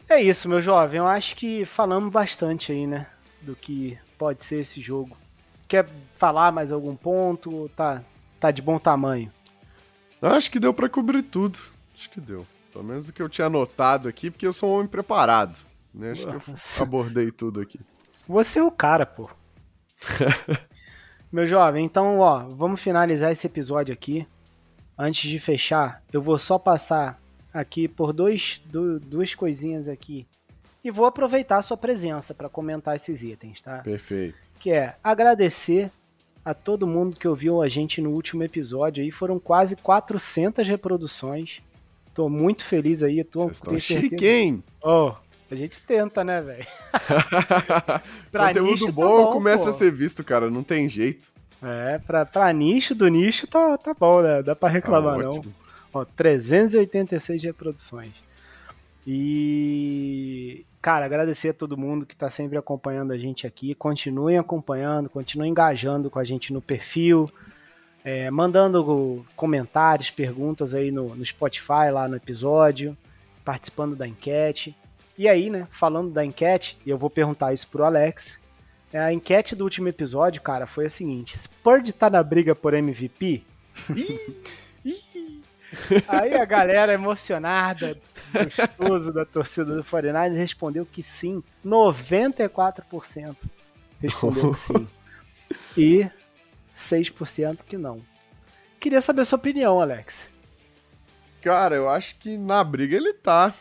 É 0.08 0.22
isso, 0.22 0.48
meu 0.48 0.62
jovem. 0.62 1.00
Eu 1.00 1.08
acho 1.08 1.36
que 1.36 1.66
falamos 1.66 2.12
bastante 2.12 2.72
aí, 2.72 2.86
né? 2.86 3.08
Do 3.41 3.56
que 3.56 3.98
pode 4.16 4.45
ser 4.45 4.62
esse 4.62 4.80
jogo. 4.80 5.18
Quer 5.68 5.88
falar 6.18 6.52
mais 6.52 6.72
algum 6.72 6.95
ponto? 6.95 7.68
Tá, 7.70 8.04
tá 8.39 8.52
de 8.52 8.62
bom 8.62 8.78
tamanho? 8.78 9.34
Acho 10.22 10.51
que 10.51 10.59
deu 10.59 10.74
para 10.74 10.89
cobrir 10.89 11.24
tudo. 11.24 11.59
Acho 11.93 12.09
que 12.09 12.20
deu. 12.20 12.45
Pelo 12.72 12.84
menos 12.84 13.09
o 13.09 13.13
que 13.13 13.22
eu 13.22 13.30
tinha 13.30 13.47
anotado 13.47 14.07
aqui, 14.07 14.30
porque 14.30 14.45
eu 14.45 14.53
sou 14.53 14.70
um 14.70 14.76
homem 14.76 14.88
preparado. 14.88 15.57
Né? 15.93 16.11
Acho 16.11 16.28
que 16.28 16.34
eu 16.34 16.41
abordei 16.80 17.32
tudo 17.32 17.59
aqui. 17.59 17.80
Você 18.28 18.59
é 18.59 18.63
o 18.63 18.72
cara, 18.72 19.05
pô. 19.05 19.30
Meu 21.32 21.47
jovem, 21.47 21.86
então, 21.86 22.20
ó, 22.20 22.39
vamos 22.39 22.82
finalizar 22.82 23.32
esse 23.32 23.47
episódio 23.47 23.93
aqui. 23.93 24.28
Antes 24.97 25.30
de 25.30 25.39
fechar, 25.39 26.01
eu 26.11 26.22
vou 26.22 26.38
só 26.38 26.57
passar 26.57 27.20
aqui 27.53 27.88
por 27.88 28.13
dois, 28.13 28.61
do, 28.65 28.99
duas 28.99 29.36
coisinhas 29.36 29.88
aqui. 29.88 30.26
E 30.84 30.89
vou 30.89 31.05
aproveitar 31.05 31.57
a 31.57 31.61
sua 31.61 31.78
presença 31.78 32.34
para 32.34 32.49
comentar 32.49 32.95
esses 32.95 33.22
itens, 33.22 33.61
tá? 33.61 33.80
Perfeito. 33.80 34.38
Que 34.59 34.72
é 34.72 34.95
agradecer 35.03 35.91
a 36.48 36.54
todo 36.54 36.88
mundo 36.88 37.18
que 37.18 37.28
ouviu 37.28 37.62
a 37.62 37.68
gente 37.68 38.00
no 38.00 38.12
último 38.12 38.41
episódio 38.41 39.04
aí. 39.04 39.12
Foram 39.12 39.38
quase 39.38 39.76
400 39.76 40.66
reproduções. 40.66 41.60
Tô 42.16 42.30
muito 42.30 42.64
feliz 42.64 43.04
aí. 43.04 43.22
Tô, 43.22 43.41
Vocês 43.41 43.58
estão 43.58 43.78
chique, 43.78 44.26
hein? 44.26 44.64
Oh, 44.82 45.12
a 45.52 45.56
gente 45.56 45.82
tenta, 45.82 46.24
né, 46.24 46.41
velho? 46.41 46.66
Conteúdo 48.32 48.72
nicho, 48.72 48.91
bom, 48.93 49.18
tá 49.18 49.24
bom 49.26 49.32
começa 49.34 49.66
pô. 49.66 49.70
a 49.72 49.74
ser 49.74 49.91
visto, 49.91 50.24
cara. 50.24 50.50
Não 50.50 50.64
tem 50.64 50.88
jeito. 50.88 51.34
É, 51.62 52.00
pra, 52.00 52.26
pra 52.26 52.54
nicho 52.54 52.95
do 52.95 53.10
nicho 53.10 53.45
tá, 53.45 53.78
tá 53.78 53.93
bom, 53.93 54.22
né? 54.22 54.41
Dá 54.41 54.56
pra 54.56 54.70
reclamar, 54.70 55.18
tá 55.18 55.24
não. 55.24 55.43
Ó, 55.93 56.06
386 56.06 57.43
reproduções. 57.43 58.14
E, 59.10 60.66
cara, 60.82 61.05
agradecer 61.05 61.49
a 61.49 61.53
todo 61.53 61.78
mundo 61.78 62.05
que 62.05 62.14
está 62.14 62.30
sempre 62.30 62.58
acompanhando 62.58 63.14
a 63.14 63.18
gente 63.18 63.47
aqui. 63.47 63.74
Continuem 63.74 64.38
acompanhando, 64.38 65.10
continuem 65.10 65.51
engajando 65.51 66.10
com 66.10 66.20
a 66.20 66.26
gente 66.26 66.51
no 66.51 66.62
perfil, 66.62 67.32
é, 68.03 68.30
mandando 68.30 69.26
comentários, 69.34 70.12
perguntas 70.12 70.74
aí 70.74 70.91
no, 70.91 71.16
no 71.16 71.26
Spotify, 71.26 71.89
lá 71.89 72.05
no 72.10 72.18
episódio, 72.18 72.97
participando 73.45 73.95
da 73.95 74.05
enquete. 74.05 74.76
E 75.18 75.30
aí, 75.30 75.49
né, 75.49 75.70
falando 75.72 76.12
da 76.12 76.26
enquete, 76.26 76.78
e 76.86 76.89
eu 76.89 76.97
vou 76.97 77.10
perguntar 77.10 77.53
isso 77.53 77.70
pro 77.70 77.86
Alex. 77.86 78.38
É, 78.91 78.99
a 78.99 79.14
enquete 79.14 79.55
do 79.55 79.64
último 79.64 79.88
episódio, 79.88 80.41
cara, 80.41 80.68
foi 80.68 80.88
a 80.88 80.89
seguinte: 80.89 81.38
Spurd 81.38 81.93
tá 81.93 82.10
na 82.10 82.22
briga 82.22 82.53
por 82.53 82.74
MVP? 82.74 83.41
Aí 86.08 86.34
a 86.34 86.45
galera 86.45 86.93
emocionada, 86.93 87.97
gostoso 88.34 89.13
da 89.13 89.25
torcida 89.25 89.75
do 89.75 89.84
49 89.84 90.36
respondeu 90.36 90.86
que 90.86 91.03
sim. 91.03 91.43
94% 91.65 93.36
respondeu 94.01 94.53
que 94.53 94.59
sim. 94.59 94.88
E 95.78 96.09
6% 96.78 97.59
que 97.65 97.78
não. 97.78 98.01
Queria 98.80 99.01
saber 99.01 99.21
a 99.21 99.25
sua 99.25 99.38
opinião, 99.38 99.80
Alex. 99.80 100.30
Cara, 101.41 101.75
eu 101.75 101.88
acho 101.88 102.17
que 102.17 102.38
na 102.38 102.63
briga 102.63 102.95
ele 102.95 103.13
tá, 103.13 103.53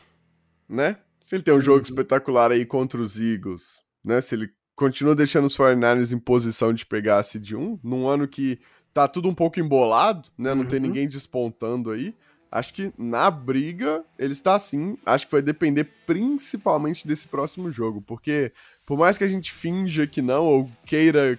né? 0.68 0.96
Se 1.24 1.34
ele 1.34 1.42
tem 1.42 1.54
um 1.54 1.60
jogo 1.60 1.78
uhum. 1.78 1.82
espetacular 1.82 2.50
aí 2.50 2.64
contra 2.64 3.00
os 3.00 3.18
Eagles, 3.18 3.82
né? 4.04 4.20
Se 4.20 4.34
ele 4.34 4.50
continua 4.74 5.14
deixando 5.14 5.46
os 5.46 5.56
49ers 5.56 6.12
em 6.12 6.18
posição 6.18 6.72
de 6.72 6.84
pegar 6.84 7.18
a 7.18 7.22
seed 7.22 7.52
1, 7.52 7.80
num 7.82 8.08
ano 8.08 8.28
que 8.28 8.60
tá 8.92 9.08
tudo 9.08 9.28
um 9.28 9.34
pouco 9.34 9.58
embolado, 9.58 10.28
né? 10.38 10.54
Não 10.54 10.62
uhum. 10.62 10.68
tem 10.68 10.80
ninguém 10.80 11.08
despontando 11.08 11.90
aí. 11.90 12.14
Acho 12.50 12.72
que 12.72 12.92
na 12.96 13.30
briga 13.30 14.04
ele 14.18 14.32
está 14.32 14.54
assim. 14.54 14.96
Acho 15.04 15.26
que 15.26 15.32
vai 15.32 15.42
depender 15.42 15.84
principalmente 16.06 17.06
desse 17.06 17.26
próximo 17.26 17.70
jogo, 17.70 18.02
porque 18.06 18.52
por 18.84 18.98
mais 18.98 19.18
que 19.18 19.24
a 19.24 19.28
gente 19.28 19.52
finja 19.52 20.06
que 20.06 20.22
não 20.22 20.44
ou 20.44 20.70
queira 20.84 21.38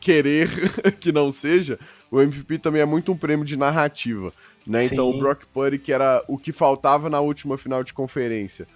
querer 0.00 0.48
que 1.00 1.12
não 1.12 1.30
seja, 1.30 1.78
o 2.10 2.20
MVP 2.20 2.58
também 2.58 2.82
é 2.82 2.84
muito 2.84 3.12
um 3.12 3.16
prêmio 3.16 3.44
de 3.44 3.56
narrativa, 3.56 4.32
né? 4.66 4.86
Sim. 4.86 4.92
Então 4.92 5.08
o 5.08 5.18
Brock 5.18 5.46
Purdy 5.46 5.78
que 5.78 5.92
era 5.92 6.22
o 6.28 6.36
que 6.36 6.52
faltava 6.52 7.08
na 7.08 7.20
última 7.20 7.56
final 7.56 7.82
de 7.82 7.94
conferência. 7.94 8.66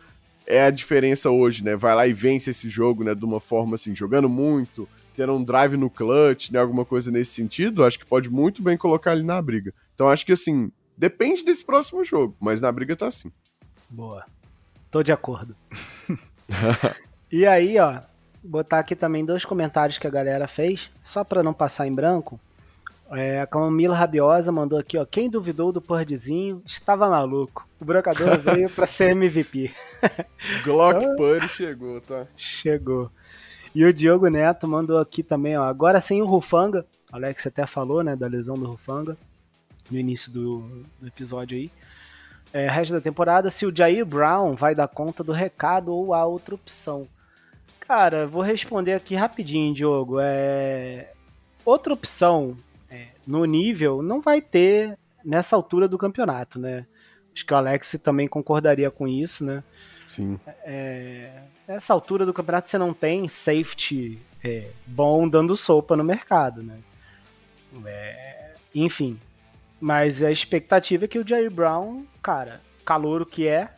É 0.46 0.62
a 0.62 0.70
diferença 0.70 1.30
hoje, 1.30 1.64
né? 1.64 1.74
Vai 1.74 1.94
lá 1.94 2.06
e 2.06 2.12
vence 2.12 2.50
esse 2.50 2.68
jogo, 2.70 3.02
né, 3.02 3.14
de 3.14 3.24
uma 3.24 3.40
forma 3.40 3.74
assim, 3.74 3.92
jogando 3.94 4.28
muito, 4.28 4.88
ter 5.16 5.28
um 5.28 5.42
drive 5.42 5.76
no 5.76 5.90
clutch, 5.90 6.50
né, 6.50 6.60
alguma 6.60 6.84
coisa 6.84 7.10
nesse 7.10 7.32
sentido, 7.32 7.84
acho 7.84 7.98
que 7.98 8.06
pode 8.06 8.30
muito 8.30 8.62
bem 8.62 8.76
colocar 8.76 9.12
ele 9.12 9.22
na 9.22 9.40
briga. 9.40 9.72
Então 9.94 10.08
acho 10.08 10.24
que 10.26 10.32
assim, 10.32 10.70
depende 10.96 11.44
desse 11.44 11.64
próximo 11.64 12.02
jogo, 12.04 12.36
mas 12.40 12.60
na 12.60 12.70
briga 12.70 12.96
tá 12.96 13.06
assim. 13.08 13.30
Boa. 13.88 14.24
Tô 14.90 15.02
de 15.02 15.12
acordo. 15.12 15.54
e 17.30 17.46
aí, 17.46 17.78
ó, 17.78 18.00
botar 18.42 18.78
aqui 18.78 18.96
também 18.96 19.24
dois 19.24 19.44
comentários 19.44 19.98
que 19.98 20.06
a 20.06 20.10
galera 20.10 20.48
fez, 20.48 20.90
só 21.04 21.24
para 21.24 21.42
não 21.42 21.52
passar 21.52 21.86
em 21.86 21.94
branco. 21.94 22.40
É, 23.10 23.40
a 23.40 23.46
Camila 23.46 23.94
Rabiosa 23.94 24.50
mandou 24.50 24.78
aqui, 24.78 24.98
ó. 24.98 25.04
Quem 25.04 25.30
duvidou 25.30 25.70
do 25.70 25.80
Purdyzinho 25.80 26.60
estava 26.66 27.08
maluco. 27.08 27.68
O 27.80 27.84
brocador 27.84 28.36
veio 28.40 28.68
para 28.68 28.86
ser 28.86 29.10
MVP. 29.10 29.72
Glock 30.64 30.96
então, 31.02 31.16
Purdy 31.16 31.48
chegou, 31.48 32.00
tá? 32.00 32.26
Chegou. 32.36 33.10
E 33.72 33.84
o 33.84 33.92
Diogo 33.92 34.28
Neto 34.28 34.66
mandou 34.66 34.98
aqui 34.98 35.22
também, 35.22 35.56
ó. 35.56 35.64
Agora 35.64 36.00
sem 36.00 36.20
o 36.20 36.26
Rufanga. 36.26 36.84
Alex 37.12 37.46
até 37.46 37.66
falou, 37.66 38.02
né, 38.02 38.16
da 38.16 38.26
lesão 38.26 38.58
do 38.58 38.66
Rufanga 38.66 39.16
no 39.90 39.98
início 39.98 40.30
do, 40.32 40.82
do 41.00 41.06
episódio 41.06 41.56
aí. 41.56 41.70
É, 42.52 42.68
resto 42.68 42.94
da 42.94 43.00
temporada, 43.00 43.50
se 43.50 43.66
o 43.66 43.76
Jair 43.76 44.04
Brown 44.04 44.54
vai 44.54 44.74
dar 44.74 44.88
conta 44.88 45.22
do 45.22 45.32
recado 45.32 45.92
ou 45.92 46.14
há 46.14 46.24
outra 46.24 46.54
opção. 46.54 47.06
Cara, 47.80 48.26
vou 48.26 48.42
responder 48.42 48.94
aqui 48.94 49.14
rapidinho, 49.14 49.74
Diogo. 49.74 50.18
É... 50.20 51.12
Outra 51.64 51.92
opção 51.92 52.56
é, 52.90 53.08
no 53.26 53.44
nível 53.44 54.02
não 54.02 54.20
vai 54.20 54.40
ter 54.40 54.96
nessa 55.24 55.54
altura 55.54 55.86
do 55.86 55.98
campeonato, 55.98 56.58
né? 56.58 56.86
Acho 57.34 57.44
que 57.44 57.52
o 57.52 57.56
Alex 57.56 57.96
também 58.02 58.26
concordaria 58.26 58.90
com 58.90 59.06
isso, 59.06 59.44
né? 59.44 59.62
Sim. 60.06 60.38
É, 60.64 61.42
nessa 61.66 61.92
altura 61.92 62.24
do 62.24 62.32
campeonato 62.32 62.68
você 62.68 62.78
não 62.78 62.94
tem 62.94 63.28
safety 63.28 64.18
é, 64.42 64.70
bom 64.86 65.28
dando 65.28 65.56
sopa 65.56 65.96
no 65.96 66.04
mercado, 66.04 66.62
né? 66.62 66.78
É, 67.84 68.54
enfim. 68.74 69.18
Mas 69.80 70.22
a 70.22 70.30
expectativa 70.30 71.04
é 71.04 71.08
que 71.08 71.18
o 71.18 71.26
Jerry 71.26 71.50
Brown, 71.50 72.04
cara, 72.22 72.60
calouro 72.84 73.26
que 73.26 73.46
é, 73.46 73.70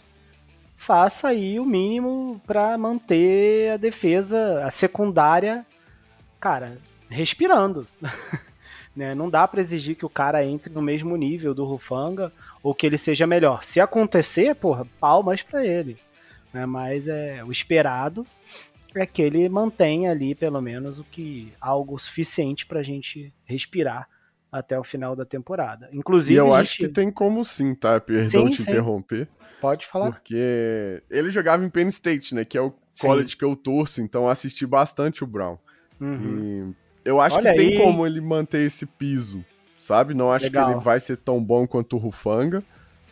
faça 0.76 1.28
aí 1.28 1.58
o 1.58 1.64
mínimo 1.64 2.40
para 2.46 2.78
manter 2.78 3.72
a 3.72 3.76
defesa, 3.76 4.64
a 4.64 4.70
secundária, 4.70 5.66
cara, 6.38 6.78
respirando. 7.08 7.86
né? 8.94 9.14
Não 9.14 9.28
dá 9.28 9.46
para 9.48 9.60
exigir 9.60 9.96
que 9.96 10.06
o 10.06 10.10
cara 10.10 10.44
entre 10.44 10.72
no 10.72 10.82
mesmo 10.82 11.16
nível 11.16 11.52
do 11.52 11.64
Rufanga 11.64 12.32
ou 12.62 12.74
que 12.74 12.86
ele 12.86 12.98
seja 12.98 13.26
melhor. 13.26 13.64
Se 13.64 13.80
acontecer, 13.80 14.54
porra, 14.54 14.86
palmas 15.00 15.42
para 15.42 15.66
ele 15.66 15.98
né? 16.52 16.66
Mas 16.66 17.06
é 17.06 17.42
o 17.44 17.52
esperado 17.52 18.26
é 18.94 19.06
que 19.06 19.22
ele 19.22 19.48
mantenha 19.48 20.10
ali 20.10 20.34
pelo 20.34 20.60
menos 20.60 20.98
o 20.98 21.04
que 21.04 21.52
algo 21.60 21.98
suficiente 21.98 22.66
para 22.66 22.80
a 22.80 22.82
gente 22.82 23.32
respirar 23.44 24.08
até 24.50 24.78
o 24.78 24.84
final 24.84 25.14
da 25.14 25.24
temporada. 25.24 25.88
Inclusive, 25.92 26.34
e 26.34 26.36
eu 26.36 26.46
gente... 26.46 26.56
acho 26.56 26.76
que 26.78 26.88
tem 26.88 27.10
como 27.10 27.44
sim, 27.44 27.74
tá? 27.74 28.00
Perdão 28.00 28.44
sim, 28.44 28.50
te 28.50 28.56
sim. 28.56 28.62
interromper. 28.62 29.28
Pode 29.60 29.86
falar. 29.86 30.10
Porque 30.12 31.02
ele 31.10 31.30
jogava 31.30 31.64
em 31.64 31.68
Penn 31.68 31.88
State, 31.88 32.34
né? 32.34 32.44
Que 32.44 32.56
é 32.56 32.60
o 32.60 32.72
college 33.00 33.30
sim. 33.30 33.38
que 33.38 33.44
eu 33.44 33.54
torço, 33.54 34.00
então 34.00 34.28
assisti 34.28 34.66
bastante 34.66 35.22
o 35.22 35.26
Brown. 35.26 35.58
Uhum. 36.00 36.74
E 37.04 37.08
eu 37.08 37.20
acho 37.20 37.36
Olha 37.36 37.52
que 37.52 37.60
aí. 37.60 37.70
tem 37.70 37.78
como 37.78 38.06
ele 38.06 38.20
manter 38.20 38.66
esse 38.66 38.86
piso, 38.86 39.44
sabe? 39.78 40.14
Não 40.14 40.30
acho 40.30 40.44
Legal. 40.46 40.66
que 40.66 40.72
ele 40.72 40.80
vai 40.80 41.00
ser 41.00 41.16
tão 41.16 41.42
bom 41.42 41.66
quanto 41.66 41.96
o 41.96 41.98
Rufanga. 41.98 42.62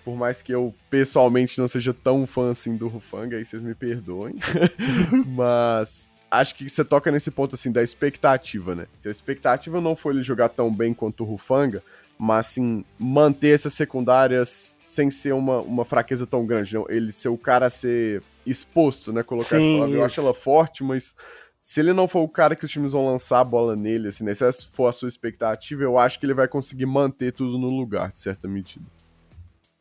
Por 0.05 0.15
mais 0.15 0.41
que 0.41 0.53
eu 0.53 0.73
pessoalmente 0.89 1.59
não 1.59 1.67
seja 1.67 1.93
tão 1.93 2.27
fã 2.27 2.51
assim 2.51 2.77
do 2.77 2.87
Rufanga, 2.87 3.37
aí 3.37 3.45
vocês 3.45 3.61
me 3.61 3.75
perdoem. 3.75 4.37
Mas 5.27 6.11
acho 6.31 6.55
que 6.55 6.69
você 6.69 6.85
toca 6.85 7.11
nesse 7.11 7.31
ponto 7.31 7.55
assim 7.55 7.71
da 7.71 7.83
expectativa, 7.83 8.75
né? 8.75 8.87
Se 9.01 9.09
a 9.09 9.11
expectativa 9.11 9.81
não 9.81 9.95
foi 9.95 10.15
ele 10.15 10.23
jogar 10.23 10.49
tão 10.49 10.73
bem 10.73 10.93
quanto 10.93 11.23
o 11.23 11.27
Rufanga, 11.27 11.83
mas 12.19 12.47
sim 12.47 12.85
manter 12.99 13.55
essas 13.55 13.73
secundárias 13.73 14.77
sem 14.81 15.11
ser 15.11 15.35
uma, 15.35 15.61
uma 15.61 15.85
fraqueza 15.85 16.27
tão 16.27 16.47
grande, 16.47 16.75
não. 16.75 16.87
Ele 16.89 17.13
ser 17.13 17.29
o 17.29 17.37
cara 17.37 17.67
a 17.67 17.71
ser 17.71 18.23
exposto, 18.47 19.13
né? 19.13 19.23
Colocar 19.23 19.59
sim, 19.61 19.69
essa 19.69 19.73
palavra. 19.73 19.97
Eu 19.97 20.05
acho 20.05 20.21
ela 20.21 20.35
forte, 20.35 20.85
mas 20.85 21.15
se 21.61 21.81
ele 21.81 21.93
não 21.93 22.07
for 22.07 22.21
o 22.21 22.29
cara 22.29 22.55
que 22.55 22.65
os 22.65 22.71
times 22.71 22.93
vão 22.93 23.07
lançar 23.07 23.41
a 23.41 23.45
bola 23.45 23.75
nele, 23.75 24.09
assim, 24.09 24.25
né? 24.25 24.33
Se 24.33 24.45
essa 24.45 24.67
for 24.71 24.87
a 24.87 24.93
sua 24.93 25.09
expectativa, 25.09 25.83
eu 25.83 25.99
acho 25.99 26.19
que 26.19 26.27
ele 26.27 26.35
vai 26.35 26.49
conseguir 26.49 26.87
manter 26.87 27.33
tudo 27.33 27.59
no 27.59 27.69
lugar, 27.69 28.13
de 28.13 28.21
certa 28.21 28.47
medida. 28.49 28.87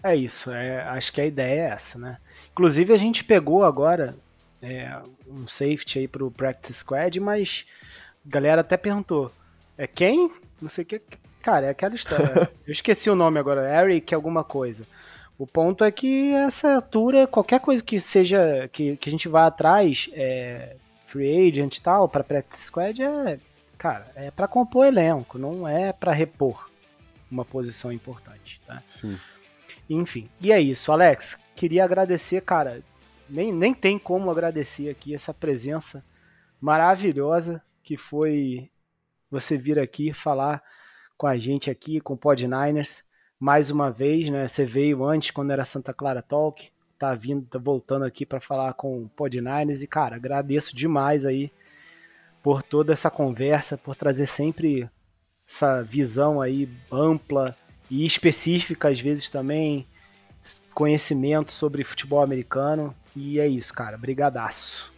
É 0.04 0.16
isso, 0.16 0.52
é, 0.52 0.84
acho 0.90 1.12
que 1.12 1.22
a 1.22 1.26
ideia 1.26 1.62
é 1.62 1.70
essa, 1.70 1.98
né? 1.98 2.18
Inclusive 2.52 2.94
a 2.94 2.98
gente 2.98 3.24
pegou 3.24 3.64
agora 3.64 4.16
é, 4.66 5.00
um 5.28 5.48
safety 5.48 6.00
aí 6.00 6.08
pro 6.08 6.32
Practice 6.32 6.80
Squad, 6.80 7.20
mas 7.20 7.66
a 8.26 8.30
galera 8.30 8.62
até 8.62 8.76
perguntou, 8.76 9.32
é 9.78 9.86
quem? 9.86 10.32
Não 10.62 10.68
sei 10.68 10.84
o 10.84 10.88
que. 10.88 11.02
Cara, 11.42 11.68
é 11.68 11.70
aquela 11.70 11.96
história. 11.96 12.50
Eu 12.66 12.74
esqueci 12.74 13.10
o 13.10 13.16
nome 13.16 13.40
agora, 13.40 13.82
Eric 13.82 14.14
alguma 14.14 14.44
coisa. 14.44 14.86
O 15.38 15.46
ponto 15.46 15.84
é 15.84 15.92
que 15.92 16.32
essa 16.32 16.76
altura, 16.76 17.28
qualquer 17.28 17.60
coisa 17.60 17.84
que 17.84 18.00
seja, 18.00 18.70
que, 18.72 18.96
que 18.98 19.10
a 19.10 19.12
gente 19.12 19.28
vá 19.28 19.46
atrás, 19.46 20.10
é, 20.14 20.76
free 21.08 21.50
agent 21.50 21.78
e 21.78 21.82
tal, 21.82 22.08
pra 22.08 22.24
Practice 22.24 22.66
Squad, 22.66 23.02
é, 23.04 23.40
cara, 23.78 24.10
é 24.16 24.32
para 24.32 24.48
compor 24.48 24.86
elenco, 24.86 25.38
não 25.38 25.68
é 25.68 25.92
para 25.92 26.14
repor 26.14 26.70
uma 27.30 27.44
posição 27.44 27.92
importante, 27.92 28.62
tá? 28.66 28.82
Sim. 28.86 29.20
Enfim, 29.90 30.30
e 30.42 30.52
é 30.52 30.60
isso, 30.60 30.92
Alex. 30.92 31.38
Queria 31.56 31.84
agradecer, 31.84 32.42
cara. 32.42 32.82
Nem, 33.30 33.52
nem 33.52 33.74
tem 33.74 33.98
como 33.98 34.30
agradecer 34.30 34.90
aqui 34.90 35.16
essa 35.16 35.34
presença 35.34 36.04
maravilhosa 36.62 37.62
que 37.84 37.98
foi 37.98 38.70
você 39.30 39.58
vir 39.58 39.80
aqui 39.80 40.14
falar 40.14 40.62
com 41.18 41.28
a 41.28 41.38
gente 41.38 41.70
aqui, 41.70 42.00
com 42.00 42.14
o 42.14 42.18
Pod 42.18 42.46
Niners, 42.48 43.04
mais 43.40 43.70
uma 43.72 43.92
vez, 43.92 44.30
né? 44.30 44.48
Você 44.48 44.66
veio 44.66 45.06
antes 45.06 45.32
quando 45.32 45.52
era 45.52 45.66
Santa 45.66 45.94
Clara 45.94 46.22
Talk, 46.22 46.72
tá 46.98 47.14
vindo, 47.14 47.46
tá 47.46 47.60
voltando 47.60 48.06
aqui 48.06 48.26
para 48.26 48.40
falar 48.40 48.74
com 48.74 49.04
o 49.04 49.10
Pod 49.10 49.40
Niners 49.40 49.82
e 49.82 49.88
cara, 49.88 50.16
agradeço 50.16 50.76
demais 50.76 51.26
aí 51.26 51.52
por 52.42 52.62
toda 52.62 52.94
essa 52.94 53.10
conversa, 53.10 53.78
por 53.78 53.96
trazer 53.96 54.28
sempre 54.28 54.90
essa 55.48 55.82
visão 55.82 56.42
aí 56.42 56.70
ampla 56.92 57.56
e 57.90 58.06
específica, 58.06 58.90
às 58.90 59.00
vezes 59.00 59.30
também, 59.30 59.86
conhecimento 60.76 61.52
sobre 61.52 61.84
futebol 61.84 62.22
americano. 62.22 62.94
E 63.16 63.40
é 63.40 63.48
isso, 63.48 63.74
cara. 63.74 63.98
Brigadaço. 63.98 64.94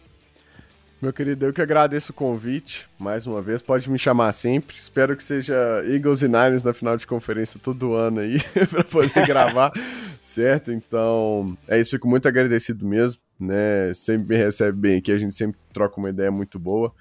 Meu 1.00 1.12
querido, 1.12 1.46
eu 1.46 1.52
que 1.52 1.62
agradeço 1.62 2.10
o 2.10 2.14
convite, 2.14 2.88
mais 2.98 3.24
uma 3.24 3.40
vez, 3.40 3.62
pode 3.62 3.88
me 3.88 3.96
chamar 3.96 4.32
sempre. 4.32 4.76
Espero 4.76 5.16
que 5.16 5.22
seja 5.22 5.54
Eagles 5.86 6.22
e 6.22 6.26
Niners 6.26 6.64
na 6.64 6.72
final 6.72 6.96
de 6.96 7.06
conferência 7.06 7.60
todo 7.62 7.94
ano 7.94 8.18
aí, 8.18 8.38
para 8.68 8.82
poder 8.82 9.24
gravar, 9.24 9.70
certo? 10.20 10.72
Então, 10.72 11.56
é 11.68 11.78
isso, 11.78 11.92
fico 11.92 12.08
muito 12.08 12.26
agradecido 12.26 12.84
mesmo, 12.84 13.22
né? 13.38 13.94
Sempre 13.94 14.36
me 14.36 14.42
recebe 14.42 14.76
bem 14.76 14.98
aqui, 14.98 15.12
a 15.12 15.18
gente 15.18 15.36
sempre 15.36 15.56
troca 15.72 16.00
uma 16.00 16.10
ideia 16.10 16.32
muito 16.32 16.58
boa. 16.58 16.92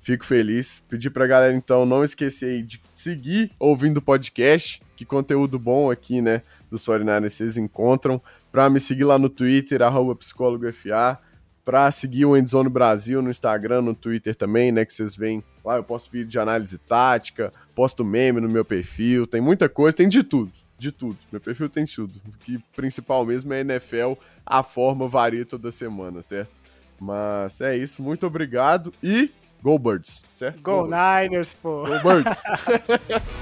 Fico 0.00 0.26
feliz. 0.26 0.84
Pedir 0.90 1.08
pra 1.08 1.26
galera, 1.26 1.56
então, 1.56 1.86
não 1.86 2.04
esquecer 2.04 2.50
aí 2.50 2.62
de 2.62 2.78
seguir 2.92 3.50
ouvindo 3.58 3.96
o 3.96 4.02
podcast, 4.02 4.82
que 4.94 5.06
conteúdo 5.06 5.58
bom 5.58 5.90
aqui, 5.90 6.20
né, 6.20 6.42
do 6.76 6.84
49 6.84 7.28
vocês 7.28 7.56
encontram. 7.56 8.20
Pra 8.52 8.70
me 8.70 8.80
seguir 8.80 9.04
lá 9.04 9.18
no 9.18 9.28
Twitter, 9.28 9.82
arroba 9.82 10.14
psicólogofa 10.14 11.20
para 11.66 11.90
seguir 11.90 12.24
o 12.24 12.36
Endzone 12.36 12.68
Brasil 12.68 13.20
no 13.20 13.28
Instagram, 13.28 13.82
no 13.82 13.92
Twitter 13.92 14.36
também, 14.36 14.70
né? 14.70 14.84
Que 14.84 14.92
vocês 14.92 15.16
veem 15.16 15.42
lá, 15.64 15.74
eu 15.74 15.82
posto 15.82 16.12
vídeo 16.12 16.28
de 16.28 16.38
análise 16.38 16.78
tática, 16.78 17.52
posto 17.74 18.04
meme 18.04 18.40
no 18.40 18.48
meu 18.48 18.64
perfil, 18.64 19.26
tem 19.26 19.40
muita 19.40 19.68
coisa, 19.68 19.96
tem 19.96 20.08
de 20.08 20.22
tudo, 20.22 20.52
de 20.78 20.92
tudo. 20.92 21.18
Meu 21.32 21.40
perfil 21.40 21.68
tem 21.68 21.84
tudo. 21.84 22.20
O 22.24 22.38
que 22.38 22.58
principal 22.76 23.26
mesmo 23.26 23.52
é 23.52 23.62
NFL, 23.62 24.12
a 24.46 24.62
forma 24.62 25.08
varia 25.08 25.44
toda 25.44 25.72
semana, 25.72 26.22
certo? 26.22 26.52
Mas 27.00 27.60
é 27.60 27.76
isso, 27.76 28.00
muito 28.00 28.24
obrigado 28.24 28.94
e 29.02 29.32
Go 29.60 29.76
Birds, 29.76 30.24
certo? 30.32 30.62
Go, 30.62 30.82
Go 30.82 30.84
Niners, 30.84 31.52
pô. 31.60 31.84
Go 31.84 32.00
Birds. 32.00 32.44